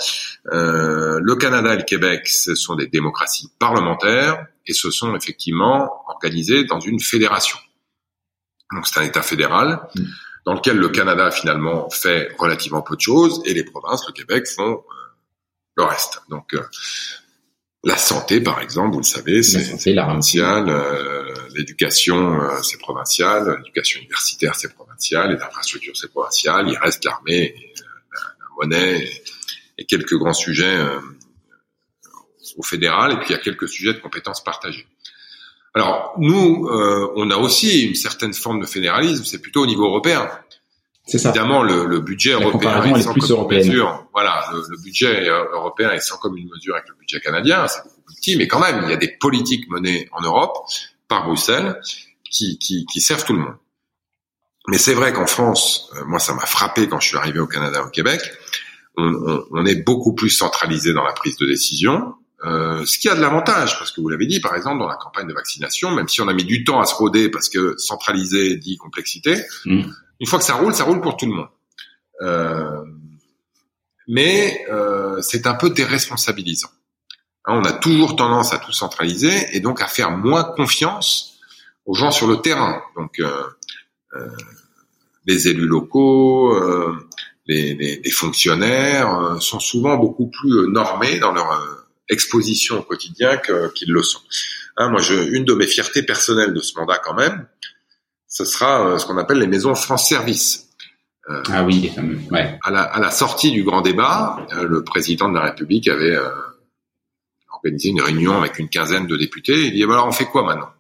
Euh, 0.52 1.18
le 1.22 1.36
Canada 1.36 1.74
et 1.74 1.78
le 1.78 1.82
Québec, 1.82 2.28
ce 2.28 2.54
sont 2.54 2.76
des 2.76 2.86
démocraties 2.86 3.48
parlementaires 3.58 4.46
et 4.66 4.72
se 4.72 4.90
sont 4.90 5.14
effectivement 5.16 5.90
organisées 6.08 6.64
dans 6.64 6.80
une 6.80 7.00
fédération. 7.00 7.58
Donc 8.72 8.86
c'est 8.86 9.00
un 9.00 9.04
État 9.04 9.22
fédéral 9.22 9.80
mm. 9.94 10.02
dans 10.46 10.54
lequel 10.54 10.76
le 10.76 10.88
Canada 10.88 11.30
finalement 11.30 11.90
fait 11.90 12.34
relativement 12.38 12.82
peu 12.82 12.96
de 12.96 13.00
choses 13.00 13.42
et 13.44 13.54
les 13.54 13.64
provinces, 13.64 14.06
le 14.06 14.12
Québec, 14.12 14.46
font 14.46 14.72
euh, 14.72 14.82
le 15.76 15.84
reste. 15.84 16.22
Donc 16.28 16.54
euh, 16.54 16.62
la 17.84 17.96
santé, 17.96 18.40
par 18.40 18.60
exemple, 18.60 18.92
vous 18.92 19.00
le 19.00 19.04
savez, 19.04 19.42
c'est 19.42 19.94
provincial. 19.94 20.68
Euh, 20.68 21.34
l'éducation, 21.54 22.40
euh, 22.40 22.62
c'est 22.62 22.78
provincial. 22.78 23.56
L'éducation 23.58 24.00
universitaire, 24.00 24.54
c'est 24.54 24.74
provincial. 24.74 25.34
Les 25.36 25.42
infrastructures, 25.42 25.96
c'est 25.96 26.10
provincial. 26.10 26.68
Il 26.68 26.78
reste 26.78 27.04
l'armée 27.04 27.54
monnaie 28.56 29.08
et, 29.78 29.84
quelques 29.84 30.16
grands 30.16 30.34
sujets 30.34 30.76
euh, 30.76 31.00
au 32.56 32.62
fédéral, 32.62 33.12
et 33.12 33.16
puis 33.16 33.26
il 33.30 33.32
y 33.32 33.34
a 33.34 33.38
quelques 33.38 33.68
sujets 33.68 33.94
de 33.94 33.98
compétences 33.98 34.42
partagées. 34.42 34.86
Alors 35.74 36.14
nous, 36.18 36.68
euh, 36.68 37.12
on 37.16 37.30
a 37.30 37.36
aussi 37.36 37.82
une 37.82 37.96
certaine 37.96 38.32
forme 38.32 38.60
de 38.60 38.66
fédéralisme, 38.66 39.24
c'est 39.24 39.40
plutôt 39.40 39.62
au 39.62 39.66
niveau 39.66 39.86
européen. 39.86 40.30
C'est 41.06 41.18
ça. 41.18 41.30
Évidemment, 41.30 41.62
le, 41.62 41.86
le 41.86 42.00
budget 42.00 42.32
européen 42.32 42.82
est 42.94 43.02
sans 43.02 43.14
commune 43.14 43.58
mesure. 43.58 44.06
Voilà, 44.12 44.44
le, 44.52 44.62
le, 44.70 44.82
budget 44.82 45.28
européen 45.28 45.90
est 45.90 46.00
sans 46.00 46.16
commune 46.16 46.48
mesure 46.48 46.74
avec 46.76 46.88
le 46.88 46.94
budget 46.94 47.20
canadien. 47.20 47.66
C'est 47.68 47.82
beaucoup 47.82 48.00
plus 48.06 48.16
petit, 48.16 48.36
mais 48.36 48.48
quand 48.48 48.60
même, 48.60 48.80
il 48.84 48.90
y 48.90 48.94
a 48.94 48.96
des 48.96 49.16
politiques 49.20 49.68
menées 49.68 50.08
en 50.12 50.22
Europe 50.22 50.56
par 51.08 51.26
Bruxelles 51.26 51.78
qui, 52.30 52.58
qui, 52.58 52.86
qui 52.86 53.00
servent 53.00 53.24
tout 53.24 53.34
le 53.34 53.40
monde. 53.40 53.56
Mais 54.68 54.78
c'est 54.78 54.94
vrai 54.94 55.12
qu'en 55.12 55.26
France, 55.26 55.90
euh, 55.96 56.04
moi, 56.06 56.18
ça 56.18 56.32
m'a 56.32 56.46
frappé 56.46 56.88
quand 56.88 56.98
je 57.00 57.08
suis 57.08 57.16
arrivé 57.18 57.38
au 57.38 57.46
Canada, 57.46 57.84
au 57.84 57.90
Québec 57.90 58.22
on, 58.96 59.66
est 59.66 59.84
beaucoup 59.84 60.14
plus 60.14 60.30
centralisé 60.30 60.92
dans 60.92 61.04
la 61.04 61.12
prise 61.12 61.36
de 61.36 61.46
décision. 61.46 62.14
Euh, 62.44 62.84
ce 62.84 62.98
qui 62.98 63.08
a 63.08 63.14
de 63.14 63.20
l'avantage, 63.20 63.78
parce 63.78 63.90
que 63.90 64.00
vous 64.00 64.08
l'avez 64.08 64.26
dit, 64.26 64.40
par 64.40 64.54
exemple, 64.54 64.78
dans 64.78 64.88
la 64.88 64.96
campagne 64.96 65.26
de 65.26 65.32
vaccination, 65.32 65.90
même 65.92 66.08
si 66.08 66.20
on 66.20 66.28
a 66.28 66.34
mis 66.34 66.44
du 66.44 66.62
temps 66.62 66.80
à 66.80 66.84
se 66.84 66.94
roder, 66.94 67.30
parce 67.30 67.48
que 67.48 67.74
centraliser 67.78 68.56
dit 68.56 68.76
complexité, 68.76 69.36
mm. 69.64 69.82
Une 70.24 70.30
fois 70.30 70.38
que 70.38 70.44
ça 70.44 70.54
roule, 70.54 70.74
ça 70.74 70.84
roule 70.84 71.00
pour 71.00 71.16
tout 71.16 71.26
le 71.26 71.32
monde. 71.32 71.48
Euh, 72.22 72.84
mais 74.08 74.64
euh, 74.70 75.20
c'est 75.20 75.46
un 75.46 75.54
peu 75.54 75.70
déresponsabilisant. 75.70 76.70
Hein, 77.44 77.60
on 77.60 77.64
a 77.64 77.72
toujours 77.72 78.16
tendance 78.16 78.54
à 78.54 78.58
tout 78.58 78.72
centraliser 78.72 79.48
et 79.52 79.60
donc 79.60 79.82
à 79.82 79.86
faire 79.86 80.10
moins 80.10 80.44
confiance 80.44 81.38
aux 81.84 81.94
gens 81.94 82.10
sur 82.10 82.26
le 82.26 82.38
terrain. 82.38 82.82
Donc 82.96 83.20
les 85.26 85.48
élus 85.48 85.66
locaux, 85.66 86.54
les, 87.46 87.74
les, 87.74 88.00
les 88.02 88.10
fonctionnaires 88.10 89.14
euh, 89.14 89.40
sont 89.40 89.60
souvent 89.60 89.96
beaucoup 89.96 90.28
plus 90.28 90.52
euh, 90.52 90.66
normés 90.66 91.18
dans 91.18 91.32
leur 91.32 91.52
euh, 91.52 91.66
exposition 92.08 92.78
au 92.78 92.82
quotidien 92.82 93.38
qu'ils 93.74 93.92
le 93.92 94.02
sont. 94.02 94.20
Hein, 94.76 94.90
moi, 94.90 95.00
je, 95.00 95.14
une 95.14 95.44
de 95.44 95.54
mes 95.54 95.66
fiertés 95.66 96.02
personnelles 96.02 96.52
de 96.52 96.60
ce 96.60 96.78
mandat, 96.78 96.98
quand 97.02 97.14
même, 97.14 97.46
ce 98.34 98.44
sera 98.44 98.98
ce 98.98 99.06
qu'on 99.06 99.16
appelle 99.16 99.38
les 99.38 99.46
maisons 99.46 99.76
France 99.76 100.08
Service. 100.08 100.68
Euh, 101.30 101.40
ah 101.52 101.62
oui, 101.62 101.92
ouais. 102.32 102.58
À 102.64 102.72
la, 102.72 102.82
à 102.82 102.98
la, 102.98 103.12
sortie 103.12 103.52
du 103.52 103.62
grand 103.62 103.80
débat, 103.80 104.44
le 104.60 104.82
président 104.82 105.28
de 105.28 105.34
la 105.34 105.42
République 105.42 105.86
avait 105.86 106.16
euh, 106.16 106.28
organisé 107.52 107.90
une 107.90 108.00
réunion 108.00 108.36
avec 108.36 108.58
une 108.58 108.68
quinzaine 108.68 109.06
de 109.06 109.16
députés. 109.16 109.68
Il 109.68 109.74
dit 109.74 109.84
alors 109.84 110.08
on 110.08 110.12
fait 110.12 110.24
quoi 110.24 110.42
maintenant? 110.42 110.70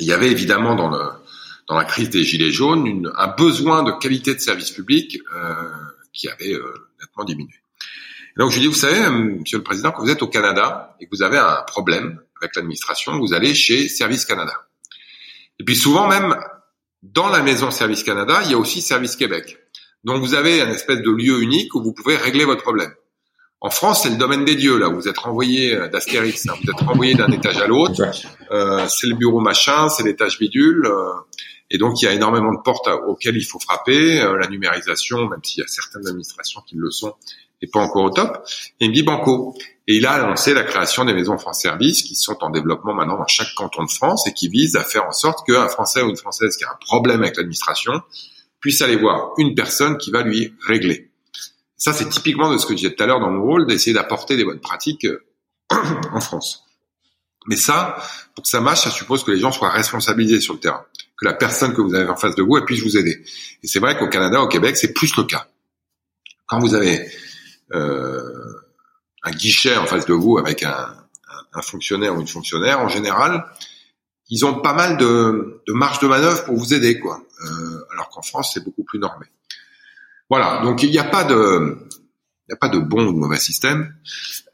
Il 0.00 0.06
y 0.06 0.12
avait 0.12 0.32
évidemment 0.32 0.74
dans 0.74 0.90
le 0.90 1.02
dans 1.68 1.76
la 1.76 1.84
crise 1.84 2.10
des 2.10 2.24
gilets 2.24 2.50
jaunes 2.50 2.88
une, 2.88 3.12
un 3.16 3.28
besoin 3.28 3.84
de 3.84 3.92
qualité 3.92 4.34
de 4.34 4.40
service 4.40 4.72
public 4.72 5.20
euh, 5.36 5.54
qui 6.12 6.28
avait 6.28 6.54
euh, 6.54 6.74
nettement 7.00 7.24
diminué. 7.24 7.54
Et 8.36 8.40
donc 8.40 8.50
je 8.50 8.56
lui 8.56 8.62
dis, 8.62 8.66
vous 8.66 8.74
savez, 8.74 9.00
euh, 9.00 9.10
Monsieur 9.10 9.58
le 9.58 9.64
Président, 9.64 9.92
quand 9.92 10.02
vous 10.02 10.10
êtes 10.10 10.22
au 10.22 10.28
Canada 10.28 10.96
et 10.98 11.06
que 11.06 11.10
vous 11.14 11.22
avez 11.22 11.38
un 11.38 11.62
problème 11.68 12.20
avec 12.40 12.56
l'administration, 12.56 13.16
vous 13.20 13.32
allez 13.32 13.54
chez 13.54 13.86
Service 13.88 14.24
Canada. 14.24 14.66
Et 15.62 15.64
puis 15.64 15.76
souvent 15.76 16.08
même 16.08 16.34
dans 17.04 17.28
la 17.28 17.40
maison 17.40 17.70
Service 17.70 18.02
Canada, 18.02 18.40
il 18.44 18.50
y 18.50 18.54
a 18.54 18.58
aussi 18.58 18.80
Service 18.80 19.14
Québec. 19.14 19.58
Donc 20.02 20.20
vous 20.20 20.34
avez 20.34 20.60
un 20.60 20.68
espèce 20.68 21.02
de 21.02 21.10
lieu 21.12 21.40
unique 21.40 21.72
où 21.76 21.82
vous 21.84 21.92
pouvez 21.92 22.16
régler 22.16 22.44
votre 22.44 22.62
problème. 22.62 22.92
En 23.60 23.70
France, 23.70 24.02
c'est 24.02 24.10
le 24.10 24.16
domaine 24.16 24.44
des 24.44 24.56
dieux 24.56 24.76
là. 24.76 24.88
Vous 24.88 25.06
êtes 25.06 25.18
renvoyé 25.18 25.76
euh, 25.76 25.86
d'Astérix, 25.86 26.48
hein. 26.48 26.54
vous 26.60 26.68
êtes 26.68 26.80
renvoyé 26.80 27.14
d'un 27.14 27.30
étage 27.30 27.58
à 27.58 27.68
l'autre. 27.68 28.02
Euh, 28.50 28.88
c'est 28.88 29.06
le 29.06 29.14
bureau 29.14 29.38
machin, 29.38 29.88
c'est 29.88 30.02
l'étage 30.02 30.40
bidule. 30.40 30.84
Euh, 30.84 31.12
et 31.70 31.78
donc 31.78 32.02
il 32.02 32.06
y 32.06 32.08
a 32.08 32.12
énormément 32.12 32.52
de 32.52 32.60
portes 32.60 32.88
auxquelles 33.06 33.36
il 33.36 33.44
faut 33.44 33.60
frapper. 33.60 34.20
Euh, 34.20 34.36
la 34.36 34.48
numérisation, 34.48 35.28
même 35.28 35.44
s'il 35.44 35.60
y 35.60 35.64
a 35.64 35.68
certaines 35.68 36.08
administrations 36.08 36.60
qui 36.66 36.74
le 36.74 36.90
sont, 36.90 37.14
n'est 37.62 37.70
pas 37.70 37.80
encore 37.80 38.04
au 38.04 38.10
top. 38.10 38.44
Et 38.80 38.86
il 38.86 38.90
me 38.90 38.94
dit 38.94 39.02
banco. 39.02 39.56
Et 39.88 39.96
il 39.96 40.06
a 40.06 40.12
annoncé 40.12 40.54
la 40.54 40.62
création 40.62 41.04
des 41.04 41.12
maisons 41.12 41.38
France 41.38 41.60
Service 41.60 42.02
qui 42.02 42.14
sont 42.14 42.36
en 42.42 42.50
développement 42.50 42.94
maintenant 42.94 43.18
dans 43.18 43.26
chaque 43.26 43.54
canton 43.56 43.84
de 43.84 43.90
France 43.90 44.26
et 44.26 44.32
qui 44.32 44.48
visent 44.48 44.76
à 44.76 44.84
faire 44.84 45.06
en 45.06 45.12
sorte 45.12 45.44
qu'un 45.46 45.68
Français 45.68 46.02
ou 46.02 46.10
une 46.10 46.16
Française 46.16 46.56
qui 46.56 46.64
a 46.64 46.70
un 46.70 46.78
problème 46.80 47.22
avec 47.22 47.36
l'administration 47.36 48.00
puisse 48.60 48.80
aller 48.80 48.96
voir 48.96 49.32
une 49.38 49.54
personne 49.54 49.98
qui 49.98 50.10
va 50.10 50.22
lui 50.22 50.54
régler. 50.66 51.10
Ça, 51.76 51.92
c'est 51.92 52.08
typiquement 52.08 52.52
de 52.52 52.58
ce 52.58 52.66
que 52.66 52.74
je 52.74 52.76
disais 52.76 52.94
tout 52.94 53.02
à 53.02 53.06
l'heure 53.06 53.18
dans 53.18 53.30
mon 53.30 53.42
rôle, 53.42 53.66
d'essayer 53.66 53.92
d'apporter 53.92 54.36
des 54.36 54.44
bonnes 54.44 54.60
pratiques 54.60 55.04
euh, 55.04 55.24
en 56.12 56.20
France. 56.20 56.64
Mais 57.48 57.56
ça, 57.56 57.96
pour 58.36 58.44
que 58.44 58.48
ça 58.48 58.60
marche, 58.60 58.82
ça 58.82 58.90
suppose 58.90 59.24
que 59.24 59.32
les 59.32 59.40
gens 59.40 59.50
soient 59.50 59.70
responsabilisés 59.70 60.40
sur 60.40 60.54
le 60.54 60.60
terrain, 60.60 60.84
que 61.18 61.24
la 61.24 61.32
personne 61.32 61.74
que 61.74 61.80
vous 61.80 61.92
avez 61.94 62.08
en 62.08 62.14
face 62.14 62.36
de 62.36 62.42
vous 62.42 62.56
elle 62.56 62.64
puisse 62.64 62.82
vous 62.82 62.96
aider. 62.96 63.24
Et 63.64 63.66
c'est 63.66 63.80
vrai 63.80 63.98
qu'au 63.98 64.08
Canada, 64.08 64.40
au 64.40 64.46
Québec, 64.46 64.76
c'est 64.76 64.92
plus 64.92 65.16
le 65.16 65.24
cas. 65.24 65.48
Quand 66.46 66.60
vous 66.60 66.74
avez 66.74 67.10
un 67.72 69.30
guichet 69.30 69.76
en 69.76 69.86
face 69.86 70.06
de 70.06 70.14
vous 70.14 70.38
avec 70.38 70.62
un, 70.62 70.94
un, 71.54 71.62
fonctionnaire 71.62 72.16
ou 72.16 72.20
une 72.20 72.28
fonctionnaire, 72.28 72.80
en 72.80 72.88
général, 72.88 73.44
ils 74.28 74.44
ont 74.44 74.60
pas 74.60 74.72
mal 74.72 74.96
de, 74.96 75.62
de 75.66 75.72
marge 75.72 76.00
de 76.00 76.06
manœuvre 76.06 76.44
pour 76.44 76.56
vous 76.56 76.74
aider, 76.74 76.98
quoi. 76.98 77.20
Euh, 77.44 77.84
alors 77.92 78.08
qu'en 78.08 78.22
France, 78.22 78.52
c'est 78.54 78.64
beaucoup 78.64 78.84
plus 78.84 78.98
normé. 78.98 79.26
Voilà, 80.30 80.62
donc 80.62 80.82
il 80.82 80.90
n'y 80.90 80.98
a 80.98 81.04
pas 81.04 81.24
de 81.24 81.76
il 82.48 82.52
n'y 82.52 82.54
a 82.54 82.56
pas 82.56 82.68
de 82.68 82.78
bon 82.78 83.06
ou 83.06 83.12
de 83.12 83.18
mauvais 83.18 83.38
système. 83.38 83.94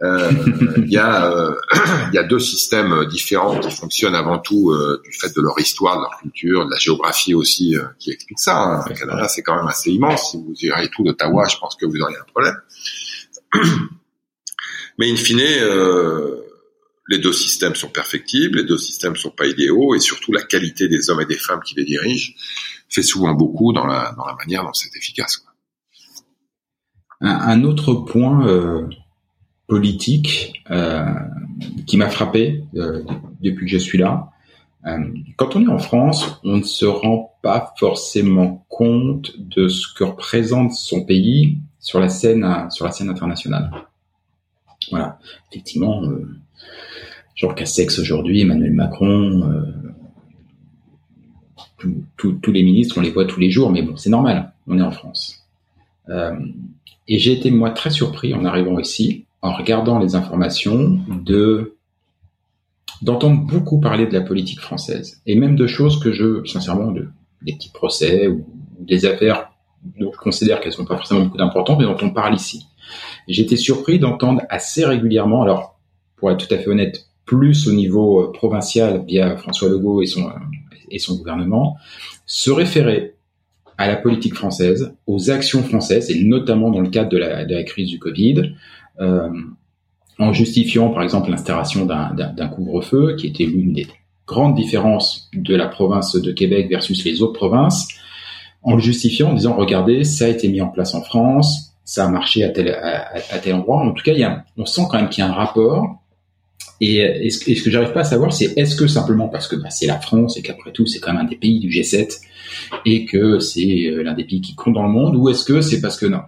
Euh, 0.03 0.31
il, 0.77 0.93
y 0.93 0.99
a, 0.99 1.33
euh, 1.33 1.55
il 2.13 2.15
y 2.15 2.19
a 2.19 2.23
deux 2.23 2.39
systèmes 2.39 3.07
différents 3.07 3.59
qui 3.59 3.71
fonctionnent 3.71 4.15
avant 4.15 4.39
tout 4.39 4.71
euh, 4.71 5.01
du 5.05 5.13
fait 5.13 5.35
de 5.35 5.41
leur 5.41 5.59
histoire, 5.59 5.97
de 5.97 6.03
leur 6.03 6.19
culture, 6.21 6.67
de 6.67 6.71
la 6.71 6.77
géographie 6.77 7.35
aussi 7.35 7.77
euh, 7.77 7.85
qui 7.99 8.11
explique 8.11 8.39
ça. 8.39 8.57
Hein. 8.57 8.85
Le 8.89 8.95
Canada, 8.95 9.27
c'est 9.29 9.43
quand 9.43 9.57
même 9.57 9.67
assez 9.67 9.91
immense. 9.91 10.33
Si 10.33 10.37
vous 10.37 10.53
irez 10.61 10.89
tout 10.91 11.03
d'Ottawa, 11.03 11.49
je 11.49 11.57
pense 11.57 11.77
que 11.77 11.87
vous 11.87 11.97
auriez 12.03 12.19
un 12.19 12.31
problème. 12.31 12.57
Mais 14.99 15.11
in 15.11 15.17
fine, 15.17 15.41
euh, 15.41 16.43
les 17.09 17.19
deux 17.19 17.33
systèmes 17.33 17.75
sont 17.75 17.89
perfectibles, 17.89 18.59
les 18.59 18.65
deux 18.65 18.79
systèmes 18.79 19.17
sont 19.17 19.31
pas 19.31 19.47
idéaux, 19.47 19.95
et 19.95 20.01
surtout 20.01 20.33
la 20.33 20.43
qualité 20.43 20.89
des 20.89 21.09
hommes 21.11 21.21
et 21.21 21.27
des 21.27 21.39
femmes 21.39 21.61
qui 21.65 21.75
les 21.75 21.85
dirigent 21.85 22.33
fait 22.89 23.03
souvent 23.03 23.35
beaucoup 23.35 23.73
dans 23.73 23.87
la, 23.87 24.15
manière 24.39 24.65
dont 24.65 24.73
c'est 24.73 24.95
efficace. 24.97 25.45
Un, 27.21 27.65
autre 27.65 27.95
point 27.95 28.47
euh, 28.47 28.89
politique 29.67 30.63
euh, 30.71 31.05
qui 31.87 31.97
m'a 31.97 32.09
frappé 32.09 32.65
depuis 33.41 33.67
que 33.67 33.73
je 33.73 33.79
suis 33.79 33.99
là, 33.99 34.31
quand 35.37 35.57
on 35.57 35.65
est 35.65 35.71
en 35.71 35.79
France, 35.79 36.41
on 36.45 36.59
ne 36.59 36.63
se 36.63 36.87
rend 36.87 37.37
pas 37.43 37.75
forcément 37.79 38.65
compte 38.69 39.33
de 39.39 39.69
ce 39.69 39.93
que 39.93 40.05
représente 40.05 40.73
son 40.73 41.05
pays 41.05 41.59
sur 41.89 42.01
la 42.01 42.11
scène, 42.11 42.47
sur 42.71 42.85
la 42.85 42.91
scène 42.91 43.09
internationale. 43.09 43.71
Voilà, 44.91 45.19
effectivement, 45.51 46.05
euh, 46.05 46.29
Jean 47.35 47.55
Castex 47.55 47.99
aujourd'hui, 47.99 48.43
Emmanuel 48.43 48.73
Macron, 48.73 49.65
tous 52.19 52.53
les 52.53 52.63
ministres, 52.63 52.99
on 52.99 53.01
les 53.01 53.11
voit 53.11 53.25
tous 53.25 53.41
les 53.41 53.51
jours, 53.51 53.71
mais 53.71 53.81
bon, 53.81 53.97
c'est 53.97 54.11
normal, 54.11 54.53
on 54.67 54.79
est 54.79 54.83
en 54.83 54.91
France. 54.91 55.47
et 56.11 57.19
j'ai 57.19 57.33
été 57.33 57.51
moi 57.51 57.71
très 57.71 57.91
surpris 57.91 58.35
en 58.35 58.45
arrivant 58.45 58.79
ici 58.79 59.25
en 59.41 59.55
regardant 59.55 59.99
les 59.99 60.15
informations, 60.15 60.99
de 61.09 61.75
d'entendre 63.01 63.41
beaucoup 63.47 63.81
parler 63.81 64.07
de 64.07 64.13
la 64.13 64.21
politique 64.21 64.61
française 64.61 65.23
et 65.25 65.37
même 65.37 65.57
de 65.57 65.67
choses 65.67 66.01
que 66.01 66.13
je, 66.13 66.45
sincèrement, 66.45 66.91
de, 66.91 67.09
des 67.43 67.55
petits 67.55 67.71
procès 67.71 68.27
ou, 68.27 68.45
des 68.81 69.07
affaires 69.07 69.51
dont 69.83 70.13
je 70.13 70.19
considère 70.19 70.61
qu'elles 70.61 70.75
n'ont 70.79 70.85
pas 70.85 70.97
forcément 70.97 71.21
beaucoup 71.21 71.39
d'importance, 71.39 71.79
mais 71.79 71.85
dont 71.85 71.97
on 72.03 72.11
parle 72.11 72.35
ici. 72.35 72.67
J'étais 73.27 73.57
surpris 73.57 73.99
d'entendre 73.99 74.43
assez 74.49 74.85
régulièrement, 74.85 75.43
alors 75.43 75.79
pour 76.17 76.31
être 76.31 76.47
tout 76.47 76.55
à 76.55 76.59
fait 76.59 76.69
honnête, 76.69 77.07
plus 77.25 77.69
au 77.69 77.73
niveau 77.73 78.23
euh, 78.23 78.33
provincial 78.33 79.05
via 79.07 79.37
François 79.37 79.69
Legault 79.69 80.03
et 80.03 80.07
son, 80.07 80.27
euh, 80.27 80.33
et 80.91 80.99
son 80.99 81.17
gouvernement, 81.17 81.77
se 82.27 82.51
référer 82.51 83.15
à 83.77 83.87
la 83.87 83.97
politique 83.97 84.35
française, 84.35 84.95
aux 85.07 85.31
actions 85.31 85.63
françaises, 85.63 86.11
et 86.11 86.25
notamment 86.25 86.71
dans 86.71 86.81
le 86.81 86.89
cadre 86.89 87.11
de 87.11 87.19
la, 87.19 87.45
de 87.45 87.55
la 87.55 87.63
crise 87.63 87.89
du 87.89 87.99
Covid, 87.99 88.55
euh, 89.01 89.31
en 90.19 90.33
justifiant 90.33 90.91
par 90.91 91.05
exemple 91.05 91.31
l'installation 91.31 91.87
d'un 91.87 92.49
couvre-feu, 92.49 93.15
qui 93.17 93.29
était 93.29 93.45
l'une 93.45 93.73
des 93.73 93.87
grandes 94.27 94.57
différences 94.57 95.31
de 95.33 95.55
la 95.55 95.69
province 95.69 96.17
de 96.17 96.33
Québec 96.33 96.69
versus 96.69 97.05
les 97.05 97.23
autres 97.23 97.35
provinces, 97.35 97.89
en 98.69 98.75
le 98.75 98.81
justifiant 98.81 99.31
en 99.31 99.35
disant 99.35 99.57
regardez, 99.57 100.05
ça 100.05 100.27
a 100.27 100.29
été 100.29 100.49
mis 100.49 100.61
en 100.61 100.69
place 100.69 100.95
en 100.95 101.03
France, 101.03 101.75
ça 101.85 102.05
a 102.05 102.09
marché 102.09 102.45
à 102.45 102.51
tel, 102.51 102.69
à, 102.69 103.39
tel 103.39 103.55
endroit. 103.55 103.81
En 103.81 103.93
tout 103.93 104.05
cas, 104.05 104.13
il 104.13 104.19
y 104.19 104.25
a, 104.25 104.45
on 104.59 104.67
sent 104.67 104.83
quand 104.91 104.99
même 104.99 105.09
qu'il 105.09 105.25
y 105.25 105.27
a 105.27 105.31
un 105.31 105.35
rapport. 105.35 106.03
Et, 106.81 107.31
ce, 107.31 107.63
que 107.63 107.71
j'arrive 107.71 107.93
pas 107.93 108.01
à 108.01 108.05
savoir, 108.05 108.33
c'est 108.33 108.57
est-ce 108.57 108.77
que 108.77 108.87
simplement 108.87 109.29
parce 109.29 109.49
que 109.49 109.57
bah, 109.57 109.71
c'est 109.71 109.87
la 109.87 109.99
France 109.99 110.37
et 110.37 110.43
qu'après 110.43 110.71
tout 110.71 110.87
c'est 110.87 111.01
quand 111.01 111.13
même 111.13 111.23
un 111.23 111.29
des 111.29 111.37
pays 111.37 111.59
du 111.59 111.71
G7 111.71 112.21
et 112.85 113.05
que 113.05 113.41
c'est 113.41 113.87
euh, 113.87 114.03
l'un 114.03 114.15
des 114.15 114.25
pays 114.25 114.41
qui 114.41 114.55
compte 114.55 114.75
dans 114.75 114.85
le 114.85 114.91
monde, 114.91 115.17
ou 115.17 115.29
est-ce 115.29 115.45
que 115.45 115.61
c'est 115.61 115.81
parce 115.81 115.99
que 115.99 116.07
non? 116.07 116.21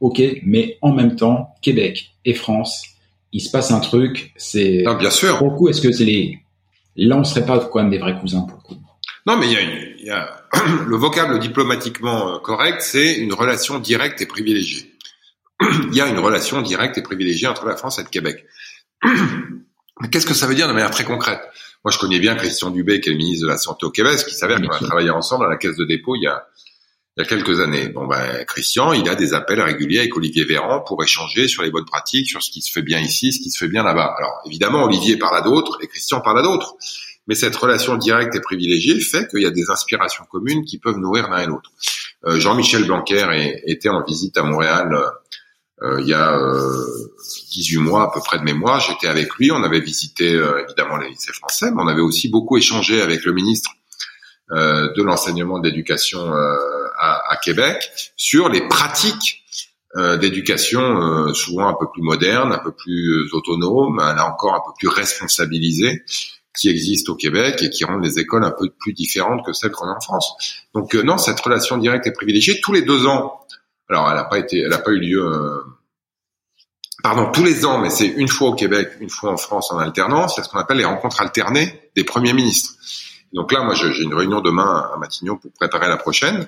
Ok, 0.00 0.22
mais 0.44 0.78
en 0.82 0.92
même 0.92 1.16
temps, 1.16 1.54
Québec 1.60 2.12
et 2.24 2.34
France, 2.34 2.84
il 3.32 3.40
se 3.40 3.50
passe 3.50 3.70
un 3.70 3.80
truc, 3.80 4.32
c'est... 4.36 4.84
bien 4.98 5.10
sûr. 5.10 5.36
Pour 5.38 5.50
le 5.50 5.56
coup, 5.56 5.68
est-ce 5.68 5.80
que 5.80 5.92
c'est 5.92 6.04
les... 6.04 6.38
Là, 6.96 7.18
on 7.18 7.24
serait 7.24 7.44
pas 7.44 7.58
quand 7.58 7.80
même 7.80 7.90
des 7.90 7.98
vrais 7.98 8.18
cousins 8.18 8.42
pour 8.42 8.58
le 8.58 8.62
coup? 8.62 8.82
Non, 9.26 9.36
mais 9.36 9.46
il 9.46 9.52
y 9.52 9.56
a, 9.56 9.60
une, 9.60 9.91
y 10.06 10.10
a 10.10 10.44
le 10.86 10.96
vocable 10.96 11.38
diplomatiquement 11.38 12.34
euh, 12.34 12.38
correct, 12.38 12.82
c'est 12.82 13.14
une 13.14 13.32
relation 13.32 13.78
directe 13.78 14.20
et 14.20 14.26
privilégiée. 14.26 14.92
il 15.60 15.94
y 15.94 16.00
a 16.00 16.08
une 16.08 16.18
relation 16.18 16.62
directe 16.62 16.98
et 16.98 17.02
privilégiée 17.02 17.48
entre 17.48 17.66
la 17.66 17.76
France 17.76 17.98
et 17.98 18.02
le 18.02 18.08
Québec. 18.08 18.44
Qu'est-ce 20.10 20.26
que 20.26 20.34
ça 20.34 20.46
veut 20.46 20.54
dire 20.54 20.68
de 20.68 20.72
manière 20.72 20.90
très 20.90 21.04
concrète? 21.04 21.40
Moi, 21.84 21.90
je 21.90 21.98
connais 21.98 22.20
bien 22.20 22.36
Christian 22.36 22.70
Dubé, 22.70 23.00
qui 23.00 23.08
est 23.08 23.12
le 23.12 23.18
ministre 23.18 23.46
de 23.46 23.50
la 23.50 23.58
Santé 23.58 23.86
au 23.86 23.90
Québec, 23.90 24.24
qui 24.26 24.34
s'avère 24.34 24.60
qu'on 24.60 24.68
a 24.68 24.78
travaillé 24.78 25.10
ensemble 25.10 25.46
à 25.46 25.48
la 25.48 25.56
Caisse 25.56 25.76
de 25.76 25.84
dépôt 25.84 26.14
il 26.14 26.22
y 26.22 26.26
a, 26.28 26.46
il 27.16 27.22
y 27.22 27.24
a 27.24 27.28
quelques 27.28 27.60
années. 27.60 27.88
Bon 27.88 28.06
ben 28.06 28.44
Christian, 28.44 28.92
il 28.92 29.08
a 29.08 29.14
des 29.16 29.34
appels 29.34 29.60
réguliers 29.60 29.98
avec 30.00 30.16
Olivier 30.16 30.44
Véran 30.44 30.80
pour 30.80 31.02
échanger 31.02 31.48
sur 31.48 31.62
les 31.62 31.70
bonnes 31.70 31.84
pratiques, 31.84 32.28
sur 32.28 32.42
ce 32.42 32.50
qui 32.50 32.62
se 32.62 32.70
fait 32.70 32.82
bien 32.82 33.00
ici, 33.00 33.32
ce 33.32 33.40
qui 33.40 33.50
se 33.50 33.58
fait 33.58 33.68
bien 33.68 33.82
là-bas. 33.82 34.14
Alors 34.16 34.40
évidemment, 34.46 34.84
Olivier 34.84 35.16
parle 35.16 35.36
à 35.36 35.40
d'autres 35.42 35.78
et 35.82 35.88
Christian 35.88 36.20
parle 36.20 36.38
à 36.38 36.42
d'autres. 36.42 36.76
Mais 37.26 37.34
cette 37.34 37.54
relation 37.54 37.96
directe 37.96 38.34
et 38.34 38.40
privilégiée 38.40 39.00
fait 39.00 39.28
qu'il 39.28 39.42
y 39.42 39.46
a 39.46 39.50
des 39.50 39.70
inspirations 39.70 40.24
communes 40.30 40.64
qui 40.64 40.78
peuvent 40.78 40.98
nourrir 40.98 41.28
l'un 41.30 41.42
et 41.42 41.46
l'autre. 41.46 41.70
Euh, 42.24 42.38
Jean-Michel 42.38 42.84
Blanquer 42.84 43.60
était 43.66 43.88
en 43.88 44.02
visite 44.02 44.36
à 44.36 44.42
Montréal 44.42 44.92
euh, 45.82 46.00
il 46.00 46.06
y 46.06 46.14
a 46.14 46.38
18 47.52 47.76
euh, 47.76 47.80
mois 47.80 48.04
à 48.04 48.10
peu 48.12 48.20
près 48.20 48.38
de 48.38 48.44
mémoire. 48.44 48.80
J'étais 48.80 49.08
avec 49.08 49.34
lui, 49.36 49.50
on 49.50 49.62
avait 49.62 49.80
visité 49.80 50.40
évidemment 50.64 50.96
les 50.96 51.08
lycées 51.08 51.32
français, 51.32 51.70
mais 51.70 51.82
on 51.82 51.88
avait 51.88 52.00
aussi 52.00 52.28
beaucoup 52.28 52.56
échangé 52.56 53.02
avec 53.02 53.24
le 53.24 53.32
ministre 53.32 53.70
de 54.50 55.02
l'enseignement 55.02 55.58
de 55.58 55.68
l'éducation 55.68 56.20
à, 56.98 57.36
Québec 57.42 57.90
sur 58.16 58.50
les 58.50 58.68
pratiques 58.68 59.42
euh, 59.96 60.16
d'éducation 60.16 60.80
euh, 60.80 61.34
souvent 61.34 61.68
un 61.68 61.74
peu 61.78 61.86
plus 61.92 62.00
modernes, 62.00 62.50
un 62.50 62.58
peu 62.58 62.72
plus 62.72 63.26
euh, 63.26 63.36
autonomes, 63.36 63.98
là 63.98 64.26
encore 64.26 64.54
un 64.54 64.62
peu 64.64 64.72
plus 64.78 64.88
responsabilisées 64.88 66.02
qui 66.56 66.68
existent 66.68 67.12
au 67.12 67.16
Québec 67.16 67.62
et 67.62 67.70
qui 67.70 67.84
rendent 67.84 68.04
les 68.04 68.18
écoles 68.18 68.44
un 68.44 68.50
peu 68.50 68.68
plus 68.78 68.92
différentes 68.92 69.44
que 69.44 69.52
celles 69.52 69.70
qu'on 69.70 69.86
a 69.86 69.96
en 69.96 70.00
France. 70.00 70.60
Donc 70.74 70.94
non, 70.94 71.18
cette 71.18 71.40
relation 71.40 71.78
directe 71.78 72.06
est 72.06 72.12
privilégiée 72.12 72.60
tous 72.60 72.72
les 72.72 72.82
deux 72.82 73.06
ans. 73.06 73.40
Alors 73.88 74.08
elle 74.10 74.16
n'a 74.16 74.24
pas 74.24 74.38
été, 74.38 74.60
elle 74.60 74.70
n'a 74.70 74.78
pas 74.78 74.90
eu 74.90 74.98
lieu. 74.98 75.64
Pardon, 77.02 77.32
tous 77.32 77.42
les 77.42 77.64
ans, 77.64 77.78
mais 77.78 77.90
c'est 77.90 78.06
une 78.06 78.28
fois 78.28 78.50
au 78.50 78.54
Québec, 78.54 78.90
une 79.00 79.10
fois 79.10 79.32
en 79.32 79.36
France 79.36 79.72
en 79.72 79.78
alternance. 79.78 80.36
C'est 80.36 80.44
ce 80.44 80.48
qu'on 80.48 80.58
appelle 80.58 80.76
les 80.76 80.84
rencontres 80.84 81.20
alternées 81.20 81.90
des 81.96 82.04
premiers 82.04 82.32
ministres. 82.32 82.74
Donc 83.32 83.50
là, 83.52 83.62
moi, 83.64 83.74
j'ai 83.74 84.02
une 84.02 84.14
réunion 84.14 84.40
demain 84.40 84.90
à 84.94 84.96
Matignon 84.98 85.36
pour 85.36 85.50
préparer 85.52 85.88
la 85.88 85.96
prochaine. 85.96 86.46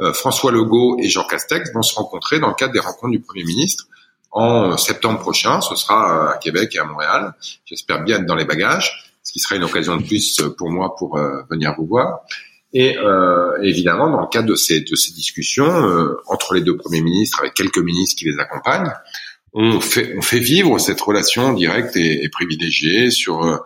Euh, 0.00 0.12
François 0.12 0.52
Legault 0.52 0.98
et 1.00 1.08
Jean 1.08 1.24
Castex 1.24 1.72
vont 1.72 1.82
se 1.82 1.94
rencontrer 1.94 2.38
dans 2.38 2.48
le 2.48 2.54
cadre 2.54 2.72
des 2.72 2.80
rencontres 2.80 3.12
du 3.12 3.20
Premier 3.20 3.44
ministre 3.44 3.86
en 4.30 4.76
septembre 4.76 5.18
prochain. 5.18 5.60
Ce 5.60 5.74
sera 5.74 6.26
euh, 6.26 6.34
à 6.34 6.38
Québec 6.38 6.74
et 6.74 6.78
à 6.78 6.84
Montréal. 6.84 7.34
J'espère 7.64 8.02
bien 8.04 8.18
être 8.18 8.26
dans 8.26 8.34
les 8.34 8.44
bagages, 8.44 9.07
ce 9.28 9.32
qui 9.34 9.40
sera 9.40 9.56
une 9.56 9.64
occasion 9.64 9.98
de 9.98 10.02
plus 10.04 10.40
pour 10.56 10.70
moi 10.70 10.94
pour 10.96 11.18
euh, 11.18 11.42
venir 11.50 11.74
vous 11.76 11.86
voir. 11.86 12.20
Et 12.72 12.96
évidemment, 13.62 14.10
dans 14.10 14.20
le 14.20 14.26
cadre 14.26 14.48
de 14.48 14.54
ces, 14.54 14.82
de 14.82 14.94
ces 14.94 15.14
discussions 15.14 15.72
entre 16.26 16.52
les 16.52 16.60
deux 16.60 16.76
premiers 16.76 17.00
ministres, 17.00 17.40
avec 17.40 17.54
quelques 17.54 17.78
ministres 17.78 18.18
qui 18.18 18.26
les 18.26 18.38
accompagnent, 18.38 18.92
on 19.54 19.80
fait, 19.80 20.14
on 20.16 20.22
fait 20.22 20.38
vivre 20.38 20.78
cette 20.78 21.00
relation 21.00 21.52
directe 21.52 21.96
et, 21.96 22.28
privilégiée 22.28 23.10
sur 23.10 23.42
euh, 23.42 23.56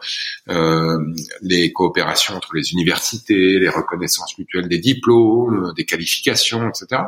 euh, 0.48 0.98
les 1.42 1.72
coopérations 1.72 2.34
entre 2.34 2.54
les 2.54 2.72
universités, 2.72 3.58
les 3.58 3.68
reconnaissances 3.68 4.38
mutuelles 4.38 4.68
des 4.68 4.78
diplômes, 4.78 5.72
des 5.76 5.84
qualifications, 5.84 6.68
etc. 6.68 7.02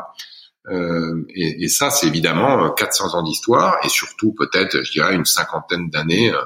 Euh, 0.70 1.24
et, 1.34 1.64
et, 1.64 1.68
ça, 1.68 1.90
c'est 1.90 2.06
évidemment 2.06 2.70
400 2.70 3.14
ans 3.14 3.22
d'histoire 3.22 3.76
et 3.84 3.88
surtout 3.88 4.32
peut-être, 4.32 4.82
je 4.82 4.92
dirais, 4.92 5.14
une 5.14 5.26
cinquantaine 5.26 5.90
d'années 5.90 6.30
euh, 6.32 6.40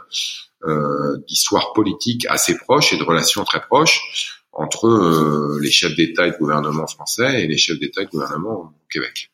d'histoire 1.29 1.73
politique 1.73 2.27
assez 2.29 2.57
proche 2.57 2.93
et 2.93 2.99
de 2.99 3.05
relations 3.05 3.45
très 3.45 3.61
proches 3.61 4.43
entre 4.53 5.59
les 5.63 5.71
chefs 5.71 5.95
d'État 5.95 6.27
et 6.27 6.33
de 6.33 6.37
gouvernement 6.37 6.87
français 6.87 7.45
et 7.45 7.47
les 7.47 7.57
chefs 7.57 7.79
d'État 7.79 8.03
et 8.03 8.07
de 8.07 8.11
gouvernement 8.11 8.61
au 8.61 8.73
Québec. 8.91 9.31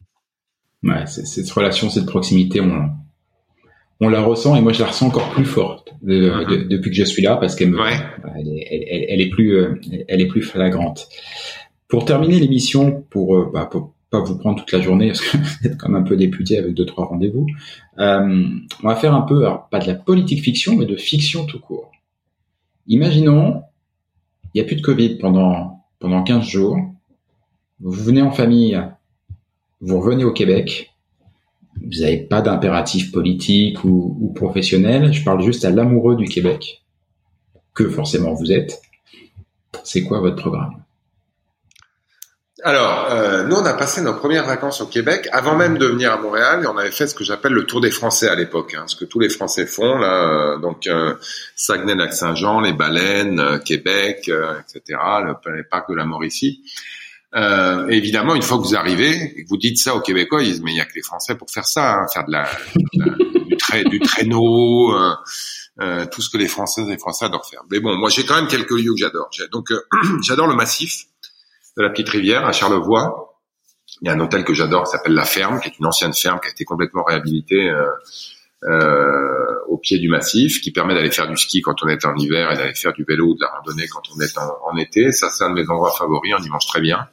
Ouais, 0.82 1.06
cette 1.06 1.50
relation, 1.50 1.88
cette 1.88 2.06
proximité, 2.06 2.60
on, 2.60 2.90
on 4.00 4.08
la 4.08 4.22
ressent 4.22 4.54
et 4.54 4.60
moi 4.60 4.72
je 4.72 4.80
la 4.80 4.88
ressens 4.88 5.06
encore 5.06 5.30
plus 5.30 5.46
forte 5.46 5.94
mm-hmm. 6.04 6.68
depuis 6.68 6.90
que 6.90 6.96
je 6.96 7.04
suis 7.04 7.22
là 7.22 7.36
parce 7.36 7.54
qu'elle 7.54 7.74
elle, 8.36 8.48
est, 8.48 9.06
elle, 9.08 9.20
est 9.20 9.30
plus, 9.30 9.56
euh, 9.56 9.80
elle 10.08 10.20
est 10.20 10.26
plus 10.26 10.42
flagrante. 10.42 11.08
Pour 11.88 12.04
terminer 12.04 12.38
l'émission, 12.38 13.04
pour, 13.08 13.36
euh, 13.36 13.50
bah, 13.52 13.66
pour 13.70 13.93
vous 14.20 14.38
prendre 14.38 14.58
toute 14.58 14.72
la 14.72 14.80
journée 14.80 15.08
parce 15.08 15.20
que 15.20 15.36
vous 15.38 15.66
êtes 15.66 15.76
comme 15.76 15.94
un 15.94 16.02
peu 16.02 16.16
député 16.16 16.58
avec 16.58 16.74
deux 16.74 16.86
trois 16.86 17.06
rendez-vous, 17.06 17.46
euh, 17.98 18.46
on 18.82 18.88
va 18.88 18.96
faire 18.96 19.14
un 19.14 19.22
peu, 19.22 19.46
pas 19.70 19.78
de 19.78 19.86
la 19.86 19.94
politique 19.94 20.42
fiction, 20.42 20.76
mais 20.76 20.86
de 20.86 20.96
fiction 20.96 21.46
tout 21.46 21.60
court. 21.60 21.90
Imaginons, 22.86 23.62
il 24.52 24.60
n'y 24.60 24.60
a 24.60 24.64
plus 24.64 24.76
de 24.76 24.82
Covid 24.82 25.16
pendant 25.16 25.80
pendant 25.98 26.22
15 26.22 26.44
jours. 26.44 26.78
Vous 27.80 27.90
venez 27.90 28.22
en 28.22 28.30
famille 28.30 28.78
vous 29.84 30.00
revenez 30.00 30.24
au 30.24 30.32
Québec, 30.32 30.94
vous 31.76 32.00
n'avez 32.00 32.16
pas 32.16 32.40
d'impératif 32.40 33.12
politique 33.12 33.84
ou, 33.84 34.32
professionnel, 34.34 35.12
je 35.12 35.22
parle 35.22 35.42
juste 35.42 35.64
à 35.64 35.70
l'amoureux 35.70 36.16
du 36.16 36.24
Québec, 36.24 36.82
que 37.74 37.88
forcément 37.88 38.32
vous 38.32 38.50
êtes. 38.50 38.80
C'est 39.82 40.04
quoi 40.04 40.20
votre 40.20 40.36
programme? 40.36 40.83
Alors, 42.64 43.08
euh, 43.10 43.44
nous, 43.44 43.56
on 43.56 43.64
a 43.64 43.74
passé 43.74 44.00
nos 44.00 44.14
premières 44.14 44.46
vacances 44.46 44.80
au 44.80 44.86
Québec 44.86 45.28
avant 45.32 45.54
même 45.54 45.76
de 45.76 45.86
venir 45.86 46.10
à 46.12 46.16
Montréal 46.16 46.62
et 46.64 46.66
on 46.66 46.78
avait 46.78 46.90
fait 46.90 47.06
ce 47.06 47.14
que 47.14 47.22
j'appelle 47.22 47.52
le 47.52 47.66
tour 47.66 47.82
des 47.82 47.90
Français 47.90 48.28
à 48.28 48.34
l'époque, 48.34 48.74
hein, 48.74 48.84
ce 48.86 48.96
que 48.96 49.04
tous 49.04 49.20
les 49.20 49.28
Français 49.28 49.66
font 49.66 49.98
là. 49.98 50.54
Euh, 50.54 50.58
donc, 50.58 50.86
euh, 50.86 51.14
Saguenay-Lac-Saint-Jean, 51.56 52.60
les 52.60 52.72
baleines, 52.72 53.60
Québec, 53.64 54.30
etc., 54.30 54.98
le, 55.24 55.56
les 55.56 55.64
parcs 55.64 55.90
de 55.90 55.94
la 55.94 56.06
Mauricie. 56.06 56.62
Euh, 57.36 57.88
évidemment, 57.88 58.34
une 58.34 58.42
fois 58.42 58.58
que 58.58 58.62
vous 58.62 58.76
arrivez 58.76 59.34
et 59.36 59.44
que 59.44 59.48
vous 59.48 59.56
dites 59.56 59.78
ça 59.78 59.94
aux 59.94 60.00
Québécois, 60.00 60.42
ils 60.42 60.52
disent 60.52 60.62
mais 60.62 60.72
il 60.72 60.76
y 60.76 60.80
a 60.80 60.84
que 60.84 60.94
les 60.94 61.02
Français 61.02 61.34
pour 61.34 61.50
faire 61.50 61.66
ça, 61.66 61.94
hein, 61.94 62.06
faire 62.12 62.24
de 62.26 62.32
la, 62.32 62.48
du, 63.82 63.84
du 63.90 64.00
traîneau, 64.00 64.94
euh, 64.94 65.14
euh, 65.80 66.06
tout 66.06 66.22
ce 66.22 66.30
que 66.30 66.38
les 66.38 66.46
Françaises 66.46 66.86
et 66.86 66.92
les 66.92 66.98
Français 66.98 67.24
adorent 67.24 67.48
faire. 67.48 67.62
Mais 67.70 67.80
bon, 67.80 67.96
moi 67.96 68.08
j'ai 68.08 68.24
quand 68.24 68.36
même 68.36 68.46
quelques 68.46 68.70
lieux 68.70 68.92
que 68.92 69.00
j'adore. 69.00 69.28
Donc 69.50 69.72
euh, 69.72 69.80
j'adore 70.22 70.46
le 70.46 70.54
massif 70.54 71.06
de 71.76 71.82
la 71.82 71.90
Petite 71.90 72.08
Rivière 72.08 72.44
à 72.46 72.52
Charlevoix. 72.52 73.38
Il 74.00 74.08
y 74.08 74.10
a 74.10 74.14
un 74.14 74.20
hôtel 74.20 74.44
que 74.44 74.54
j'adore 74.54 74.84
qui 74.84 74.90
s'appelle 74.90 75.14
La 75.14 75.24
Ferme, 75.24 75.60
qui 75.60 75.68
est 75.68 75.78
une 75.78 75.86
ancienne 75.86 76.14
ferme 76.14 76.40
qui 76.40 76.48
a 76.48 76.50
été 76.50 76.64
complètement 76.64 77.04
réhabilitée 77.04 77.70
euh, 77.70 77.86
euh, 78.64 79.54
au 79.68 79.78
pied 79.78 79.98
du 79.98 80.08
massif, 80.08 80.60
qui 80.60 80.72
permet 80.72 80.94
d'aller 80.94 81.10
faire 81.10 81.28
du 81.28 81.36
ski 81.36 81.60
quand 81.60 81.82
on 81.82 81.88
est 81.88 82.04
en 82.04 82.14
hiver 82.16 82.50
et 82.52 82.56
d'aller 82.56 82.74
faire 82.74 82.92
du 82.92 83.04
vélo 83.06 83.26
ou 83.26 83.34
de 83.34 83.40
la 83.40 83.48
randonnée 83.48 83.86
quand 83.88 84.02
on 84.16 84.20
est 84.20 84.38
en, 84.38 84.72
en 84.72 84.76
été. 84.78 85.12
Ça, 85.12 85.30
c'est 85.30 85.44
un 85.44 85.50
de 85.50 85.54
mes 85.54 85.68
endroits 85.68 85.92
favoris. 85.92 86.32
On 86.38 86.42
y 86.42 86.48
mange 86.48 86.66
très 86.66 86.80
bien. 86.80 87.06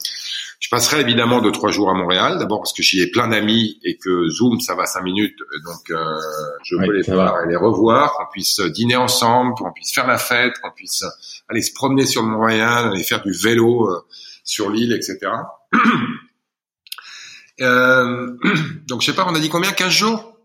Je 0.62 0.70
passerai 0.70 1.01
évidemment 1.01 1.41
deux 1.41 1.51
trois 1.51 1.72
jours 1.72 1.89
à 1.89 1.95
Montréal, 1.95 2.38
d'abord 2.38 2.59
parce 2.59 2.72
que 2.72 2.84
j'y 2.84 3.01
ai 3.01 3.07
plein 3.07 3.28
d'amis 3.28 3.80
et 3.84 3.97
que 3.97 4.30
Zoom 4.30 4.59
ça 4.62 4.76
va 4.76 4.86
cinq 4.86 5.01
minutes, 5.01 5.36
donc 5.66 5.89
euh, 5.89 6.20
je 6.64 6.76
peux 6.78 6.91
les 6.93 7.01
voir 7.01 7.43
et 7.43 7.49
les 7.49 7.55
revoir, 7.55 8.14
qu'on 8.14 8.32
puisse 8.32 8.59
dîner 8.59 8.95
ensemble, 8.95 9.55
qu'on 9.55 9.74
puisse 9.74 9.91
faire 9.91 10.05
la 10.05 10.20
fête, 10.20 10.53
qu'on 10.62 10.70
puisse 10.70 11.03
aller 11.49 11.64
se 11.64 11.74
promener 11.74 12.05
sur 12.05 12.22
Montréal, 12.22 12.91
aller 12.93 13.03
faire 13.03 13.24
du 13.24 13.34
vélo 13.34 13.89
euh, 13.89 14.05
sur 14.44 14.70
l'île, 14.70 14.94
etc. 14.94 15.20
euh, 17.62 18.32
donc 18.88 19.02
je 19.02 19.08
sais 19.08 19.16
pas, 19.16 19.26
on 19.28 19.36
a 19.36 19.39
dit 19.39 19.50
combien? 19.50 19.72
15 19.72 19.92
jours? 19.92 20.38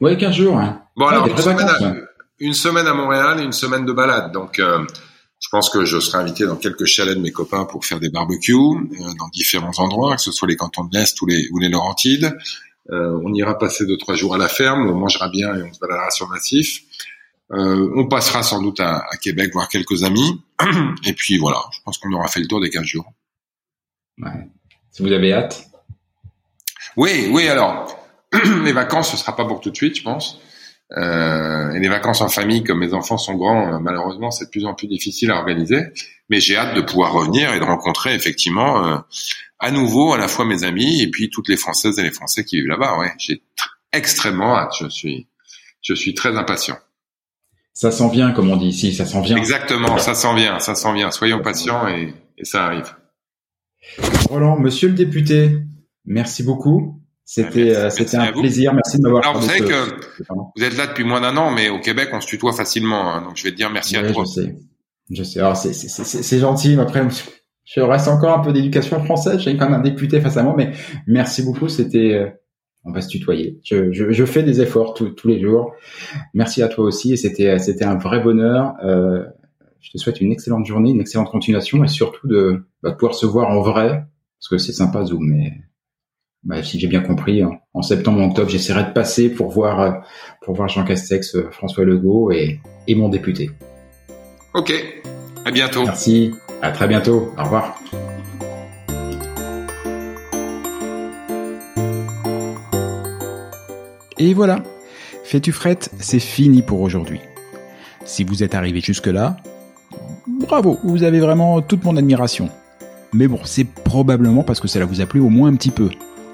Ouais, 0.00 0.16
15 0.16 0.34
jours. 0.34 0.58
Hein. 0.58 0.82
Bon 0.96 1.06
alors 1.06 1.26
une 1.26 1.36
semaine, 1.36 1.68
à, 1.68 1.94
une 2.40 2.54
semaine, 2.54 2.86
à, 2.86 2.94
Montréal 2.94 3.40
et 3.40 3.44
une 3.44 3.52
semaine 3.52 3.86
de 3.86 3.92
balade, 3.92 4.32
donc 4.32 4.58
euh, 4.58 4.84
je 5.40 5.48
pense 5.50 5.70
que 5.70 5.84
je 5.84 6.00
serai 6.00 6.18
invité 6.18 6.46
dans 6.46 6.56
quelques 6.56 6.86
chalets 6.86 7.16
de 7.16 7.22
mes 7.22 7.30
copains 7.30 7.64
pour 7.64 7.84
faire 7.84 8.00
des 8.00 8.10
barbecues 8.10 8.54
euh, 8.54 9.14
dans 9.18 9.28
différents 9.28 9.78
endroits, 9.78 10.16
que 10.16 10.22
ce 10.22 10.32
soit 10.32 10.48
les 10.48 10.56
cantons 10.56 10.84
de 10.84 10.96
l'Est 10.96 11.20
ou 11.22 11.26
les, 11.26 11.48
ou 11.52 11.58
les 11.58 11.68
Laurentides. 11.68 12.36
Euh, 12.90 13.20
on 13.22 13.32
ira 13.34 13.56
passer 13.58 13.86
deux 13.86 13.98
trois 13.98 14.14
jours 14.14 14.34
à 14.34 14.38
la 14.38 14.48
ferme, 14.48 14.88
on 14.90 14.94
mangera 14.94 15.28
bien 15.28 15.54
et 15.54 15.62
on 15.62 15.72
se 15.72 15.78
baladera 15.78 16.10
sur 16.10 16.26
le 16.26 16.32
massif. 16.32 16.82
Euh, 17.52 17.90
on 17.94 18.06
passera 18.08 18.42
sans 18.42 18.60
doute 18.60 18.80
à, 18.80 18.96
à, 19.10 19.16
Québec 19.16 19.52
voir 19.52 19.68
quelques 19.68 20.02
amis. 20.02 20.42
Et 21.06 21.12
puis 21.14 21.38
voilà, 21.38 21.62
je 21.72 21.78
pense 21.84 21.98
qu'on 21.98 22.12
aura 22.12 22.28
fait 22.28 22.40
le 22.40 22.46
tour 22.46 22.60
des 22.60 22.68
15 22.68 22.84
jours. 22.84 23.10
Ouais. 24.20 24.48
Si 24.90 25.02
vous 25.02 25.12
avez 25.12 25.32
hâte. 25.32 25.66
Oui, 26.96 27.28
oui. 27.30 27.48
Alors, 27.48 27.96
les 28.64 28.72
vacances, 28.72 29.10
ce 29.10 29.16
sera 29.16 29.36
pas 29.36 29.44
pour 29.44 29.60
tout 29.60 29.70
de 29.70 29.76
suite, 29.76 29.96
je 29.96 30.02
pense. 30.02 30.40
Euh, 30.96 31.70
et 31.72 31.80
les 31.80 31.88
vacances 31.88 32.20
en 32.22 32.28
famille, 32.28 32.64
comme 32.64 32.78
mes 32.78 32.94
enfants 32.94 33.18
sont 33.18 33.34
grands, 33.34 33.74
euh, 33.74 33.78
malheureusement, 33.78 34.30
c'est 34.30 34.46
de 34.46 34.50
plus 34.50 34.64
en 34.64 34.74
plus 34.74 34.88
difficile 34.88 35.30
à 35.30 35.36
organiser. 35.36 35.82
Mais 36.30 36.40
j'ai 36.40 36.56
hâte 36.56 36.74
de 36.74 36.80
pouvoir 36.80 37.12
revenir 37.12 37.52
et 37.52 37.58
de 37.58 37.64
rencontrer 37.64 38.14
effectivement 38.14 38.84
euh, 38.86 38.98
à 39.58 39.70
nouveau 39.70 40.12
à 40.14 40.18
la 40.18 40.28
fois 40.28 40.44
mes 40.44 40.64
amis 40.64 41.02
et 41.02 41.10
puis 41.10 41.30
toutes 41.30 41.48
les 41.48 41.56
Françaises 41.56 41.98
et 41.98 42.02
les 42.02 42.10
Français 42.10 42.44
qui 42.44 42.56
vivent 42.56 42.68
là-bas. 42.68 42.98
Ouais, 42.98 43.12
j'ai 43.18 43.42
extrêmement 43.92 44.56
hâte. 44.56 44.72
Je 44.80 44.88
suis, 44.88 45.26
je 45.82 45.94
suis 45.94 46.14
très 46.14 46.36
impatient. 46.36 46.78
Ça 47.74 47.90
s'en 47.90 48.08
vient, 48.08 48.32
comme 48.32 48.50
on 48.50 48.56
dit 48.56 48.68
ici, 48.68 48.92
ça 48.92 49.06
s'en 49.06 49.20
vient. 49.20 49.36
Exactement, 49.36 49.98
ça 49.98 50.14
s'en 50.14 50.34
vient, 50.34 50.58
ça 50.58 50.74
s'en 50.74 50.92
vient. 50.94 51.10
Soyons 51.10 51.40
patients 51.40 51.86
et, 51.86 52.12
et 52.36 52.44
ça 52.44 52.64
arrive. 52.64 52.92
Roland, 54.28 54.58
Monsieur 54.58 54.88
le 54.88 54.94
député, 54.94 55.58
merci 56.04 56.42
beaucoup. 56.42 57.00
C'était 57.30 57.76
euh, 57.76 57.90
un 58.14 58.32
plaisir. 58.32 58.72
Merci 58.72 58.96
de 58.96 59.02
m'avoir. 59.02 59.22
Alors 59.22 59.38
vous 59.38 59.46
savez 59.46 59.60
que 59.60 59.74
vous 60.56 60.64
êtes 60.64 60.78
là 60.78 60.86
depuis 60.86 61.04
moins 61.04 61.20
d'un 61.20 61.36
an, 61.36 61.50
mais 61.50 61.68
au 61.68 61.78
Québec 61.78 62.08
on 62.14 62.22
se 62.22 62.26
tutoie 62.26 62.54
facilement. 62.54 63.12
Hein, 63.12 63.20
donc 63.20 63.36
je 63.36 63.44
vais 63.44 63.50
te 63.50 63.56
dire 63.56 63.68
merci 63.68 63.98
ouais, 63.98 64.08
à 64.08 64.12
toi. 64.12 64.24
Je 64.26 64.40
sais. 64.40 64.56
Je 65.10 65.22
sais. 65.22 65.38
Alors 65.38 65.54
c'est 65.54 66.38
gentil. 66.38 66.74
Mais 66.76 66.82
après 66.82 67.06
je 67.66 67.80
reste 67.82 68.08
encore 68.08 68.38
un 68.38 68.42
peu 68.42 68.54
d'éducation 68.54 69.04
française. 69.04 69.40
J'ai 69.40 69.58
quand 69.58 69.68
même 69.68 69.80
un 69.80 69.82
député 69.82 70.22
face 70.22 70.38
à 70.38 70.42
moi, 70.42 70.54
mais 70.56 70.72
merci 71.06 71.42
beaucoup. 71.42 71.68
C'était 71.68 72.14
euh, 72.14 72.30
on 72.84 72.92
va 72.92 73.02
se 73.02 73.08
tutoyer. 73.08 73.60
Je, 73.62 73.92
je, 73.92 74.10
je 74.10 74.24
fais 74.24 74.42
des 74.42 74.62
efforts 74.62 74.94
tous 74.94 75.28
les 75.28 75.38
jours. 75.38 75.74
Merci 76.32 76.62
à 76.62 76.68
toi 76.68 76.86
aussi. 76.86 77.12
Et 77.12 77.18
c'était 77.18 77.58
c'était 77.58 77.84
un 77.84 77.98
vrai 77.98 78.20
bonheur. 78.20 78.72
Euh, 78.82 79.24
je 79.80 79.90
te 79.90 79.98
souhaite 79.98 80.20
une 80.20 80.32
excellente 80.32 80.66
journée, 80.66 80.90
une 80.90 81.00
excellente 81.00 81.30
continuation 81.30 81.84
et 81.84 81.88
surtout 81.88 82.26
de, 82.26 82.64
bah, 82.82 82.90
de 82.90 82.94
pouvoir 82.96 83.14
se 83.14 83.26
voir 83.26 83.50
en 83.50 83.60
vrai 83.60 84.04
parce 84.38 84.48
que 84.48 84.58
c'est 84.58 84.72
sympa 84.72 85.04
Zoom, 85.04 85.26
mais 85.28 85.52
bah, 86.44 86.62
si 86.62 86.78
j'ai 86.78 86.86
bien 86.86 87.00
compris, 87.00 87.42
en, 87.42 87.82
septembre, 87.82 88.22
octobre, 88.22 88.48
j'essaierai 88.48 88.84
de 88.84 88.92
passer 88.92 89.28
pour 89.28 89.50
voir 89.50 89.80
euh, 89.80 89.92
pour 90.42 90.54
voir 90.54 90.68
Jean 90.68 90.84
Castex, 90.84 91.34
euh, 91.34 91.50
François 91.50 91.84
Legault 91.84 92.30
et, 92.30 92.60
et 92.86 92.94
mon 92.94 93.08
député. 93.08 93.50
Ok, 94.54 94.72
à 95.44 95.50
bientôt. 95.50 95.84
Merci, 95.84 96.32
à 96.62 96.70
très 96.70 96.86
bientôt. 96.86 97.32
Au 97.36 97.44
revoir. 97.44 97.80
Et 104.20 104.34
voilà, 104.34 104.62
fais-tu 105.24 105.52
frette, 105.52 105.90
c'est 106.00 106.18
fini 106.18 106.62
pour 106.62 106.80
aujourd'hui. 106.80 107.20
Si 108.04 108.24
vous 108.24 108.42
êtes 108.42 108.54
arrivé 108.54 108.80
jusque-là, 108.80 109.36
bravo, 110.28 110.78
vous 110.84 111.02
avez 111.02 111.20
vraiment 111.20 111.60
toute 111.60 111.84
mon 111.84 111.96
admiration. 111.96 112.50
Mais 113.12 113.26
bon, 113.26 113.40
c'est 113.44 113.64
probablement 113.64 114.42
parce 114.42 114.60
que 114.60 114.68
cela 114.68 114.84
vous 114.84 115.00
a 115.00 115.06
plu 115.06 115.20
au 115.20 115.28
moins 115.28 115.48
un 115.48 115.56
petit 115.56 115.70
peu 115.70 115.90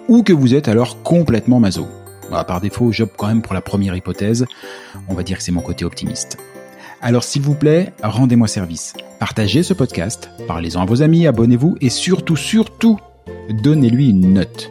ou 0.09 0.23
que 0.23 0.33
vous 0.33 0.55
êtes 0.55 0.69
alors 0.69 1.03
complètement 1.03 1.61
maso. 1.61 1.87
Bah, 2.31 2.45
par 2.45 2.61
défaut, 2.61 2.93
j'opte 2.93 3.15
quand 3.17 3.29
même 3.29 3.43
pour 3.43 3.55
la 3.55 3.61
première 3.61 3.97
hypothèse. 3.97 4.47
On 5.09 5.15
va 5.15 5.23
dire 5.23 5.39
que 5.39 5.43
c'est 5.43 5.53
mon 5.53 5.61
côté 5.61 5.85
optimiste. 5.85 6.39
Alors 7.01 7.23
s'il 7.23 7.43
vous 7.43 7.55
plaît, 7.55 7.93
rendez-moi 8.03 8.49
service. 8.49 8.95
Partagez 9.21 9.63
ce 9.63 9.75
podcast, 9.75 10.31
parlez-en 10.49 10.83
à 10.83 10.87
vos 10.87 11.03
amis, 11.03 11.27
abonnez-vous 11.27 11.77
et 11.81 11.91
surtout, 11.91 12.37
surtout, 12.37 12.99
donnez-lui 13.51 14.09
une 14.11 14.33
note. 14.33 14.71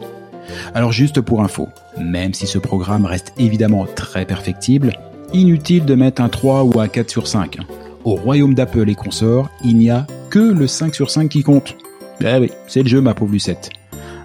Alors 0.74 0.92
juste 0.92 1.20
pour 1.20 1.42
info, 1.42 1.68
même 2.00 2.34
si 2.34 2.46
ce 2.46 2.58
programme 2.58 3.06
reste 3.06 3.32
évidemment 3.38 3.86
très 3.86 4.24
perfectible, 4.24 4.98
inutile 5.32 5.84
de 5.84 5.94
mettre 5.94 6.22
un 6.22 6.28
3 6.28 6.64
ou 6.64 6.80
un 6.80 6.88
4 6.88 7.08
sur 7.08 7.28
5. 7.28 7.58
Au 8.04 8.16
royaume 8.16 8.52
d'Apple 8.52 8.90
et 8.90 8.94
consorts, 8.94 9.50
il 9.64 9.78
n'y 9.78 9.88
a 9.88 10.06
que 10.28 10.38
le 10.38 10.66
5 10.66 10.94
sur 10.94 11.10
5 11.10 11.30
qui 11.30 11.42
compte. 11.42 11.74
Eh 12.20 12.38
oui, 12.38 12.50
c'est 12.66 12.82
le 12.82 12.88
jeu 12.88 13.00
ma 13.00 13.14
pauvre 13.14 13.32
Lucette. 13.32 13.70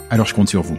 Alors 0.10 0.26
je 0.26 0.34
compte 0.34 0.50
sur 0.50 0.64
vous. 0.64 0.76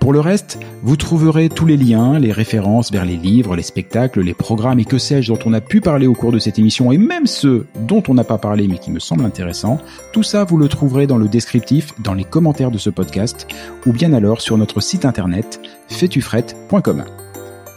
Pour 0.00 0.12
le 0.12 0.18
reste, 0.18 0.58
vous 0.82 0.96
trouverez 0.96 1.48
tous 1.48 1.66
les 1.66 1.76
liens, 1.76 2.18
les 2.18 2.32
références 2.32 2.90
vers 2.90 3.04
les 3.04 3.16
livres, 3.16 3.54
les 3.54 3.62
spectacles, 3.62 4.22
les 4.22 4.34
programmes 4.34 4.80
et 4.80 4.84
que 4.84 4.98
sais-je 4.98 5.32
dont 5.32 5.38
on 5.44 5.52
a 5.52 5.60
pu 5.60 5.80
parler 5.80 6.06
au 6.06 6.14
cours 6.14 6.32
de 6.32 6.38
cette 6.38 6.58
émission 6.58 6.90
et 6.90 6.98
même 6.98 7.26
ceux 7.26 7.66
dont 7.86 8.02
on 8.08 8.14
n'a 8.14 8.24
pas 8.24 8.38
parlé 8.38 8.66
mais 8.66 8.78
qui 8.78 8.90
me 8.90 8.98
semblent 9.00 9.24
intéressants. 9.24 9.78
Tout 10.12 10.22
ça, 10.24 10.44
vous 10.44 10.56
le 10.56 10.68
trouverez 10.68 11.06
dans 11.06 11.18
le 11.18 11.28
descriptif, 11.28 11.92
dans 12.00 12.14
les 12.14 12.24
commentaires 12.24 12.70
de 12.72 12.78
ce 12.78 12.90
podcast 12.90 13.46
ou 13.86 13.92
bien 13.92 14.12
alors 14.14 14.40
sur 14.40 14.58
notre 14.58 14.80
site 14.80 15.04
internet 15.04 15.60
fetufret.com. 15.88 17.04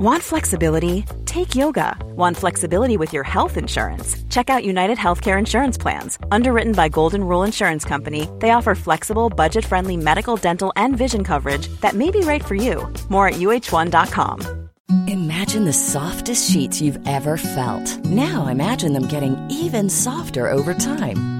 Want 0.00 0.22
flexibility? 0.22 1.04
Take 1.26 1.54
yoga. 1.54 1.94
Want 2.16 2.34
flexibility 2.34 2.96
with 2.96 3.12
your 3.12 3.22
health 3.22 3.58
insurance? 3.58 4.16
Check 4.30 4.48
out 4.48 4.64
United 4.64 4.96
Healthcare 4.96 5.38
Insurance 5.38 5.76
Plans. 5.76 6.18
Underwritten 6.32 6.72
by 6.72 6.88
Golden 6.88 7.22
Rule 7.22 7.42
Insurance 7.42 7.84
Company, 7.84 8.26
they 8.38 8.52
offer 8.52 8.74
flexible, 8.74 9.28
budget 9.28 9.62
friendly 9.62 9.98
medical, 9.98 10.36
dental, 10.36 10.72
and 10.74 10.96
vision 10.96 11.22
coverage 11.22 11.68
that 11.82 11.92
may 11.92 12.10
be 12.10 12.20
right 12.20 12.42
for 12.42 12.54
you. 12.54 12.90
More 13.10 13.28
at 13.28 13.34
uh1.com. 13.34 14.70
Imagine 15.06 15.66
the 15.66 15.74
softest 15.74 16.50
sheets 16.50 16.80
you've 16.80 17.06
ever 17.06 17.36
felt. 17.36 18.02
Now 18.06 18.46
imagine 18.46 18.94
them 18.94 19.06
getting 19.06 19.36
even 19.50 19.90
softer 19.90 20.50
over 20.50 20.72
time. 20.72 21.39